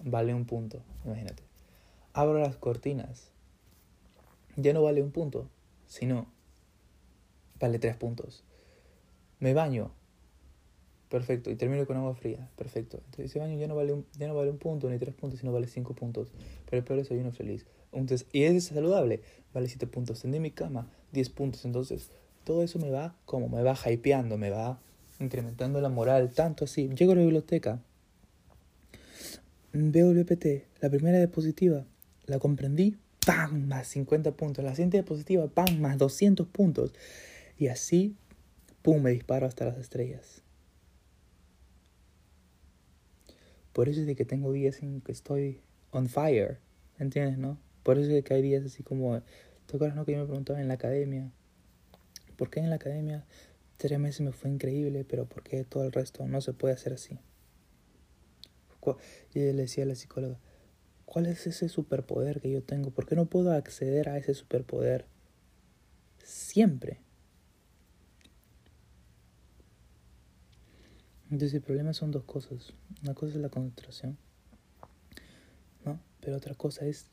Vale 0.03 0.34
un 0.34 0.45
punto, 0.45 0.82
imagínate. 1.05 1.49
Abro 2.20 2.38
las 2.38 2.57
cortinas, 2.57 3.32
ya 4.57 4.74
no 4.74 4.84
vale 4.84 5.01
un 5.01 5.11
punto, 5.11 5.47
sino 5.88 6.28
vale 7.61 7.80
tres 7.80 7.95
puntos. 7.95 8.43
Me 9.39 9.53
baño, 9.53 9.91
perfecto, 11.07 11.49
y 11.49 11.55
termino 11.55 11.88
con 11.88 11.95
agua 11.95 12.13
fría, 12.15 12.49
perfecto. 12.57 12.97
Entonces 12.97 13.28
ese 13.28 13.39
baño 13.39 13.57
ya 13.57 13.70
no 13.70 13.76
vale 13.78 13.93
un, 13.93 14.05
ya 14.17 14.28
no 14.28 14.36
vale 14.36 14.51
un 14.51 14.57
punto 14.57 14.89
ni 14.89 14.99
tres 14.99 15.15
puntos, 15.15 15.39
sino 15.39 15.53
vale 15.53 15.67
cinco 15.67 15.93
puntos. 15.93 16.34
Pero 16.65 16.80
el 16.80 16.84
peor 16.84 16.99
es 16.99 17.09
uno 17.09 17.32
feliz. 17.32 17.65
Entonces, 17.93 18.28
y 18.34 18.43
es 18.43 18.65
saludable, 18.65 19.22
vale 19.53 19.70
7 19.70 19.88
puntos. 19.88 20.22
Tendí 20.22 20.41
mi 20.41 20.51
cama, 20.51 20.91
10 21.13 21.30
puntos. 21.30 21.63
Entonces, 21.63 22.11
todo 22.43 22.63
eso 22.63 22.80
me 22.80 22.91
va 22.91 23.15
como, 23.24 23.47
me 23.47 23.63
va 23.63 23.78
hypeando, 23.89 24.38
me 24.38 24.49
va 24.49 24.82
incrementando 25.22 25.80
la 25.80 25.88
moral, 25.88 26.34
tanto 26.34 26.65
así. 26.65 26.89
Llego 26.89 27.13
a 27.13 27.15
la 27.15 27.22
biblioteca, 27.22 27.82
veo 29.72 30.11
el 30.11 30.22
BPT, 30.22 30.82
la 30.82 30.89
primera 30.89 31.17
diapositiva, 31.17 31.86
la 32.30 32.39
comprendí, 32.39 32.97
¡pam! 33.25 33.67
más 33.67 33.88
50 33.88 34.32
puntos. 34.32 34.63
La 34.63 34.71
siguiente 34.71 34.97
diapositiva, 34.97 35.47
¡pam! 35.47 35.80
más 35.80 35.97
200 35.97 36.47
puntos. 36.47 36.93
Y 37.57 37.67
así, 37.67 38.15
¡pum! 38.82 39.01
me 39.01 39.11
disparo 39.11 39.45
hasta 39.45 39.65
las 39.65 39.77
estrellas. 39.77 40.43
Por 43.73 43.89
eso 43.89 44.01
es 44.01 44.07
de 44.07 44.15
que 44.15 44.25
tengo 44.25 44.51
días 44.51 44.82
en 44.82 45.01
que 45.01 45.11
estoy 45.11 45.61
on 45.91 46.07
fire, 46.07 46.59
¿entiendes, 46.97 47.38
no? 47.38 47.57
Por 47.84 47.97
eso 47.97 48.11
es 48.11 48.23
que 48.23 48.34
hay 48.34 48.41
días 48.41 48.65
así 48.65 48.84
como, 48.84 49.21
¿te 49.65 49.75
acuerdas 49.75 49.95
no, 49.95 50.05
que 50.05 50.13
yo 50.13 50.19
me 50.19 50.25
preguntaba 50.25 50.59
en 50.59 50.67
la 50.67 50.73
academia? 50.75 51.32
¿Por 52.36 52.49
qué 52.49 52.59
en 52.59 52.69
la 52.69 52.75
academia 52.75 53.25
tres 53.77 53.99
meses 53.99 54.21
me 54.21 54.32
fue 54.32 54.49
increíble, 54.49 55.05
pero 55.05 55.25
por 55.25 55.43
qué 55.43 55.63
todo 55.63 55.84
el 55.84 55.91
resto 55.91 56.27
no 56.27 56.41
se 56.41 56.53
puede 56.53 56.73
hacer 56.73 56.93
así? 56.93 57.19
Y 59.34 59.39
le 59.39 59.53
decía 59.53 59.84
a 59.84 59.88
la 59.88 59.95
psicóloga, 59.95 60.39
¿cuál 61.10 61.26
es 61.26 61.47
ese 61.47 61.70
superpoder 61.70 62.39
que 62.39 62.51
yo 62.51 62.62
tengo? 62.62 62.91
¿Por 62.91 63.07
qué 63.07 63.16
no 63.16 63.26
puedo 63.26 63.51
acceder 63.51 64.10
a 64.10 64.18
ese 64.20 64.36
superpoder 64.36 65.07
siempre? 66.24 66.99
Entonces 71.32 71.55
el 71.55 71.62
problema 71.62 71.93
son 71.93 72.12
dos 72.12 72.26
cosas. 72.26 72.74
Una 73.01 73.16
cosa 73.16 73.34
es 73.34 73.41
la 73.41 73.49
concentración, 73.49 74.20
¿no? 75.84 75.99
Pero 76.22 76.38
otra 76.38 76.53
cosa 76.53 76.86
es 76.86 77.10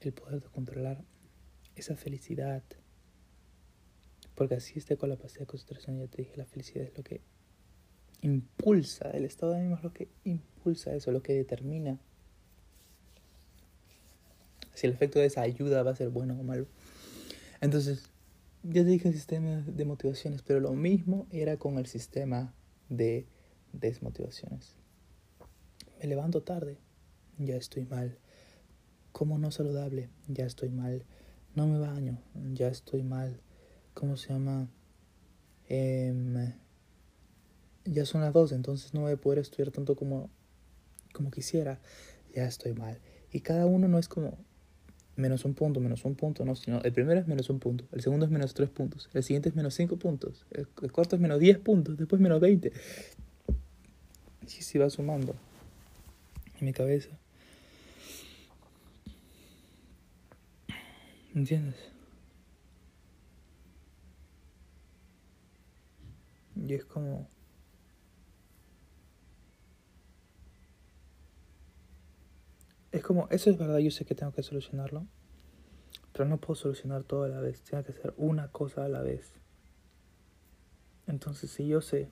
el 0.00 0.12
poder 0.12 0.40
de 0.40 0.48
controlar 0.48 1.02
esa 1.74 1.96
felicidad. 1.96 2.62
Porque 4.36 4.54
así 4.54 4.78
esté 4.78 4.96
con 4.96 5.08
la 5.08 5.16
pastilla 5.16 5.40
de 5.40 5.46
concentración, 5.46 5.98
ya 5.98 6.06
te 6.06 6.22
dije, 6.22 6.36
la 6.36 6.46
felicidad 6.46 6.86
es 6.86 6.96
lo 6.96 7.02
que 7.02 7.20
impulsa, 8.20 9.10
el 9.10 9.24
estado 9.24 9.50
de 9.50 9.58
ánimo 9.58 9.74
es 9.78 9.82
lo 9.82 9.92
que 9.92 10.08
impulsa 10.22 10.94
eso, 10.94 11.10
lo 11.10 11.24
que 11.24 11.32
determina 11.32 11.98
si 14.82 14.88
el 14.88 14.94
efecto 14.94 15.20
de 15.20 15.26
esa 15.26 15.42
ayuda 15.42 15.84
va 15.84 15.92
a 15.92 15.94
ser 15.94 16.08
bueno 16.08 16.36
o 16.40 16.42
malo. 16.42 16.66
Entonces, 17.60 18.10
ya 18.64 18.82
dije 18.82 19.12
sistema 19.12 19.62
de 19.64 19.84
motivaciones, 19.84 20.42
pero 20.42 20.58
lo 20.58 20.72
mismo 20.72 21.28
era 21.30 21.56
con 21.56 21.78
el 21.78 21.86
sistema 21.86 22.52
de 22.88 23.28
desmotivaciones. 23.72 24.74
Me 26.00 26.08
levanto 26.08 26.42
tarde, 26.42 26.78
ya 27.38 27.54
estoy 27.54 27.84
mal. 27.84 28.18
Como 29.12 29.38
no 29.38 29.52
saludable, 29.52 30.10
ya 30.26 30.46
estoy 30.46 30.70
mal. 30.70 31.04
No 31.54 31.68
me 31.68 31.78
baño, 31.78 32.18
ya 32.52 32.66
estoy 32.66 33.04
mal. 33.04 33.40
¿Cómo 33.94 34.16
se 34.16 34.30
llama? 34.30 34.68
Em, 35.68 36.54
ya 37.84 38.04
son 38.04 38.22
las 38.22 38.32
dos, 38.32 38.50
entonces 38.50 38.94
no 38.94 39.02
voy 39.02 39.12
a 39.12 39.16
poder 39.16 39.38
estudiar 39.38 39.70
tanto 39.70 39.94
como, 39.94 40.28
como 41.12 41.30
quisiera. 41.30 41.80
Ya 42.34 42.48
estoy 42.48 42.72
mal. 42.72 42.98
Y 43.30 43.42
cada 43.42 43.66
uno 43.66 43.86
no 43.86 44.00
es 44.00 44.08
como 44.08 44.38
menos 45.16 45.44
un 45.44 45.54
punto, 45.54 45.80
menos 45.80 46.04
un 46.04 46.14
punto, 46.14 46.44
no, 46.44 46.56
sino 46.56 46.80
el 46.82 46.92
primero 46.92 47.20
es 47.20 47.26
menos 47.26 47.50
un 47.50 47.58
punto, 47.58 47.84
el 47.92 48.00
segundo 48.00 48.26
es 48.26 48.32
menos 48.32 48.54
tres 48.54 48.70
puntos, 48.70 49.10
el 49.12 49.22
siguiente 49.22 49.50
es 49.50 49.54
menos 49.54 49.74
cinco 49.74 49.96
puntos, 49.96 50.46
el, 50.50 50.66
cuarto 50.90 51.16
es 51.16 51.22
menos 51.22 51.38
diez 51.38 51.58
puntos, 51.58 51.96
después 51.96 52.20
menos 52.20 52.40
veinte. 52.40 52.72
Y 54.42 54.62
se 54.62 54.78
va 54.78 54.90
sumando 54.90 55.34
en 56.58 56.66
mi 56.66 56.72
cabeza. 56.72 57.10
¿Entiendes? 61.34 61.76
Y 66.56 66.74
es 66.74 66.84
como... 66.84 67.28
Es 72.92 73.02
como, 73.02 73.26
eso 73.30 73.50
es 73.50 73.58
verdad, 73.58 73.78
yo 73.78 73.90
sé 73.90 74.04
que 74.04 74.14
tengo 74.14 74.32
que 74.32 74.42
solucionarlo, 74.42 75.06
pero 76.12 76.26
no 76.26 76.38
puedo 76.38 76.54
solucionar 76.54 77.04
todo 77.04 77.24
a 77.24 77.28
la 77.28 77.40
vez, 77.40 77.62
tengo 77.62 77.82
que 77.82 77.92
hacer 77.92 78.12
una 78.18 78.48
cosa 78.48 78.84
a 78.84 78.88
la 78.88 79.00
vez. 79.00 79.32
Entonces, 81.06 81.50
si 81.50 81.66
yo 81.66 81.80
sé 81.80 82.10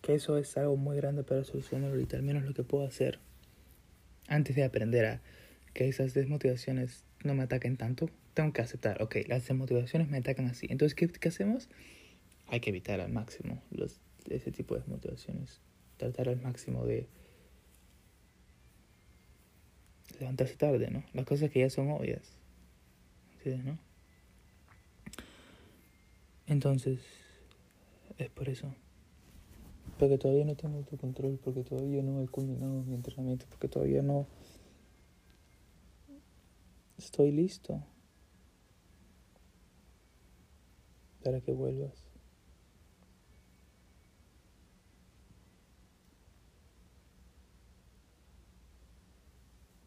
que 0.00 0.14
eso 0.14 0.38
es 0.38 0.56
algo 0.56 0.76
muy 0.76 0.96
grande 0.96 1.24
para 1.24 1.42
solucionarlo 1.44 1.94
ahorita, 1.94 2.16
al 2.16 2.22
menos 2.22 2.44
lo 2.44 2.54
que 2.54 2.62
puedo 2.62 2.86
hacer 2.86 3.18
antes 4.28 4.54
de 4.54 4.64
aprender 4.64 5.04
a 5.06 5.20
que 5.74 5.88
esas 5.88 6.14
desmotivaciones 6.14 7.04
no 7.24 7.34
me 7.34 7.42
ataquen 7.42 7.76
tanto, 7.76 8.08
tengo 8.34 8.52
que 8.52 8.62
aceptar, 8.62 9.02
ok, 9.02 9.16
las 9.26 9.46
desmotivaciones 9.46 10.08
me 10.08 10.18
atacan 10.18 10.46
así. 10.46 10.66
Entonces, 10.70 10.94
¿qué, 10.94 11.08
qué 11.08 11.28
hacemos? 11.28 11.68
Hay 12.46 12.60
que 12.60 12.70
evitar 12.70 13.00
al 13.00 13.10
máximo 13.10 13.62
los, 13.70 14.00
ese 14.28 14.52
tipo 14.52 14.74
de 14.74 14.80
desmotivaciones. 14.80 15.60
Tratar 15.96 16.28
al 16.28 16.40
máximo 16.40 16.86
de 16.86 17.08
levantarse 20.20 20.56
tarde, 20.56 20.90
¿no? 20.90 21.04
Las 21.12 21.24
cosas 21.24 21.50
que 21.50 21.60
ya 21.60 21.70
son 21.70 21.90
obvias. 21.90 22.22
¿Sí, 23.42 23.56
no? 23.64 23.78
Entonces, 26.46 27.00
es 28.18 28.28
por 28.30 28.48
eso. 28.48 28.74
Porque 29.98 30.18
todavía 30.18 30.44
no 30.44 30.54
tengo 30.54 30.78
autocontrol, 30.78 31.38
porque 31.42 31.62
todavía 31.62 32.02
no 32.02 32.22
he 32.22 32.26
culminado 32.26 32.82
mi 32.82 32.94
entrenamiento, 32.94 33.46
porque 33.48 33.68
todavía 33.68 34.02
no 34.02 34.26
Estoy 37.02 37.32
listo 37.32 37.82
para 41.24 41.40
que 41.40 41.52
vuelvas. 41.52 42.11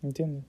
¿Entiendes? 0.06 0.46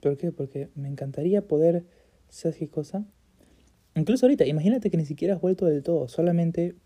¿Por 0.00 0.16
qué? 0.16 0.32
Porque 0.32 0.70
me 0.74 0.88
encantaría 0.88 1.46
poder, 1.46 1.84
¿sabes 2.28 2.56
qué 2.56 2.68
cosa? 2.68 3.06
incluso 3.94 4.26
ahorita, 4.26 4.44
imagínate 4.44 4.90
que 4.90 4.98
ni 4.98 5.06
siquiera 5.06 5.34
has 5.34 5.40
vuelto 5.40 5.64
del 5.64 5.82
todo, 5.82 6.06
solamente 6.06 6.76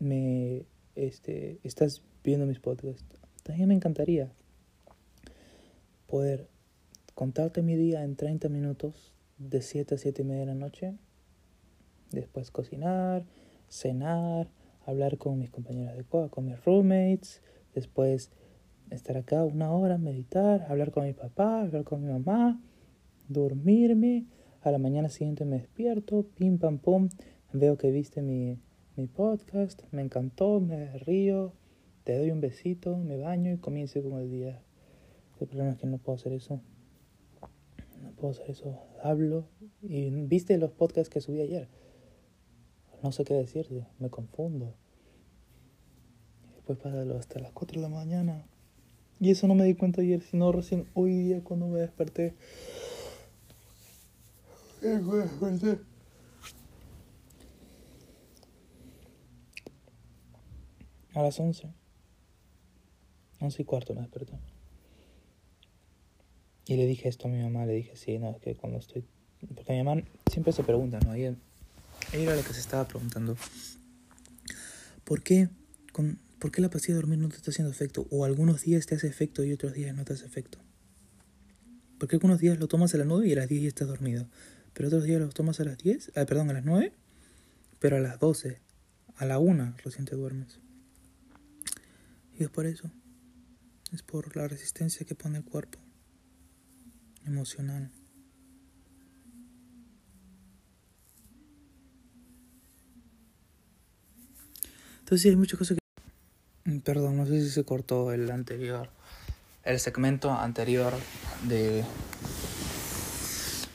me 0.00 0.66
este, 0.96 1.60
estás 1.62 2.02
viendo 2.24 2.44
mis 2.44 2.58
podcasts. 2.58 3.04
También 3.44 3.68
me 3.68 3.74
encantaría 3.74 4.32
poder 6.08 6.48
contarte 7.14 7.62
mi 7.62 7.76
día 7.76 8.02
en 8.02 8.16
30 8.16 8.48
minutos 8.48 9.14
de 9.38 9.62
7 9.62 9.94
a 9.94 9.98
7 9.98 10.22
y 10.22 10.24
media 10.24 10.40
de 10.40 10.46
la 10.46 10.54
noche. 10.54 10.94
Después 12.10 12.50
cocinar, 12.50 13.24
cenar, 13.68 14.48
hablar 14.86 15.18
con 15.18 15.38
mis 15.38 15.50
compañeros 15.50 15.96
de 15.96 16.04
coa, 16.04 16.30
con 16.30 16.46
mis 16.46 16.64
roommates. 16.64 17.42
Después 17.76 18.32
estar 18.90 19.18
acá 19.18 19.44
una 19.44 19.70
hora, 19.70 19.98
meditar, 19.98 20.64
hablar 20.70 20.92
con 20.92 21.04
mi 21.04 21.12
papá, 21.12 21.60
hablar 21.60 21.84
con 21.84 22.02
mi 22.02 22.10
mamá, 22.10 22.58
dormirme. 23.28 24.24
A 24.62 24.70
la 24.70 24.78
mañana 24.78 25.10
siguiente 25.10 25.44
me 25.44 25.58
despierto, 25.58 26.24
pim 26.36 26.56
pam 26.56 26.78
pum, 26.78 27.10
veo 27.52 27.76
que 27.76 27.90
viste 27.90 28.22
mi, 28.22 28.58
mi 28.96 29.06
podcast, 29.06 29.82
me 29.92 30.00
encantó, 30.00 30.58
me 30.58 30.96
río, 31.00 31.52
te 32.04 32.16
doy 32.16 32.30
un 32.30 32.40
besito, 32.40 32.96
me 32.96 33.18
baño 33.18 33.52
y 33.52 33.58
comienzo 33.58 34.02
con 34.02 34.20
el 34.20 34.30
día. 34.30 34.62
El 35.38 35.46
problema 35.46 35.72
es 35.72 35.76
que 35.76 35.86
no 35.86 35.98
puedo 35.98 36.16
hacer 36.16 36.32
eso. 36.32 36.62
No 38.02 38.10
puedo 38.12 38.30
hacer 38.30 38.50
eso. 38.50 38.80
Hablo 39.02 39.48
y 39.82 40.08
viste 40.08 40.56
los 40.56 40.70
podcasts 40.70 41.10
que 41.10 41.20
subí 41.20 41.42
ayer. 41.42 41.68
No 43.02 43.12
sé 43.12 43.24
qué 43.24 43.34
decirte, 43.34 43.86
me 43.98 44.08
confundo. 44.08 44.74
Después 46.66 46.92
pasa 46.92 47.16
hasta 47.16 47.38
las 47.38 47.52
4 47.52 47.80
de 47.80 47.88
la 47.88 47.94
mañana. 47.94 48.44
Y 49.20 49.30
eso 49.30 49.46
no 49.46 49.54
me 49.54 49.64
di 49.64 49.74
cuenta 49.74 50.00
ayer, 50.00 50.20
sino 50.20 50.50
recién 50.50 50.88
hoy 50.94 51.16
día 51.16 51.44
cuando 51.44 51.68
me 51.68 51.78
desperté. 51.78 52.34
Me 54.82 55.00
desperté. 55.00 55.78
A 61.14 61.22
las 61.22 61.38
11. 61.38 61.72
11 63.38 63.62
y 63.62 63.64
cuarto 63.64 63.94
me 63.94 64.00
desperté. 64.00 64.36
Y 66.66 66.76
le 66.76 66.84
dije 66.86 67.08
esto 67.08 67.28
a 67.28 67.30
mi 67.30 67.40
mamá, 67.40 67.64
le 67.64 67.74
dije, 67.74 67.94
sí, 67.94 68.18
no, 68.18 68.30
es 68.30 68.40
que 68.40 68.56
cuando 68.56 68.80
estoy... 68.80 69.04
Porque 69.54 69.72
mi 69.72 69.84
mamá 69.84 70.02
siempre 70.28 70.52
se 70.52 70.64
pregunta, 70.64 70.98
¿no? 70.98 71.14
Ella, 71.14 71.36
ella 72.12 72.22
era 72.24 72.34
la 72.34 72.42
que 72.42 72.52
se 72.52 72.58
estaba 72.58 72.88
preguntando, 72.88 73.36
¿por 75.04 75.22
qué, 75.22 75.48
con, 75.92 76.18
¿por 76.38 76.50
qué 76.50 76.60
la 76.60 76.70
pastilla 76.70 76.94
de 76.94 77.00
dormir 77.00 77.18
no 77.18 77.28
te 77.28 77.36
está 77.36 77.50
haciendo 77.50 77.70
efecto? 77.70 78.06
O 78.10 78.24
algunos 78.24 78.62
días 78.62 78.86
te 78.86 78.94
hace 78.94 79.06
efecto 79.06 79.44
y 79.44 79.52
otros 79.52 79.72
días 79.72 79.94
no 79.94 80.04
te 80.04 80.12
hace 80.12 80.26
efecto. 80.26 80.58
Porque 81.98 82.16
algunos 82.16 82.40
días 82.40 82.58
lo 82.58 82.68
tomas 82.68 82.94
a 82.94 82.98
las 82.98 83.06
9 83.06 83.26
y 83.26 83.32
a 83.32 83.36
las 83.36 83.48
10 83.48 83.62
ya 83.62 83.68
estás 83.68 83.88
dormido. 83.88 84.28
Pero 84.74 84.88
otros 84.88 85.04
días 85.04 85.20
lo 85.20 85.28
tomas 85.30 85.60
a 85.60 85.64
las 85.64 85.78
10, 85.78 86.12
ah, 86.16 86.26
perdón, 86.26 86.50
a 86.50 86.52
las 86.52 86.64
9, 86.64 86.92
pero 87.78 87.96
a 87.96 88.00
las 88.00 88.18
12, 88.20 88.60
a 89.16 89.24
la 89.24 89.38
1 89.38 89.76
recién 89.82 90.04
te 90.04 90.14
duermes. 90.14 90.60
Y 92.38 92.44
es 92.44 92.50
por 92.50 92.66
eso. 92.66 92.90
Es 93.92 94.02
por 94.02 94.36
la 94.36 94.46
resistencia 94.46 95.06
que 95.06 95.14
pone 95.14 95.38
el 95.38 95.44
cuerpo. 95.44 95.78
Emocional. 97.24 97.90
Entonces 105.06 105.30
hay 105.30 105.36
muchas 105.36 105.58
cosas 105.58 105.76
que... 105.76 105.85
Mm, 106.76 106.80
perdón, 106.80 107.16
no 107.16 107.26
sé 107.26 107.40
si 107.42 107.50
se 107.50 107.64
cortó 107.64 108.12
el 108.12 108.30
anterior. 108.30 108.88
El 109.64 109.80
segmento 109.80 110.32
anterior 110.32 110.92
de 111.44 111.84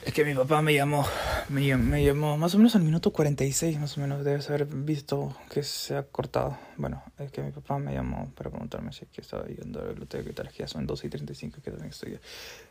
es 0.04 0.14
que 0.14 0.26
mi 0.26 0.34
papá 0.34 0.64
me 0.64 0.74
llamó, 0.74 1.06
me, 1.49 1.78
me, 1.78 2.04
llamó 2.04 2.36
más 2.36 2.56
o 2.56 2.58
menos 2.58 2.76
al 2.76 2.82
minuto 2.82 3.12
46, 3.12 3.80
más 3.80 3.97
o 3.97 4.02
menos, 4.02 4.26
debes 4.26 4.49
haber 4.49 4.66
visto 4.66 5.38
que 5.52 5.62
se 5.62 5.95
ha 5.95 6.04
cortado. 6.04 6.58
Bueno, 6.78 7.04
es 7.20 7.32
que 7.32 7.43
mi 7.43 7.52
papá 7.52 7.78
me 7.78 7.93
llamó 7.93 8.32
para 8.36 8.49
preguntarme 8.49 8.91
si 8.93 9.06
estaba 9.16 9.45
yendo 9.45 9.80
a 9.80 9.84
la 9.84 9.89
biblioteca 9.89 10.28
y 10.28 10.34
tal, 10.34 10.49
que 10.49 10.60
ya 10.60 10.68
son 10.68 10.88
12 10.88 11.06
y 11.06 11.10
35 11.12 11.62
que 11.64 11.70
también 11.70 11.91
estoy 11.91 12.18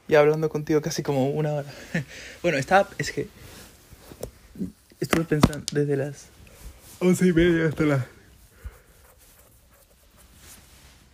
ya 0.09 0.18
hablando 0.18 0.49
contigo 0.49 0.81
casi 0.81 1.05
como 1.05 1.31
una 1.31 1.53
hora. 1.53 1.72
bueno, 2.43 2.59
estaba, 2.59 2.89
es 2.99 3.12
que 3.12 3.28
estuve 4.99 5.24
pensando 5.24 5.64
desde 5.70 5.97
las 5.97 6.26
11 6.99 7.26
y 7.28 7.33
media 7.33 7.68
hasta 7.68 7.85
las... 7.85 8.20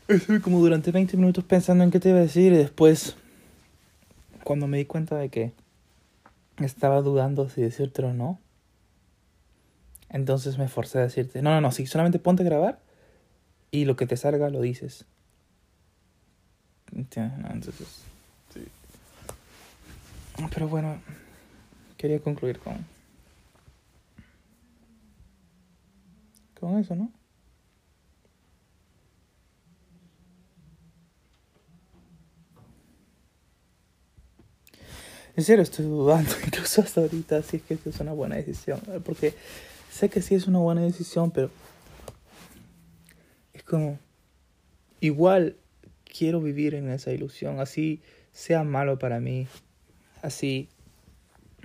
Estuve 0.09 0.41
como 0.41 0.61
durante 0.61 0.93
20 0.93 1.17
minutos 1.17 1.43
pensando 1.43 1.83
en 1.83 1.91
qué 1.91 1.99
te 1.99 2.11
iba 2.11 2.19
a 2.19 2.23
decir 2.23 2.53
y 2.53 2.57
después, 2.57 3.17
cuando 4.45 4.69
me 4.69 4.79
di 4.79 4.85
cuenta 4.85 5.17
de 5.17 5.31
que 5.31 5.53
estaba 6.59 7.03
dudando 7.03 7.49
si 7.49 7.61
decirte 7.61 8.05
o 8.05 8.13
no. 8.13 8.39
Entonces 10.09 10.59
me 10.59 10.69
forcé 10.69 11.01
a 11.01 11.03
decirte, 11.03 11.43
no, 11.43 11.51
no, 11.51 11.61
no, 11.61 11.73
sí, 11.73 11.87
solamente 11.87 12.21
ponte 12.21 12.45
a 12.45 12.47
grabar 12.47 12.79
y 13.73 13.85
lo 13.85 13.97
que 13.97 14.07
te 14.07 14.17
salga 14.17 14.49
lo 14.49 14.61
dices. 14.61 15.07
Entonces, 16.95 18.05
sí. 18.55 18.61
Pero 20.55 20.69
bueno, 20.69 21.01
quería 21.97 22.21
concluir 22.21 22.61
con... 22.61 22.87
Con 26.61 26.79
eso, 26.79 26.95
¿no? 26.95 27.11
En 35.37 35.45
serio 35.45 35.63
estoy 35.63 35.85
dudando, 35.85 36.31
incluso 36.47 36.81
hasta 36.81 37.03
ahorita, 37.03 37.43
si 37.43 37.59
es 37.59 37.63
que 37.63 37.79
es 37.85 38.01
una 38.01 38.13
buena 38.13 38.37
decisión. 38.37 38.81
Porque 39.05 39.35
sé 39.91 40.09
que 40.09 40.23
sí 40.23 40.35
es 40.35 40.47
una 40.47 40.59
buena 40.59 40.81
decisión, 40.81 41.31
pero 41.31 41.51
es 43.53 43.63
como, 43.63 43.99
igual 45.01 45.57
quiero 46.05 46.41
vivir 46.41 46.75
en 46.75 46.91
esa 46.91 47.13
ilusión, 47.13 47.61
así 47.61 48.01
sea 48.33 48.65
malo 48.65 48.99
para 48.99 49.21
mí, 49.21 49.47
así 50.23 50.71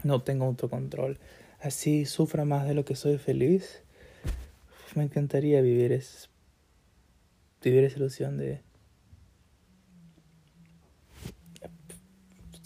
no 0.03 0.22
tengo 0.22 0.45
autocontrol, 0.45 1.17
así 1.61 2.05
sufra 2.05 2.43
más 2.43 2.67
de 2.67 2.74
lo 2.74 2.84
que 2.84 2.95
soy 2.95 3.17
feliz. 3.17 3.84
Me 4.95 5.03
encantaría 5.03 5.61
vivir, 5.61 5.93
es, 5.93 6.30
vivir 7.63 7.86
esa 7.86 7.97
ilusión 7.97 8.38
de 8.38 8.59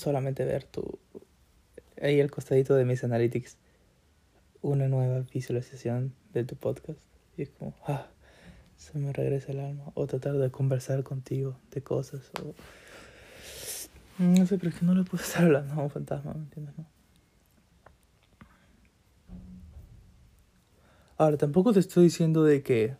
solamente 0.05 0.45
ver 0.45 0.65
tu 0.65 0.99
ahí 1.99 2.21
al 2.21 2.29
costadito 2.29 2.75
de 2.75 2.85
mis 2.85 3.03
analytics 3.03 3.57
una 4.61 4.87
nueva 4.87 5.21
visualización 5.33 6.13
de 6.31 6.43
tu 6.43 6.55
podcast 6.55 6.99
y 7.35 7.41
es 7.41 7.49
como 7.49 7.73
ah 7.87 8.05
se 8.77 8.99
me 8.99 9.11
regresa 9.11 9.51
el 9.51 9.61
alma 9.61 9.85
o 9.95 10.05
tratar 10.05 10.33
de 10.33 10.51
conversar 10.51 11.01
contigo 11.01 11.57
de 11.71 11.81
cosas 11.81 12.21
no 14.19 14.45
sé 14.45 14.59
pero 14.59 14.69
es 14.69 14.75
que 14.75 14.85
no 14.85 14.93
le 14.93 15.05
puedo 15.05 15.23
estar 15.27 15.45
hablando 15.45 15.73
a 15.73 15.83
un 15.83 15.89
fantasma 15.89 16.35
¿me 16.35 16.41
entiendes? 16.41 16.77
No? 16.77 16.85
ahora 21.17 21.37
tampoco 21.37 21.73
te 21.73 21.79
estoy 21.79 22.03
diciendo 22.03 22.43
de 22.43 22.61
que 22.61 22.95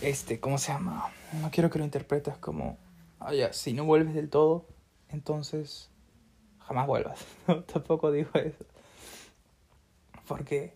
este 0.00 0.38
cómo 0.38 0.58
se 0.58 0.70
llama 0.70 1.10
no 1.42 1.50
quiero 1.50 1.70
que 1.70 1.80
lo 1.80 1.84
interpretes 1.84 2.36
como 2.36 2.78
ah, 3.20 3.34
ya, 3.34 3.52
si 3.52 3.72
no 3.72 3.84
vuelves 3.84 4.14
del 4.14 4.28
todo, 4.28 4.66
entonces 5.08 5.90
jamás 6.58 6.86
vuelvas. 6.86 7.24
tampoco 7.72 8.10
digo 8.10 8.30
eso. 8.34 8.64
Porque 10.26 10.74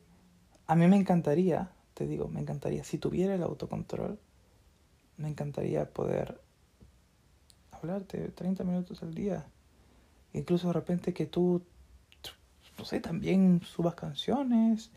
a 0.66 0.76
mí 0.76 0.86
me 0.86 0.96
encantaría, 0.96 1.70
te 1.94 2.06
digo, 2.06 2.28
me 2.28 2.40
encantaría, 2.40 2.84
si 2.84 2.98
tuviera 2.98 3.34
el 3.34 3.42
autocontrol, 3.42 4.18
me 5.16 5.28
encantaría 5.28 5.88
poder 5.88 6.40
hablarte 7.70 8.28
30 8.28 8.64
minutos 8.64 9.02
al 9.02 9.14
día. 9.14 9.46
Incluso 10.32 10.68
de 10.68 10.72
repente 10.72 11.14
que 11.14 11.26
tú, 11.26 11.62
no 12.78 12.84
sé, 12.84 13.00
también 13.00 13.60
subas 13.64 13.94
canciones 13.94 14.90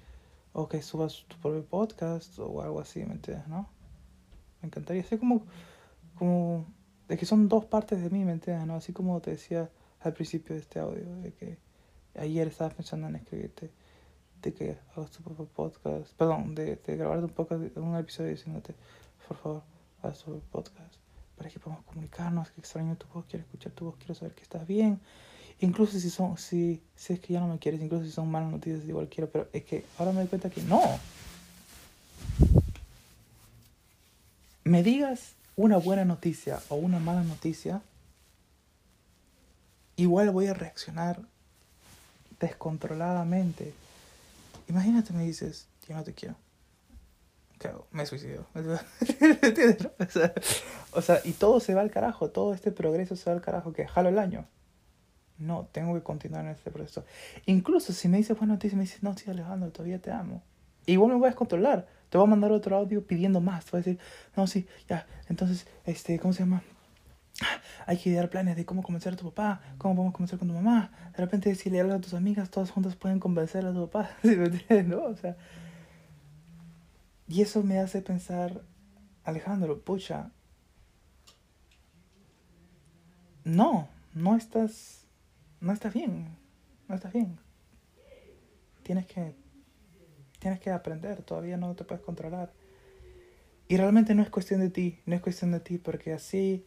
o 0.54 0.68
que 0.68 0.82
subas 0.82 1.26
tu 1.28 1.38
propio 1.38 1.64
podcast 1.64 2.40
o 2.40 2.62
algo 2.62 2.80
así, 2.80 3.06
¿me 3.06 3.14
entiendes? 3.14 3.48
¿No? 3.48 3.70
Me 4.62 4.68
encantaría. 4.68 5.04
ser 5.04 5.20
como, 5.20 5.46
como 6.18 6.66
de 7.08 7.18
que 7.18 7.26
son 7.26 7.48
dos 7.48 7.66
partes 7.66 8.02
de 8.02 8.10
mí, 8.10 8.26
¿me 8.26 8.34
entiendes? 8.34 8.68
¿no? 8.68 8.76
Así 8.76 8.94
como 8.94 9.20
te 9.22 9.32
decía 9.32 9.70
al 10.02 10.14
principio 10.14 10.56
de 10.56 10.62
este 10.62 10.80
audio, 10.80 11.16
de 11.22 11.34
que 11.34 11.58
ayer 12.16 12.48
estaba 12.48 12.70
pensando 12.72 13.08
en 13.08 13.16
escribirte, 13.16 13.72
de 14.42 14.54
que 14.54 14.78
hagas 14.96 15.12
tu 15.12 15.24
propio 15.24 15.46
podcast, 15.46 16.14
perdón, 16.14 16.56
de, 16.56 16.76
de 16.76 16.96
grabarte 16.96 17.26
un 17.26 17.32
podcast, 17.32 17.78
un 17.78 17.96
episodio 17.96 18.32
diciéndote, 18.32 18.76
por 19.28 19.38
favor, 19.38 19.64
haz 20.04 20.20
tu 20.24 20.40
podcast, 20.52 20.96
para 21.38 21.50
que 21.50 21.60
podamos 21.60 21.86
comunicarnos, 21.86 22.50
que 22.52 22.62
extraño 22.62 22.96
tu 22.98 23.08
voz, 23.08 23.26
quiero 23.26 23.46
escuchar 23.46 23.72
tu 23.72 23.86
voz, 23.86 23.96
quiero 23.98 24.16
saber 24.16 24.34
que 24.34 24.44
estás 24.44 24.68
bien. 24.68 25.00
Incluso 25.60 26.00
si 26.00 26.10
son, 26.10 26.38
si, 26.38 26.84
si 26.96 27.14
es 27.14 27.20
que 27.20 27.34
ya 27.34 27.40
no 27.40 27.48
me 27.48 27.58
quieres, 27.58 27.82
incluso 27.82 28.06
si 28.06 28.12
son 28.12 28.30
malas 28.30 28.52
noticias, 28.52 28.88
igual 28.88 29.10
quiero, 29.10 29.30
pero 29.30 29.48
es 29.54 29.64
que 29.64 29.86
ahora 29.98 30.12
me 30.12 30.20
doy 30.20 30.28
cuenta 30.28 30.50
que 30.50 30.62
no. 30.62 30.82
Me 34.64 34.84
digas 34.84 35.34
una 35.58 35.78
buena 35.78 36.06
noticia 36.06 36.62
o 36.70 36.76
una 36.76 37.00
mala 37.00 37.24
noticia, 37.24 37.82
igual 39.98 40.30
voy 40.30 40.48
a 40.48 40.54
reaccionar 40.54 41.20
descontroladamente. 42.40 43.74
Imagínate, 44.70 45.12
me 45.14 45.24
dices, 45.24 45.68
yo 45.88 45.96
no 45.96 46.04
te 46.04 46.14
quiero. 46.14 46.36
¿Qué 47.60 47.70
hago? 47.70 47.88
Me 47.92 48.06
suicido. 48.06 48.46
¿Entiendes? 49.20 49.90
O 50.00 50.06
sea, 50.06 50.34
o 50.92 51.02
sea, 51.02 51.22
y 51.24 51.32
todo 51.32 51.60
se 51.60 51.74
va 51.74 51.82
al 51.82 51.90
carajo, 51.90 52.30
todo 52.30 52.54
este 52.54 52.72
progreso 52.72 53.16
se 53.16 53.30
va 53.30 53.36
al 53.36 53.42
carajo, 53.42 53.74
que 53.74 53.88
jalo 53.88 54.10
el 54.10 54.20
año. 54.20 54.46
No, 55.40 55.68
tengo 55.72 55.96
que 55.96 56.04
continuar 56.04 56.46
en 56.46 56.52
este 56.52 56.70
proceso. 56.70 57.04
Incluso 57.48 57.94
si 57.94 58.08
me 58.08 58.18
dices 58.18 58.38
buenas 58.38 58.56
noticias, 58.58 58.78
me 58.78 58.84
dices, 58.84 59.02
no, 59.02 59.18
sí, 59.18 59.30
Alejandro, 59.30 59.72
todavía 59.72 60.00
te 60.00 60.12
amo. 60.12 60.44
Igual 60.86 61.14
me 61.14 61.18
voy 61.18 61.26
a 61.26 61.30
descontrolar. 61.30 61.88
Te 62.10 62.18
voy 62.18 62.28
a 62.28 62.30
mandar 62.30 62.52
otro 62.52 62.78
audio 62.78 63.06
pidiendo 63.06 63.42
más. 63.42 63.66
Te 63.66 63.72
voy 63.72 63.80
a 63.80 63.84
decir, 63.84 64.00
no, 64.36 64.48
sí, 64.48 64.68
ya. 64.88 65.06
Entonces, 65.28 65.68
este, 65.86 66.20
¿cómo 66.20 66.34
se 66.34 66.40
llama? 66.40 66.64
Hay 67.86 67.98
que 67.98 68.10
idear 68.10 68.30
planes 68.30 68.56
de 68.56 68.66
cómo 68.66 68.82
convencer 68.82 69.14
a 69.14 69.16
tu 69.16 69.26
papá, 69.26 69.62
cómo 69.78 69.96
podemos 69.96 70.14
convencer 70.14 70.40
con 70.40 70.48
tu 70.48 70.54
mamá. 70.54 70.92
De 71.16 71.18
repente, 71.18 71.54
si 71.56 71.70
le 71.70 71.80
hablas 71.80 71.98
a 71.98 72.02
tus 72.02 72.14
amigas, 72.14 72.50
todas 72.50 72.72
juntas 72.72 72.96
pueden 72.96 73.20
convencer 73.20 73.66
a 73.66 73.74
tu 73.74 73.90
papá. 73.90 74.12
¿Sí 74.22 74.36
me 74.36 74.46
entiendes? 74.46 74.88
¿No? 74.88 75.04
O 75.04 75.16
sea. 75.16 75.38
Y 77.28 77.42
eso 77.42 77.62
me 77.64 77.80
hace 77.80 78.02
pensar, 78.02 78.62
Alejandro, 79.24 79.82
pucha. 79.82 80.32
No, 83.44 83.90
no 84.14 84.36
estás. 84.36 85.06
No 85.60 85.74
estás 85.74 85.94
bien. 85.94 86.38
No 86.88 86.96
estás 86.96 87.14
bien. 87.14 87.38
Tienes 88.84 89.06
que 89.06 89.36
tienes 90.40 90.60
que 90.60 90.72
aprender, 90.72 91.24
todavía 91.24 91.58
no 91.58 91.76
te 91.76 91.84
puedes 91.84 92.04
controlar. 92.04 92.52
Y 93.68 93.78
realmente 93.78 94.16
no 94.16 94.24
es 94.24 94.30
cuestión 94.30 94.62
de 94.62 94.70
ti, 94.70 95.00
no 95.06 95.16
es 95.16 95.22
cuestión 95.22 95.52
de 95.52 95.60
ti, 95.60 95.78
porque 95.78 96.14
así 96.14 96.66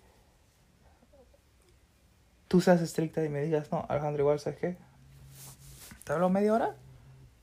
tú 2.49 2.61
seas 2.61 2.83
estricta 2.83 3.25
y 3.25 3.29
me 3.29 3.43
digas, 3.43 3.71
no, 3.73 3.87
Alejandro, 3.89 4.23
igual, 4.23 4.41
¿sabes 4.41 4.59
qué? 4.59 4.77
Te 6.05 6.13
hablo 6.13 6.29
media 6.29 6.53
hora 6.53 6.77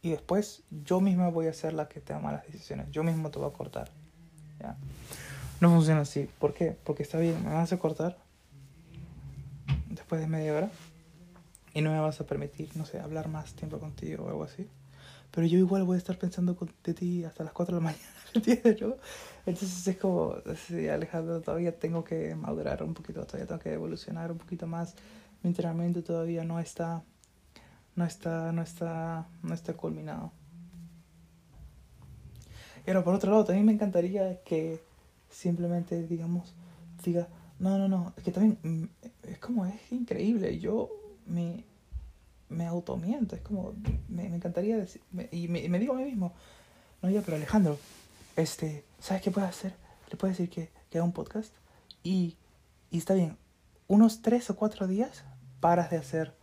y 0.01 0.11
después 0.11 0.63
yo 0.69 1.01
misma 1.01 1.29
voy 1.29 1.47
a 1.47 1.53
ser 1.53 1.73
la 1.73 1.87
que 1.87 2.01
te 2.01 2.13
toma 2.13 2.31
las 2.31 2.45
decisiones, 2.45 2.91
yo 2.91 3.03
mismo 3.03 3.31
te 3.31 3.39
voy 3.39 3.49
a 3.49 3.53
cortar. 3.53 3.89
¿ya? 4.59 4.75
No 5.59 5.69
funciona 5.69 6.01
así. 6.01 6.29
¿Por 6.39 6.53
qué? 6.53 6.77
Porque 6.83 7.03
está 7.03 7.17
bien, 7.17 7.43
me 7.43 7.53
vas 7.53 7.73
a 7.73 7.79
cortar 7.79 8.17
después 9.89 10.21
de 10.21 10.27
media 10.27 10.53
hora 10.53 10.69
y 11.73 11.81
no 11.81 11.91
me 11.91 11.99
vas 11.99 12.21
a 12.21 12.25
permitir, 12.25 12.69
no 12.75 12.85
sé, 12.85 12.99
hablar 12.99 13.27
más 13.27 13.53
tiempo 13.53 13.79
contigo 13.79 14.25
o 14.25 14.29
algo 14.29 14.43
así 14.43 14.69
pero 15.37 15.45
yo 15.45 15.59
igual 15.59 15.83
voy 15.83 15.93
a 15.93 15.97
estar 15.99 16.17
pensando 16.17 16.57
de 16.83 16.95
ti 16.95 17.23
hasta 17.23 17.43
las 17.43 17.53
4 17.53 17.75
de 17.75 17.83
la 17.83 17.85
mañana, 17.91 18.03
¿entiendes? 18.33 18.81
¿no? 18.81 18.95
Entonces 19.45 19.87
es 19.87 19.97
como, 19.97 20.33
sí, 20.65 20.89
Alejandro, 20.89 21.41
todavía 21.41 21.77
tengo 21.77 22.03
que 22.03 22.33
madurar 22.33 22.81
un 22.81 22.95
poquito, 22.95 23.23
todavía 23.23 23.45
tengo 23.45 23.59
que 23.61 23.71
evolucionar 23.71 24.31
un 24.31 24.39
poquito 24.39 24.65
más. 24.65 24.95
Mi 25.43 25.49
entrenamiento 25.49 26.03
todavía 26.03 26.43
no 26.43 26.59
está, 26.59 27.03
no 27.95 28.03
está, 28.03 28.51
no 28.51 28.63
está, 28.63 29.27
no 29.43 29.53
está 29.53 29.73
culminado. 29.73 30.31
Pero 32.83 33.03
por 33.03 33.13
otro 33.13 33.29
lado, 33.29 33.45
también 33.45 33.67
me 33.67 33.73
encantaría 33.73 34.41
que 34.41 34.81
simplemente, 35.29 36.07
digamos, 36.07 36.55
diga, 37.03 37.27
no, 37.59 37.77
no, 37.77 37.87
no, 37.87 38.11
es 38.17 38.23
que 38.23 38.31
también 38.31 38.57
mm, 38.63 38.85
es 39.29 39.37
como, 39.37 39.67
es 39.67 39.91
increíble, 39.91 40.57
yo, 40.57 40.89
mi, 41.27 41.63
me 42.49 42.65
automiento, 42.65 43.35
es 43.35 43.41
como, 43.41 43.73
me, 44.07 44.29
me 44.29 44.35
encantaría 44.35 44.77
decir, 44.77 45.01
y 45.31 45.47
me, 45.47 45.67
me, 45.67 45.79
digo 45.79 45.93
a 45.93 45.97
mí 45.97 46.05
mismo, 46.05 46.33
no, 47.01 47.09
ya, 47.09 47.21
pero 47.21 47.37
Alejandro, 47.37 47.77
este, 48.35 48.85
¿sabes 48.99 49.21
qué 49.21 49.31
puedes 49.31 49.49
hacer? 49.49 49.75
Le 50.09 50.17
puedes 50.17 50.37
decir 50.37 50.49
que, 50.49 50.71
que 50.89 50.97
haga 50.97 51.05
un 51.05 51.11
podcast 51.11 51.53
y, 52.03 52.37
y 52.89 52.97
está 52.97 53.13
bien, 53.13 53.37
unos 53.87 54.21
tres 54.21 54.49
o 54.49 54.55
cuatro 54.55 54.87
días 54.87 55.23
paras 55.59 55.89
de 55.89 55.97
hacer 55.97 56.33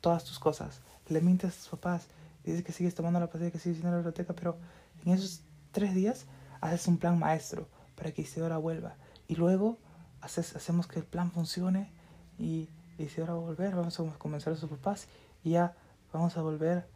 todas 0.00 0.24
tus 0.24 0.38
cosas, 0.38 0.80
le 1.08 1.20
mientes 1.20 1.52
a 1.52 1.56
tus 1.56 1.68
papás, 1.68 2.06
dices 2.44 2.64
que 2.64 2.72
sigues 2.72 2.94
tomando 2.94 3.18
la 3.20 3.28
pastilla, 3.28 3.50
que 3.50 3.58
sigues 3.58 3.78
yendo 3.78 3.88
a 3.88 3.92
la 3.92 3.96
biblioteca, 3.98 4.34
pero 4.34 4.58
en 5.04 5.12
esos 5.12 5.42
tres 5.72 5.94
días 5.94 6.26
haces 6.60 6.86
un 6.86 6.98
plan 6.98 7.18
maestro 7.18 7.68
para 7.96 8.12
que 8.12 8.22
Isidora 8.22 8.58
vuelva 8.58 8.96
y 9.26 9.34
luego 9.36 9.78
haces, 10.20 10.54
hacemos 10.56 10.86
que 10.86 10.98
el 10.98 11.04
plan 11.04 11.30
funcione 11.30 11.90
y 12.38 12.68
Isidora 12.98 13.34
va 13.34 13.40
a 13.40 13.42
volver, 13.42 13.74
vamos 13.74 13.98
a 13.98 14.04
convencer 14.18 14.52
a 14.52 14.56
sus 14.56 14.70
papás 14.70 15.08
ya 15.50 15.74
vamos 16.12 16.36
a 16.36 16.42
volver 16.42 16.86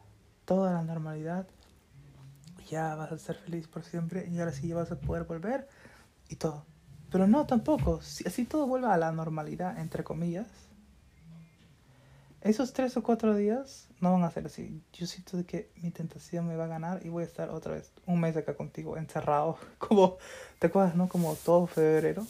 toda 0.44 0.72
la 0.72 0.82
normalidad. 0.82 1.46
Ya 2.68 2.94
vas 2.94 3.12
a 3.12 3.18
ser 3.18 3.36
feliz 3.36 3.68
por 3.68 3.84
siempre 3.84 4.28
y 4.28 4.38
ahora 4.38 4.53
sí 4.53 4.68
ya 4.68 4.76
vas 4.76 4.92
a 4.92 4.98
poder 4.98 5.24
volver 5.24 5.68
y 6.28 6.36
todo. 6.36 6.64
Pero 7.11 7.26
no 7.26 7.46
tampoco, 7.46 8.00
si 8.00 8.26
así 8.26 8.44
todo 8.44 8.66
vuelve 8.66 8.88
a 8.88 8.96
la 8.96 9.12
normalidad, 9.12 9.78
entre 9.78 10.03
comillas. 10.03 10.46
Esos 12.40 12.72
tres 12.72 12.96
o 12.96 13.03
cuatro 13.03 13.36
días 13.36 13.88
no 14.00 14.12
van 14.12 14.24
a 14.24 14.30
ser 14.30 14.46
así. 14.46 14.82
Yo 14.92 15.07
siento 15.07 15.44
que 15.46 15.70
mi 15.76 15.90
tentación 15.90 16.48
me 16.48 16.57
va 16.57 16.64
a 16.64 16.68
ganar 16.68 17.05
y 17.05 17.09
voy 17.09 17.22
a 17.22 17.26
estar 17.26 17.50
otra 17.50 17.74
vez 17.74 17.92
un 18.07 18.18
mes 18.18 18.36
acá 18.36 18.55
contigo, 18.55 18.96
encerrado. 18.96 19.59
Como, 19.78 20.16
¿te 20.59 20.68
acuerdas, 20.68 20.96
no? 20.96 21.09
Como 21.09 21.36
todo 21.36 21.66
febrero, 21.66 22.26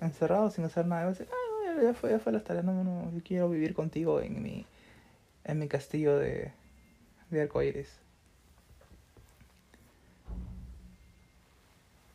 encerrado 0.00 0.50
sin 0.50 0.64
hacer 0.64 0.86
nada. 0.86 1.02
Y 1.02 1.04
voy 1.04 1.14
a 1.14 1.18
decir, 1.18 1.28
ah, 1.32 1.82
ya 1.82 1.94
fue, 1.94 2.10
ya 2.10 2.18
fue 2.18 2.32
la 2.32 2.42
tarea, 2.42 2.62
no, 2.62 2.84
no, 2.84 3.10
yo 3.12 3.22
quiero 3.22 3.48
vivir 3.48 3.74
contigo 3.74 4.20
en 4.20 4.42
mi 4.42 4.66
en 5.48 5.58
mi 5.58 5.66
castillo 5.66 6.16
de, 6.18 6.52
de 7.30 7.42
arcoíris. 7.42 7.88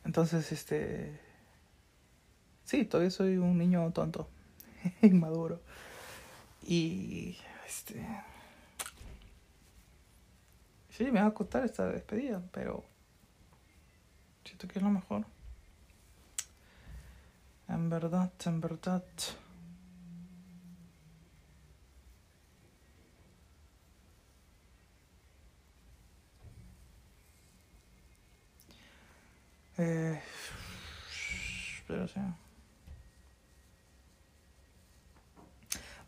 Entonces, 0.04 0.50
este. 0.52 1.20
Sí, 2.64 2.84
todavía 2.84 3.10
soy 3.10 3.36
un 3.36 3.58
niño 3.58 3.90
tonto, 3.92 4.28
inmaduro. 5.02 5.60
Y. 6.62 7.36
Este. 7.66 8.06
Sí, 10.90 11.10
me 11.10 11.20
va 11.20 11.26
a 11.26 11.34
costar 11.34 11.64
esta 11.64 11.88
despedida, 11.88 12.40
pero. 12.52 12.84
Siento 14.44 14.68
que 14.68 14.78
es 14.78 14.82
lo 14.82 14.90
mejor. 14.90 15.24
En 17.68 17.90
verdad, 17.90 18.30
en 18.44 18.60
verdad. 18.60 19.02
Eh, 29.84 30.20
pero 31.86 32.08
sea. 32.08 32.36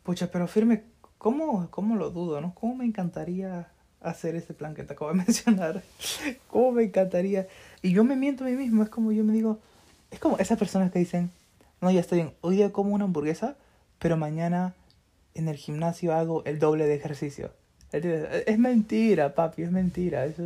Pucha, 0.03 0.31
pero 0.31 0.47
firme, 0.47 0.83
¿cómo, 1.17 1.69
¿cómo 1.69 1.95
lo 1.95 2.09
dudo, 2.09 2.41
no? 2.41 2.55
¿Cómo 2.55 2.75
me 2.75 2.85
encantaría 2.85 3.69
hacer 4.01 4.35
ese 4.35 4.53
plan 4.53 4.73
que 4.73 4.83
te 4.83 4.93
acabo 4.93 5.11
de 5.11 5.17
mencionar? 5.25 5.83
¿Cómo 6.49 6.71
me 6.71 6.83
encantaría? 6.83 7.47
Y 7.81 7.91
yo 7.91 8.03
me 8.03 8.15
miento 8.15 8.43
a 8.43 8.47
mí 8.47 8.53
mismo, 8.53 8.83
es 8.83 8.89
como 8.89 9.11
yo 9.11 9.23
me 9.23 9.33
digo, 9.33 9.59
es 10.09 10.19
como 10.19 10.37
esas 10.37 10.57
personas 10.57 10.91
que 10.91 10.99
dicen, 10.99 11.31
no, 11.81 11.91
ya 11.91 11.99
estoy 11.99 12.19
bien, 12.19 12.33
hoy 12.41 12.55
día 12.55 12.71
como 12.71 12.95
una 12.95 13.05
hamburguesa, 13.05 13.57
pero 13.99 14.17
mañana 14.17 14.73
en 15.35 15.47
el 15.49 15.57
gimnasio 15.57 16.15
hago 16.15 16.43
el 16.45 16.57
doble 16.57 16.85
de 16.85 16.95
ejercicio. 16.95 17.51
Es 17.91 18.59
mentira, 18.59 19.33
papi, 19.35 19.63
es 19.63 19.71
mentira. 19.71 20.25
Eso, 20.25 20.43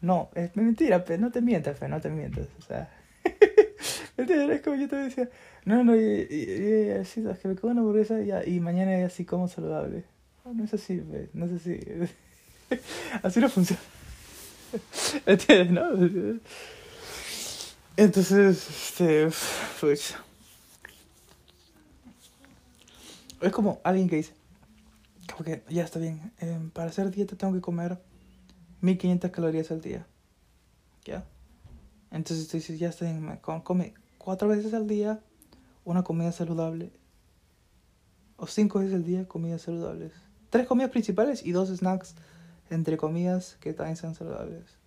no, 0.00 0.30
es 0.34 0.56
mentira, 0.56 1.04
pero 1.04 1.20
no 1.20 1.30
te 1.30 1.40
mientas, 1.40 1.80
no 1.88 2.00
te 2.00 2.10
mientas. 2.10 2.46
O 2.58 2.62
sea, 2.62 2.90
Es 4.16 4.60
como 4.62 4.76
yo 4.76 4.88
te 4.88 4.96
decía, 4.96 5.30
no, 5.64 5.82
no, 5.82 5.96
y, 5.96 6.90
así, 7.00 7.24
es 7.26 7.38
que 7.38 7.48
me 7.48 7.56
como 7.56 7.72
una 7.72 7.80
hamburguesa 7.80 8.20
y, 8.20 8.56
y 8.56 8.60
mañana 8.60 8.98
ya 8.98 9.06
así 9.06 9.24
como 9.24 9.48
saludable. 9.48 10.04
No, 10.44 10.64
es 10.64 10.74
así, 10.74 10.98
fe, 10.98 11.30
no 11.32 11.46
es 11.46 11.52
así. 11.52 11.80
así 13.22 13.40
no 13.40 13.48
funciona. 13.48 13.80
¿Entiendes, 15.26 15.70
no? 15.70 16.40
Entonces, 17.96 18.68
este, 18.68 19.28
pues... 19.80 20.14
Es 23.40 23.52
como 23.52 23.80
alguien 23.84 24.08
que 24.08 24.16
dice, 24.16 24.34
como 25.34 25.48
ya 25.70 25.84
está 25.84 25.98
bien, 25.98 26.30
eh, 26.40 26.58
para 26.74 26.90
hacer 26.90 27.10
dieta 27.10 27.36
tengo 27.36 27.54
que 27.54 27.62
comer 27.62 27.98
1500 28.80 29.30
calorías 29.30 29.70
al 29.70 29.80
día. 29.80 30.06
¿Ya? 31.04 31.24
Entonces 32.10 32.48
tú 32.48 32.56
dices, 32.56 32.78
ya 32.78 32.88
estoy 32.88 33.08
come 33.62 33.94
cuatro 34.18 34.48
veces 34.48 34.74
al 34.74 34.86
día 34.86 35.20
una 35.84 36.02
comida 36.02 36.32
saludable. 36.32 36.92
O 38.36 38.46
cinco 38.46 38.78
veces 38.78 38.94
al 38.94 39.04
día 39.04 39.28
comidas 39.28 39.62
saludables. 39.62 40.12
Tres 40.50 40.66
comidas 40.66 40.90
principales 40.90 41.44
y 41.44 41.52
dos 41.52 41.68
snacks 41.68 42.14
entre 42.70 42.96
comidas 42.96 43.56
que 43.60 43.72
también 43.72 43.96
sean 43.96 44.14
saludables. 44.14 44.78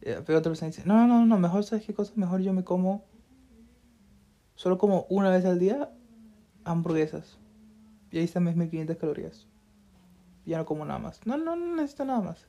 Pero 0.00 0.38
otra 0.38 0.50
persona 0.50 0.70
dice, 0.70 0.82
no, 0.86 0.94
no, 0.94 1.06
no, 1.06 1.26
no, 1.26 1.38
mejor 1.38 1.64
sabes 1.64 1.84
qué 1.84 1.94
cosa, 1.94 2.12
mejor 2.16 2.40
yo 2.40 2.52
me 2.52 2.64
como, 2.64 3.04
solo 4.54 4.78
como 4.78 5.06
una 5.10 5.30
vez 5.30 5.44
al 5.44 5.58
día 5.58 5.90
hamburguesas. 6.64 7.38
Y 8.10 8.18
ahí 8.18 8.24
están 8.24 8.44
mis 8.44 8.56
1500 8.56 8.96
calorías. 8.96 9.46
Ya 10.46 10.58
no 10.58 10.64
como 10.64 10.84
nada 10.84 10.98
más. 10.98 11.24
No, 11.26 11.36
no, 11.36 11.54
no 11.54 11.76
necesito 11.76 12.04
nada 12.04 12.20
más. 12.20 12.46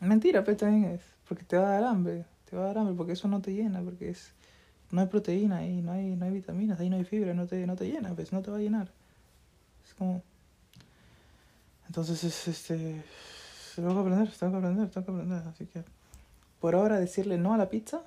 Mentira, 0.00 0.44
pero 0.44 0.56
también 0.56 0.92
es. 0.92 1.00
Porque 1.28 1.44
te 1.44 1.56
va 1.56 1.68
a 1.68 1.80
dar 1.80 1.84
hambre. 1.84 2.24
Te 2.48 2.56
va 2.56 2.64
a 2.64 2.66
dar 2.66 2.78
hambre 2.78 2.94
porque 2.94 3.12
eso 3.12 3.28
no 3.28 3.40
te 3.40 3.52
llena. 3.52 3.80
Porque 3.82 4.10
es 4.10 4.32
no 4.90 5.00
hay 5.00 5.06
proteína 5.06 5.58
ahí, 5.58 5.80
no 5.82 5.92
hay, 5.92 6.16
no 6.16 6.24
hay 6.24 6.32
vitaminas, 6.32 6.80
ahí 6.80 6.90
no 6.90 6.96
hay 6.96 7.04
fibra, 7.04 7.32
no 7.32 7.46
te, 7.46 7.66
no 7.66 7.76
te 7.76 7.86
llena, 7.86 8.12
pues 8.14 8.32
no 8.32 8.42
te 8.42 8.50
va 8.50 8.56
a 8.56 8.60
llenar. 8.60 8.90
Es 9.86 9.94
como... 9.94 10.22
Entonces, 11.86 12.22
es, 12.24 12.48
este, 12.48 13.02
tengo 13.74 13.94
que 13.94 14.00
aprender, 14.00 14.30
tengo 14.36 14.52
que 14.52 14.58
aprender, 14.58 14.90
tengo 14.90 15.06
que 15.06 15.12
aprender. 15.12 15.42
Así 15.48 15.66
que, 15.66 15.82
por 16.60 16.74
ahora, 16.74 17.00
decirle 17.00 17.36
no 17.38 17.54
a 17.54 17.58
la 17.58 17.68
pizza. 17.68 18.02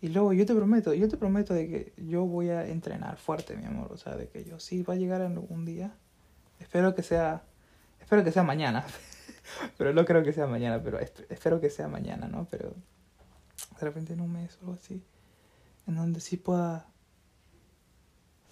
Y 0.00 0.08
luego 0.08 0.34
yo 0.34 0.44
te 0.44 0.54
prometo, 0.54 0.92
yo 0.92 1.08
te 1.08 1.16
prometo 1.16 1.54
de 1.54 1.66
que 1.66 1.92
yo 1.96 2.26
voy 2.26 2.50
a 2.50 2.66
entrenar 2.66 3.16
fuerte, 3.16 3.56
mi 3.56 3.64
amor. 3.64 3.90
O 3.90 3.96
sea, 3.96 4.16
de 4.16 4.28
que 4.28 4.44
yo 4.44 4.60
sí 4.60 4.82
va 4.82 4.94
a 4.94 4.96
llegar 4.98 5.22
algún 5.22 5.64
día. 5.64 5.94
Espero 6.60 6.94
que 6.94 7.02
sea, 7.02 7.42
espero 8.00 8.22
que 8.22 8.32
sea 8.32 8.42
mañana. 8.42 8.84
pero 9.78 9.92
no 9.92 10.04
creo 10.04 10.22
que 10.22 10.32
sea 10.32 10.46
mañana, 10.46 10.82
pero 10.82 10.98
espero 10.98 11.60
que 11.60 11.70
sea 11.70 11.88
mañana, 11.88 12.28
¿no? 12.28 12.46
Pero 12.50 12.74
de 13.78 13.80
repente 13.80 14.12
en 14.12 14.20
un 14.20 14.32
mes 14.32 14.56
o 14.56 14.60
algo 14.60 14.74
así. 14.74 15.02
En 15.86 15.96
donde 15.96 16.20
sí 16.20 16.36
pueda 16.36 16.86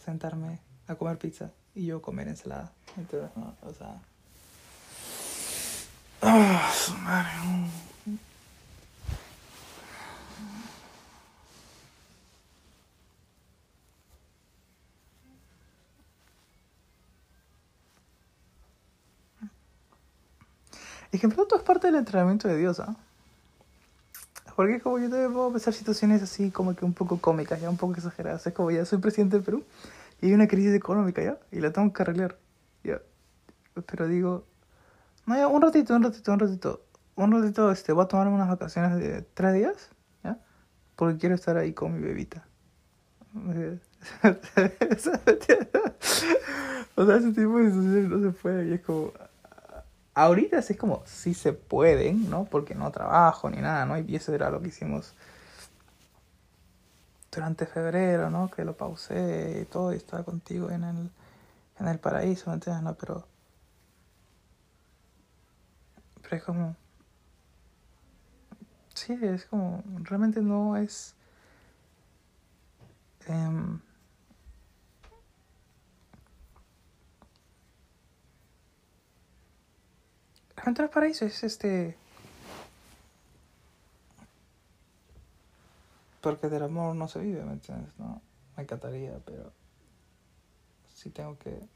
sentarme 0.05 0.61
a 0.87 0.97
comer 0.97 1.19
pizza 1.19 1.51
y 1.75 1.87
yo 1.87 2.03
comer 2.03 2.29
ensalada. 2.29 2.73
Entonces. 2.97 3.31
O 3.63 3.73
sea... 3.73 4.01
¡Ah, 6.23 6.71
su 6.75 6.95
madre! 6.99 7.92
Es 21.13 21.21
que 21.21 21.27
en 21.27 21.33
todo 21.33 21.57
es 21.57 21.63
parte 21.63 21.87
del 21.89 21.97
entrenamiento 21.97 22.49
de 22.49 22.57
Dios, 22.57 22.81
¿ah? 22.81 22.97
Porque 24.57 24.81
como 24.81 24.99
yo 24.99 25.11
te 25.11 25.29
puedo 25.29 25.53
pensar 25.53 25.73
situaciones 25.75 26.23
así 26.23 26.51
como 26.51 26.75
que 26.75 26.85
un 26.85 26.95
poco 26.95 27.19
cómicas, 27.19 27.61
ya 27.61 27.71
un 27.71 27.77
poco 27.77 27.95
exageradas. 27.95 28.47
Es 28.47 28.55
como 28.55 28.71
ya 28.71 28.85
soy 28.85 28.99
presidente 28.99 29.39
de 29.39 29.43
Perú 29.43 29.65
y 30.21 30.27
hay 30.27 30.35
una 30.35 30.49
crisis 30.49 30.75
económica, 30.75 31.23
¿ya? 31.23 31.39
Y 31.51 31.61
la 31.61 31.73
tengo 31.73 31.93
que 31.93 32.03
arreglar, 32.03 32.39
¿ya? 32.83 33.01
Pero 33.87 34.09
digo, 34.09 34.45
no, 35.27 35.37
ya, 35.37 35.49
un 35.49 35.63
ratito, 35.63 35.95
un 35.95 36.03
ratito, 36.03 36.33
un 36.33 36.39
ratito. 36.39 36.83
Un 37.15 37.33
ratito, 37.33 37.71
este, 37.71 37.93
voy 37.93 38.05
a 38.05 38.09
tomarme 38.09 38.35
unas 38.35 38.49
vacaciones 38.49 38.99
de 38.99 39.23
tres 39.35 39.55
días, 39.55 39.91
¿ya? 40.25 40.39
Porque 40.97 41.19
quiero 41.19 41.35
estar 41.35 41.57
ahí 41.57 41.73
con 41.73 41.95
mi 41.95 42.01
bebita. 42.01 42.45
o 46.97 47.07
sea, 47.07 47.17
ese 47.17 47.33
tipo 47.33 47.59
de 47.59 47.71
situaciones 47.71 48.09
no 48.11 48.21
se 48.21 48.31
puede 48.31 48.69
y 48.69 48.73
es 48.75 48.81
como 48.83 49.13
Ahorita 50.15 50.59
es 50.59 50.77
como, 50.77 51.03
sí 51.07 51.33
se 51.35 51.53
pueden, 51.55 52.29
¿no? 52.29 52.45
Porque 52.45 52.75
no 52.75 52.91
trabajo 52.91 53.49
ni 53.49 53.59
nada, 53.59 53.87
¿no? 53.87 53.99
Y 53.99 54.15
eso 54.15 54.35
era 54.35 54.51
lo 54.51 54.61
que 54.61 54.69
hicimos 54.69 55.15
durante 57.31 57.65
febrero, 57.67 58.29
¿no? 58.31 58.51
Que 58.51 58.65
lo 58.65 58.77
pausé 58.77 59.61
y 59.63 59.65
todo 59.65 59.93
y 59.93 59.97
estaba 59.97 60.23
contigo 60.23 60.71
en 60.71 60.85
el, 60.85 61.11
en 61.81 61.89
el 61.89 61.99
paraíso, 61.99 62.51
¿me 62.51 62.55
entiendes? 62.55 62.83
No, 62.85 62.95
pero... 62.95 63.27
Pero 66.23 66.37
es 66.37 66.43
como... 66.45 66.77
Sí, 68.95 69.19
es 69.23 69.47
como... 69.47 69.83
Realmente 70.03 70.43
no 70.43 70.77
es... 70.77 71.15
Eh, 73.29 73.79
Al 80.65 80.91
paraíso 80.91 81.25
es 81.25 81.43
este. 81.43 81.97
Porque 86.21 86.49
del 86.49 86.63
amor 86.63 86.95
no 86.95 87.09
se 87.09 87.19
vive, 87.19 87.45
¿me 87.45 87.53
entiendes? 87.53 87.99
No, 87.99 88.23
me 88.57 88.63
encantaría, 88.63 89.19
pero. 89.25 89.53
Sí 90.95 91.11
tengo 91.11 91.37
que. 91.39 91.69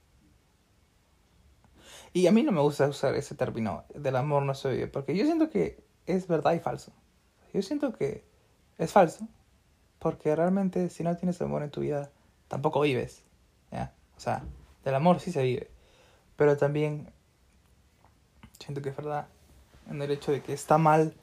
Y 2.12 2.28
a 2.28 2.32
mí 2.32 2.44
no 2.44 2.52
me 2.52 2.60
gusta 2.60 2.88
usar 2.88 3.14
ese 3.16 3.34
término, 3.34 3.84
del 3.94 4.16
amor 4.16 4.44
no 4.44 4.54
se 4.54 4.70
vive, 4.70 4.86
porque 4.86 5.16
yo 5.16 5.24
siento 5.24 5.50
que 5.50 5.84
es 6.06 6.28
verdad 6.28 6.52
y 6.54 6.60
falso. 6.60 6.92
Yo 7.52 7.62
siento 7.62 7.92
que 7.92 8.24
es 8.78 8.92
falso, 8.92 9.26
porque 9.98 10.34
realmente 10.34 10.88
si 10.90 11.02
no 11.02 11.16
tienes 11.16 11.40
amor 11.42 11.62
en 11.62 11.70
tu 11.70 11.80
vida, 11.80 12.10
tampoco 12.48 12.80
vives. 12.80 13.24
¿ya? 13.72 13.92
O 14.16 14.20
sea, 14.20 14.44
del 14.84 14.94
amor 14.94 15.20
sí 15.20 15.32
se 15.32 15.42
vive, 15.42 15.70
pero 16.36 16.56
también 16.56 17.12
siento 18.58 18.82
que 18.82 18.90
es 18.90 18.96
verdad 18.96 19.28
en 19.88 20.02
el 20.02 20.10
hecho 20.10 20.32
de 20.32 20.42
que 20.42 20.52
está 20.52 20.78
mal 20.78 21.14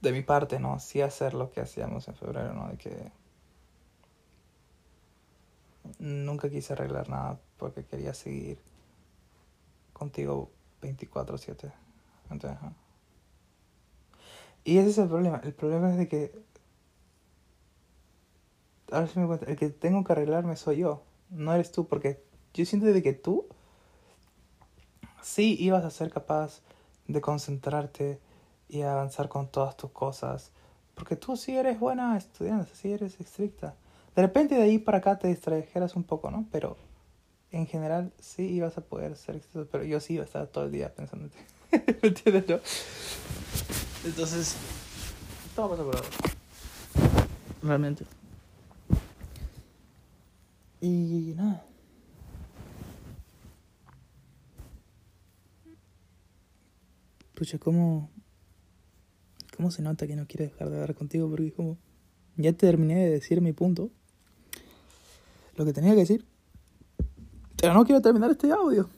de 0.00 0.12
mi 0.12 0.22
parte, 0.22 0.58
¿no? 0.58 0.78
Sí 0.78 1.00
hacer 1.00 1.34
lo 1.34 1.50
que 1.50 1.60
hacíamos 1.60 2.08
en 2.08 2.14
febrero, 2.14 2.54
¿no? 2.54 2.68
De 2.68 2.76
que 2.76 3.12
nunca 5.98 6.48
quise 6.48 6.72
arreglar 6.72 7.08
nada 7.08 7.38
porque 7.58 7.84
quería 7.84 8.14
seguir 8.14 8.58
contigo 9.92 10.50
24/7. 10.80 11.72
Entonces, 12.30 12.58
Y 14.64 14.78
ese 14.78 14.90
es 14.90 14.98
el 14.98 15.08
problema. 15.08 15.40
El 15.44 15.54
problema 15.54 15.90
es 15.90 15.96
de 15.98 16.08
que... 16.08 16.32
A 18.92 19.00
ver 19.00 19.08
si 19.08 19.18
me 19.18 19.26
cuenta. 19.26 19.46
El 19.46 19.56
que 19.56 19.70
tengo 19.70 20.04
que 20.04 20.12
arreglarme 20.12 20.56
soy 20.56 20.78
yo. 20.78 21.02
No 21.30 21.52
eres 21.54 21.72
tú. 21.72 21.86
Porque 21.86 22.22
yo 22.54 22.64
siento 22.64 22.86
de 22.86 23.02
que 23.02 23.12
tú 23.12 23.48
sí 25.22 25.56
ibas 25.58 25.84
a 25.84 25.90
ser 25.90 26.10
capaz 26.10 26.60
de 27.06 27.20
concentrarte 27.20 28.20
y 28.68 28.82
avanzar 28.82 29.28
con 29.28 29.48
todas 29.48 29.76
tus 29.76 29.90
cosas. 29.90 30.50
Porque 30.94 31.16
tú 31.16 31.36
sí 31.36 31.56
eres 31.56 31.78
buena 31.80 32.16
estudiante, 32.16 32.70
sí 32.74 32.92
eres 32.92 33.18
estricta. 33.20 33.74
De 34.14 34.22
repente 34.22 34.54
de 34.54 34.62
ahí 34.62 34.78
para 34.78 34.98
acá 34.98 35.18
te 35.18 35.28
distrajeras 35.28 35.96
un 35.96 36.04
poco, 36.04 36.30
¿no? 36.30 36.46
Pero 36.52 36.76
en 37.52 37.66
general 37.66 38.12
sí 38.20 38.42
ibas 38.42 38.76
a 38.78 38.80
poder 38.82 39.16
ser 39.16 39.36
exitoso, 39.36 39.68
pero 39.70 39.84
yo 39.84 40.00
sí 40.00 40.14
iba 40.14 40.22
a 40.22 40.26
estar 40.26 40.46
todo 40.46 40.64
el 40.64 40.72
día 40.72 40.94
pensando 40.94 41.26
en 41.26 41.30
ti. 41.30 41.38
¿Me 42.02 42.08
entiendes, 42.08 42.48
no? 42.48 42.60
Entonces, 44.04 44.56
todo 45.54 45.70
pasa 45.70 45.82
por. 45.84 46.02
Realmente. 47.62 48.04
Y 50.80 51.34
nada. 51.36 51.64
Pucha, 57.40 57.56
¿cómo, 57.56 58.10
¿cómo 59.56 59.70
se 59.70 59.80
nota 59.80 60.06
que 60.06 60.14
no 60.14 60.26
quiere 60.26 60.48
dejar 60.48 60.68
de 60.68 60.74
hablar 60.74 60.94
contigo? 60.94 61.26
Porque 61.30 61.46
es 61.46 61.54
como, 61.54 61.78
ya 62.36 62.52
terminé 62.52 62.96
de 62.96 63.08
decir 63.08 63.40
mi 63.40 63.54
punto, 63.54 63.90
lo 65.56 65.64
que 65.64 65.72
tenía 65.72 65.92
que 65.92 66.00
decir, 66.00 66.26
pero 67.56 67.72
no 67.72 67.86
quiero 67.86 68.02
terminar 68.02 68.30
este 68.30 68.52
audio. 68.52 68.90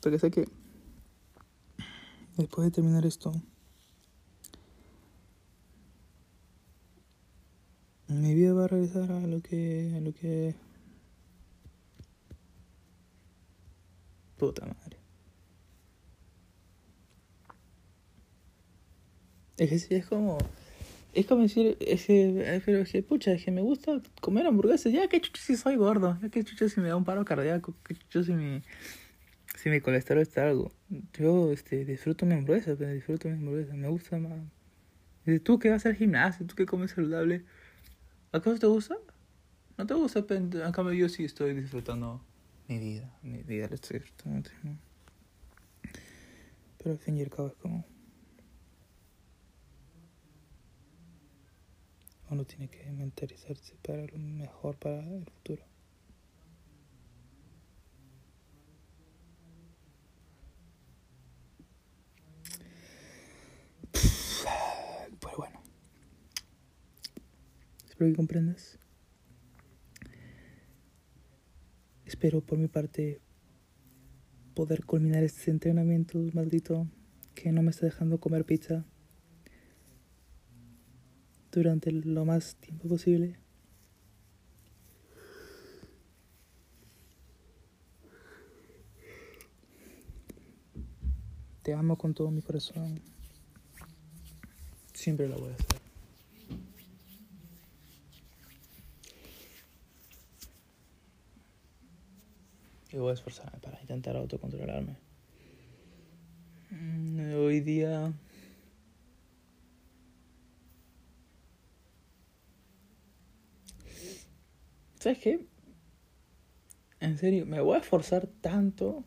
Porque 0.00 0.20
sé 0.20 0.30
que 0.30 0.46
después 2.36 2.66
de 2.66 2.70
terminar 2.70 3.04
esto, 3.04 3.32
mi 8.06 8.32
vida 8.32 8.52
va 8.52 8.66
a 8.66 8.68
regresar 8.68 9.10
a 9.10 9.26
lo 9.26 9.40
que, 9.40 9.92
a 9.96 10.00
lo 10.00 10.14
que 10.14 10.54
puta 14.38 14.64
madre. 14.64 15.01
Es 19.70 19.86
que 19.86 19.96
es 19.96 20.06
como. 20.06 20.38
Es 21.14 21.26
como 21.26 21.42
decir, 21.42 21.76
es 21.80 22.06
pero 22.64 22.78
es 22.78 22.90
que, 22.90 23.02
pucha, 23.02 23.32
es 23.32 23.44
que 23.44 23.50
me 23.50 23.60
gusta 23.60 24.00
comer 24.20 24.46
hamburguesas. 24.46 24.92
Ya, 24.92 25.08
que 25.08 25.20
chucho 25.20 25.42
si 25.42 25.56
soy 25.56 25.76
gordo. 25.76 26.18
Ya, 26.22 26.30
que 26.30 26.42
chucho 26.42 26.68
si 26.68 26.80
me 26.80 26.88
da 26.88 26.96
un 26.96 27.04
paro 27.04 27.24
cardíaco. 27.24 27.74
Que 27.84 27.94
chucho 27.94 28.24
si 28.24 28.32
mi, 28.32 28.62
si 29.56 29.68
mi 29.68 29.80
colesterol 29.80 30.22
está 30.22 30.48
algo. 30.48 30.72
Yo 31.12 31.52
este, 31.52 31.84
disfruto 31.84 32.26
mi 32.26 32.34
hamburguesa, 32.34 32.74
pero 32.76 32.90
disfruto 32.92 33.28
mi 33.28 33.34
hamburguesa. 33.34 33.74
Me 33.74 33.88
gusta 33.88 34.18
más. 34.18 34.40
tú 35.44 35.58
que 35.58 35.70
vas 35.70 35.84
al 35.86 35.94
gimnasio, 35.94 36.46
tú 36.46 36.54
que 36.54 36.66
comes 36.66 36.92
saludable. 36.92 37.44
¿Acaso 38.32 38.58
te 38.58 38.66
gusta? 38.66 38.96
¿No 39.76 39.86
te 39.86 39.94
gusta? 39.94 40.24
En 40.30 40.50
cambio, 40.72 40.94
yo 40.94 41.08
sí 41.08 41.24
estoy 41.24 41.54
disfrutando 41.54 42.24
mi 42.68 42.78
vida. 42.78 43.14
Mi 43.22 43.42
vida 43.42 43.68
la 43.68 43.74
estoy 43.74 44.00
disfrutando. 44.00 44.50
Pero 46.78 46.92
al 46.92 46.98
fin 46.98 47.18
y 47.18 47.22
al 47.22 47.30
cabo 47.30 47.48
es 47.48 47.54
como. 47.54 47.91
Uno 52.32 52.46
tiene 52.46 52.68
que 52.68 52.90
mentalizarse 52.90 53.76
para 53.82 54.06
lo 54.06 54.18
mejor 54.18 54.78
para 54.78 55.00
el 55.00 55.24
futuro. 55.26 55.62
Pues 65.20 65.36
bueno, 65.36 65.62
espero 67.86 68.10
que 68.10 68.16
comprendas. 68.16 68.78
Espero 72.06 72.40
por 72.40 72.58
mi 72.58 72.68
parte 72.68 73.20
poder 74.54 74.84
culminar 74.84 75.22
este 75.22 75.50
entrenamiento 75.50 76.18
maldito 76.32 76.88
que 77.34 77.52
no 77.52 77.62
me 77.62 77.70
está 77.70 77.86
dejando 77.86 78.20
comer 78.20 78.44
pizza 78.44 78.84
durante 81.52 81.92
lo 81.92 82.24
más 82.24 82.56
tiempo 82.56 82.88
posible. 82.88 83.36
Te 91.62 91.74
amo 91.74 91.96
con 91.96 92.14
todo 92.14 92.30
mi 92.30 92.42
corazón. 92.42 93.00
Siempre 94.94 95.28
lo 95.28 95.38
voy 95.38 95.50
a 95.50 95.54
hacer. 95.54 95.66
Y 102.92 102.96
voy 102.96 103.10
a 103.10 103.14
esforzarme 103.14 103.58
para 103.60 103.80
intentar 103.80 104.16
autocontrolarme. 104.16 104.96
Mm, 106.70 107.34
hoy 107.36 107.60
día 107.60 108.12
¿Sabes 115.02 115.18
qué? 115.18 115.44
En 117.00 117.18
serio, 117.18 117.44
me 117.44 117.60
voy 117.60 117.74
a 117.74 117.80
esforzar 117.80 118.28
tanto 118.40 119.04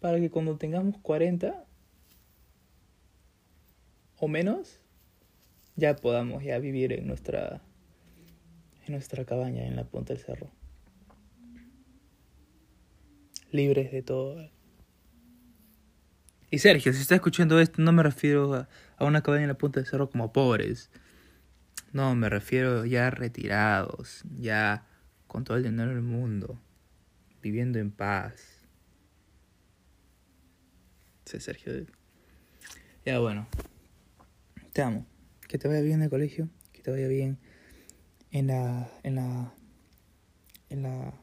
para 0.00 0.20
que 0.20 0.28
cuando 0.28 0.58
tengamos 0.58 0.98
40 0.98 1.64
o 4.18 4.28
menos, 4.28 4.80
ya 5.76 5.96
podamos 5.96 6.44
ya 6.44 6.58
vivir 6.58 6.92
en 6.92 7.06
nuestra 7.06 7.62
en 8.84 8.92
nuestra 8.92 9.24
cabaña 9.24 9.64
en 9.64 9.76
la 9.76 9.84
punta 9.84 10.12
del 10.12 10.22
cerro. 10.22 10.50
Libres 13.50 13.90
de 13.92 14.02
todo. 14.02 14.50
Y 16.50 16.58
Sergio, 16.58 16.92
si 16.92 17.00
está 17.00 17.14
escuchando 17.14 17.58
esto, 17.58 17.80
no 17.80 17.92
me 17.92 18.02
refiero 18.02 18.52
a, 18.52 18.68
a 18.98 19.06
una 19.06 19.22
cabaña 19.22 19.44
en 19.44 19.48
la 19.48 19.56
punta 19.56 19.80
del 19.80 19.88
cerro 19.88 20.10
como 20.10 20.34
pobres. 20.34 20.90
No, 21.92 22.14
me 22.14 22.28
refiero 22.28 22.84
ya 22.84 23.10
retirados, 23.10 24.22
ya 24.36 24.86
con 25.26 25.44
todo 25.44 25.56
el 25.56 25.64
dinero 25.64 25.90
del 25.90 26.02
mundo, 26.02 26.60
viviendo 27.42 27.78
en 27.78 27.90
paz. 27.90 28.60
Sí, 31.24 31.40
Sergio. 31.40 31.72
Ya 33.04 33.18
bueno. 33.18 33.48
Te 34.72 34.82
amo. 34.82 35.06
Que 35.48 35.58
te 35.58 35.66
vaya 35.66 35.80
bien 35.80 35.96
en 35.96 36.02
el 36.02 36.10
colegio, 36.10 36.48
que 36.72 36.80
te 36.80 36.92
vaya 36.92 37.08
bien 37.08 37.38
en 38.30 38.46
la 38.48 38.88
en 39.02 39.16
la 39.16 39.52
en 40.68 40.82
la 40.82 41.14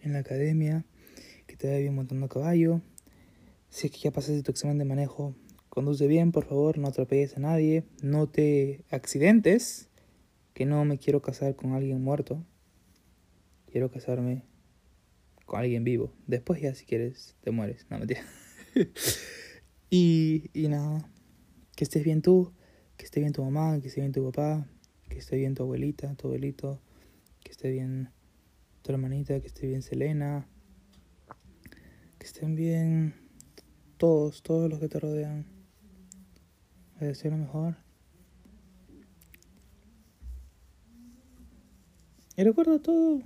en 0.00 0.12
la 0.12 0.18
academia, 0.18 0.84
que 1.46 1.56
te 1.56 1.68
vaya 1.68 1.78
bien 1.78 1.94
montando 1.94 2.26
a 2.26 2.28
caballo. 2.28 2.82
Si 3.70 3.86
es 3.86 3.92
que 3.92 3.98
ya 3.98 4.10
pasaste 4.10 4.42
tu 4.42 4.50
examen 4.50 4.78
de 4.78 4.84
manejo, 4.84 5.36
conduce 5.78 6.08
bien, 6.08 6.32
por 6.32 6.44
favor, 6.44 6.76
no 6.76 6.88
atropelles 6.88 7.36
a 7.36 7.38
nadie, 7.38 7.84
no 8.02 8.28
te 8.28 8.84
accidentes, 8.90 9.88
que 10.52 10.66
no 10.66 10.84
me 10.84 10.98
quiero 10.98 11.22
casar 11.22 11.54
con 11.54 11.72
alguien 11.72 12.02
muerto. 12.02 12.44
Quiero 13.70 13.88
casarme 13.88 14.42
con 15.46 15.60
alguien 15.60 15.84
vivo. 15.84 16.12
Después 16.26 16.60
ya 16.60 16.74
si 16.74 16.84
quieres 16.84 17.36
te 17.42 17.52
mueres, 17.52 17.86
no 17.90 17.98
mentira. 18.00 18.22
y, 19.88 20.50
y 20.52 20.66
nada, 20.66 21.08
que 21.76 21.84
estés 21.84 22.02
bien 22.02 22.22
tú, 22.22 22.52
que 22.96 23.04
esté 23.04 23.20
bien 23.20 23.32
tu 23.32 23.44
mamá, 23.44 23.80
que 23.80 23.86
esté 23.86 24.00
bien 24.00 24.10
tu 24.10 24.24
papá, 24.32 24.66
que 25.08 25.18
esté 25.18 25.36
bien 25.36 25.54
tu 25.54 25.62
abuelita, 25.62 26.12
tu 26.16 26.26
abuelito, 26.26 26.80
que 27.44 27.52
esté 27.52 27.70
bien 27.70 28.10
tu 28.82 28.90
hermanita, 28.90 29.38
que 29.40 29.46
esté 29.46 29.68
bien 29.68 29.82
Selena, 29.82 30.48
que 32.18 32.26
estén 32.26 32.56
bien 32.56 33.14
todos, 33.96 34.42
todos 34.42 34.68
los 34.68 34.80
que 34.80 34.88
te 34.88 34.98
rodean. 34.98 35.57
A 37.00 37.04
decir 37.04 37.30
lo 37.30 37.38
mejor. 37.38 37.76
Y 42.36 42.44
recuerda 42.44 42.78
todo. 42.78 43.20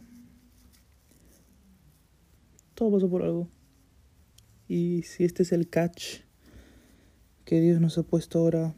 Todo 2.75 2.93
pasó 2.93 3.11
por 3.11 3.23
algo. 3.23 3.49
Y 4.69 5.03
si 5.03 5.25
este 5.25 5.43
es 5.43 5.53
el 5.53 5.69
catch 5.69 6.21
que 7.45 7.61
Dios 7.61 7.81
nos 7.81 7.99
ha 7.99 8.03
puesto 8.03 8.39
ahora, 8.39 8.75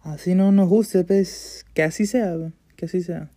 así 0.00 0.34
no 0.34 0.50
nos 0.50 0.68
guste, 0.68 1.04
pues 1.04 1.64
que 1.72 1.84
así 1.84 2.06
sea, 2.06 2.52
que 2.74 2.86
así 2.86 3.00
sea. 3.00 3.30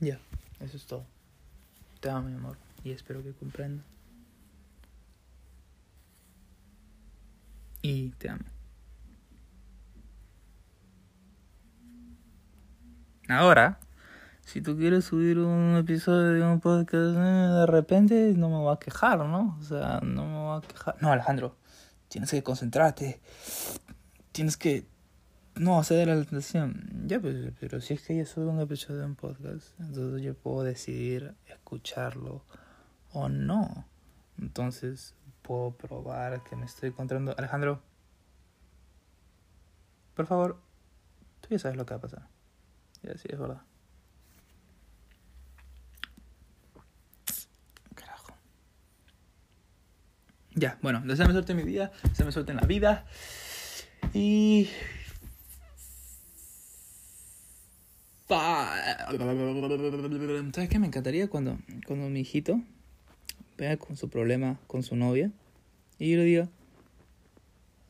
Ya, 0.00 0.20
eso 0.58 0.76
es 0.76 0.86
todo. 0.86 1.06
Te 2.00 2.10
amo, 2.10 2.28
mi 2.28 2.34
amor, 2.34 2.56
y 2.82 2.90
espero 2.90 3.22
que 3.22 3.32
comprenda. 3.32 3.84
Y 7.82 8.10
te 8.12 8.30
amo. 8.30 8.44
Ahora, 13.28 13.80
si 14.44 14.60
tú 14.60 14.76
quieres 14.76 15.04
subir 15.04 15.38
un 15.38 15.76
episodio 15.76 16.32
de 16.32 16.42
un 16.44 16.60
podcast, 16.60 17.16
eh, 17.16 17.58
de 17.60 17.66
repente 17.66 18.34
no 18.36 18.48
me 18.48 18.56
voy 18.56 18.74
a 18.74 18.78
quejar, 18.78 19.18
¿no? 19.20 19.56
O 19.58 19.62
sea, 19.62 20.00
no 20.02 20.26
me 20.26 20.38
voy 20.38 20.58
a 20.58 20.60
quejar. 20.60 20.96
No, 21.00 21.10
Alejandro, 21.10 21.56
tienes 22.08 22.30
que 22.30 22.42
concentrarte. 22.42 23.20
Tienes 24.32 24.56
que 24.56 24.86
no 25.54 25.78
hacer 25.78 26.08
la 26.08 26.16
tentación. 26.16 27.04
Ya, 27.06 27.20
pues, 27.20 27.52
pero 27.58 27.80
si 27.80 27.94
es 27.94 28.02
que 28.02 28.16
yo 28.16 28.26
subo 28.26 28.50
un 28.50 28.60
episodio 28.60 29.00
de 29.00 29.06
un 29.06 29.16
podcast, 29.16 29.80
entonces 29.80 30.22
yo 30.22 30.34
puedo 30.34 30.62
decidir 30.62 31.34
escucharlo 31.46 32.44
o 33.12 33.28
no. 33.28 33.86
Entonces 34.38 35.14
puedo 35.42 35.76
probar 35.76 36.42
que 36.44 36.56
me 36.56 36.66
estoy 36.66 36.90
encontrando. 36.90 37.34
Alejandro, 37.36 37.82
por 40.14 40.26
favor, 40.26 40.62
tú 41.40 41.48
ya 41.50 41.58
sabes 41.58 41.76
lo 41.76 41.84
que 41.84 41.94
va 41.94 41.98
a 41.98 42.00
pasar. 42.00 42.28
Ya, 43.02 43.16
sí, 43.18 43.28
es 43.30 43.38
verdad. 43.38 43.62
Carajo. 47.94 48.34
Ya, 50.54 50.78
bueno, 50.82 51.02
deseame 51.04 51.32
suerte 51.32 51.52
en 51.52 51.58
mi 51.58 51.64
vida, 51.64 51.92
deseame 52.04 52.32
suerte 52.32 52.52
en 52.52 52.58
la 52.58 52.66
vida. 52.66 53.06
Y. 54.14 54.68
¿Sabes 60.54 60.70
qué? 60.70 60.78
Me 60.78 60.86
encantaría 60.86 61.28
cuando, 61.28 61.58
cuando 61.86 62.08
mi 62.08 62.20
hijito 62.20 62.62
venga 63.56 63.76
con 63.76 63.96
su 63.96 64.08
problema 64.08 64.58
con 64.66 64.82
su 64.82 64.96
novia 64.96 65.30
y 65.98 66.10
yo 66.10 66.18
le 66.18 66.24
diga: 66.24 66.48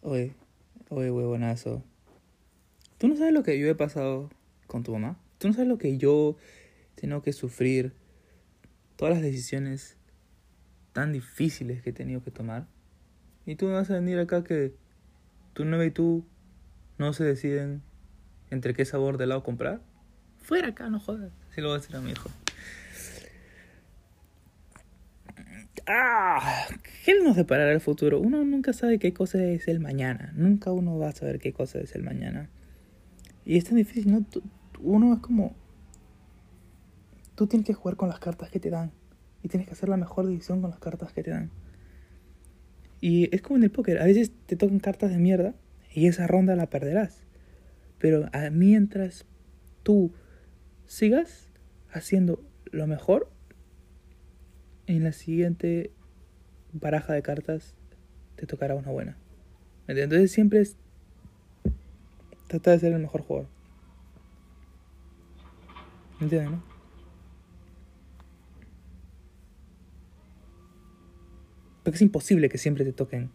Oye, 0.03 0.35
oye, 0.89 1.11
huevonazo, 1.11 1.83
¿tú 2.99 3.09
no 3.09 3.17
sabes 3.17 3.33
lo 3.33 3.43
que 3.43 3.59
yo 3.59 3.69
he 3.69 3.75
pasado 3.75 4.31
con 4.67 4.83
tu 4.83 4.93
mamá? 4.93 5.19
¿Tú 5.39 5.49
no 5.49 5.55
sabes 5.55 5.69
lo 5.69 5.79
que 5.79 5.99
yo 5.99 6.37
tengo 6.95 7.23
que 7.23 7.33
sufrir? 7.33 7.93
Todas 8.97 9.15
las 9.15 9.23
decisiones 9.23 9.97
tan 10.93 11.13
difíciles 11.13 11.83
que 11.83 11.91
he 11.91 11.93
tenido 11.93 12.23
que 12.23 12.31
tomar. 12.31 12.67
Y 13.47 13.57
tú 13.57 13.67
me 13.67 13.73
vas 13.73 13.91
a 13.91 13.95
venir 13.95 14.19
acá 14.19 14.45
que 14.45 14.75
tu 15.55 15.65
novia 15.65 15.87
y 15.87 15.91
tú 15.91 16.25
no 16.99 17.13
se 17.13 17.25
deciden 17.25 17.83
entre 18.51 18.75
qué 18.75 18.85
sabor 18.85 19.19
de 19.19 19.25
helado 19.25 19.43
comprar. 19.43 19.81
Fuera 20.43 20.69
acá, 20.69 20.89
no 20.89 21.01
jodas. 21.01 21.33
Así 21.51 21.61
lo 21.61 21.69
voy 21.69 21.77
a 21.77 21.81
decir 21.81 21.97
a 21.97 22.01
mi 22.01 22.13
hijo. 22.13 22.31
Ah, 25.95 26.67
¿qué 27.05 27.15
nos 27.23 27.37
deparará 27.37 27.71
el 27.73 27.81
futuro? 27.81 28.19
Uno 28.19 28.43
nunca 28.45 28.73
sabe 28.73 28.99
qué 28.99 29.13
cosa 29.13 29.45
es 29.45 29.69
el 29.69 29.79
mañana. 29.79 30.33
Nunca 30.35 30.73
uno 30.73 30.99
va 30.99 31.09
a 31.09 31.13
saber 31.13 31.39
qué 31.39 31.53
cosa 31.53 31.81
es 31.81 31.95
el 31.95 32.03
mañana. 32.03 32.49
Y 33.45 33.59
es 33.59 33.65
tan 33.65 33.77
difícil, 33.77 34.11
¿no? 34.11 34.25
Uno 34.81 35.13
es 35.13 35.21
como... 35.21 35.55
Tú 37.35 37.47
tienes 37.47 37.67
que 37.67 37.75
jugar 37.75 37.97
con 37.97 38.09
las 38.09 38.21
cartas 38.21 38.49
que 38.51 38.59
te 38.59 38.71
dan. 38.71 38.93
Y 39.43 39.49
tienes 39.49 39.67
que 39.67 39.75
hacer 39.75 39.91
la 39.91 39.97
mejor 39.99 40.27
decisión 40.27 40.63
con 40.63 40.71
las 40.71 40.79
cartas 40.79 41.13
que 41.13 41.23
te 41.23 41.31
dan. 41.31 41.51
Y 43.01 43.35
es 43.35 43.43
como 43.43 43.59
en 43.59 43.65
el 43.65 43.71
póker. 43.71 44.01
A 44.01 44.05
veces 44.07 44.33
te 44.47 44.57
tocan 44.57 44.79
cartas 44.79 45.11
de 45.11 45.19
mierda 45.19 45.55
y 45.93 46.07
esa 46.07 46.27
ronda 46.27 46.57
la 46.57 46.71
perderás. 46.71 47.27
Pero 47.99 48.31
a- 48.33 48.49
mientras 48.51 49.27
tú 49.83 50.13
sigas 50.87 51.49
haciendo 51.91 52.43
lo 52.71 52.87
mejor, 52.87 53.31
en 54.87 55.05
la 55.05 55.13
siguiente 55.13 55.91
baraja 56.73 57.13
de 57.13 57.23
cartas 57.23 57.75
te 58.37 58.47
tocará 58.47 58.75
una 58.75 58.91
buena. 58.91 59.17
Entonces 59.87 60.33
siempre 60.33 60.61
es 60.61 60.77
tratar 62.47 62.75
de 62.75 62.81
ser 62.81 62.93
el 62.93 63.01
mejor 63.01 63.23
jugador. 63.23 63.49
¿Me 66.19 66.25
entiendes, 66.25 66.51
no? 66.53 66.63
Porque 71.83 71.97
es 71.97 72.03
imposible 72.03 72.49
que 72.49 72.59
siempre 72.59 72.85
te 72.85 72.93
toquen 72.93 73.31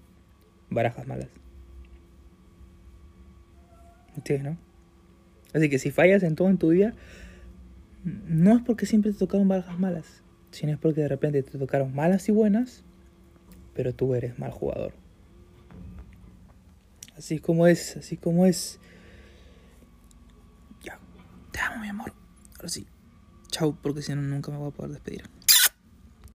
barajas 0.69 1.05
malas. 1.05 1.29
¿Entiendes, 4.15 4.53
no? 4.53 4.57
Así 5.53 5.69
que 5.69 5.79
si 5.79 5.91
fallas 5.91 6.23
en 6.23 6.35
todo 6.35 6.49
en 6.49 6.57
tu 6.57 6.69
vida, 6.69 6.93
no 8.03 8.55
es 8.55 8.61
porque 8.63 8.85
siempre 8.85 9.11
te 9.11 9.17
tocaron 9.17 9.47
barajas 9.47 9.77
malas, 9.79 10.23
sino 10.51 10.73
es 10.73 10.79
porque 10.79 11.01
de 11.01 11.07
repente 11.07 11.43
te 11.43 11.57
tocaron 11.57 11.93
malas 11.93 12.27
y 12.29 12.31
buenas, 12.31 12.83
pero 13.73 13.93
tú 13.93 14.13
eres 14.15 14.37
mal 14.39 14.51
jugador. 14.51 14.93
Así 17.15 17.39
como 17.39 17.67
es, 17.67 17.97
así 17.97 18.17
como 18.17 18.45
es. 18.45 18.79
Ya, 20.83 20.99
te 21.51 21.59
amo, 21.59 21.81
mi 21.81 21.89
amor. 21.89 22.13
Ahora 22.57 22.69
sí. 22.69 22.85
Chao, 23.49 23.77
porque 23.81 24.01
si 24.01 24.13
no 24.13 24.21
nunca 24.21 24.51
me 24.51 24.57
voy 24.57 24.69
a 24.69 24.71
poder 24.71 24.91
despedir. 24.91 25.23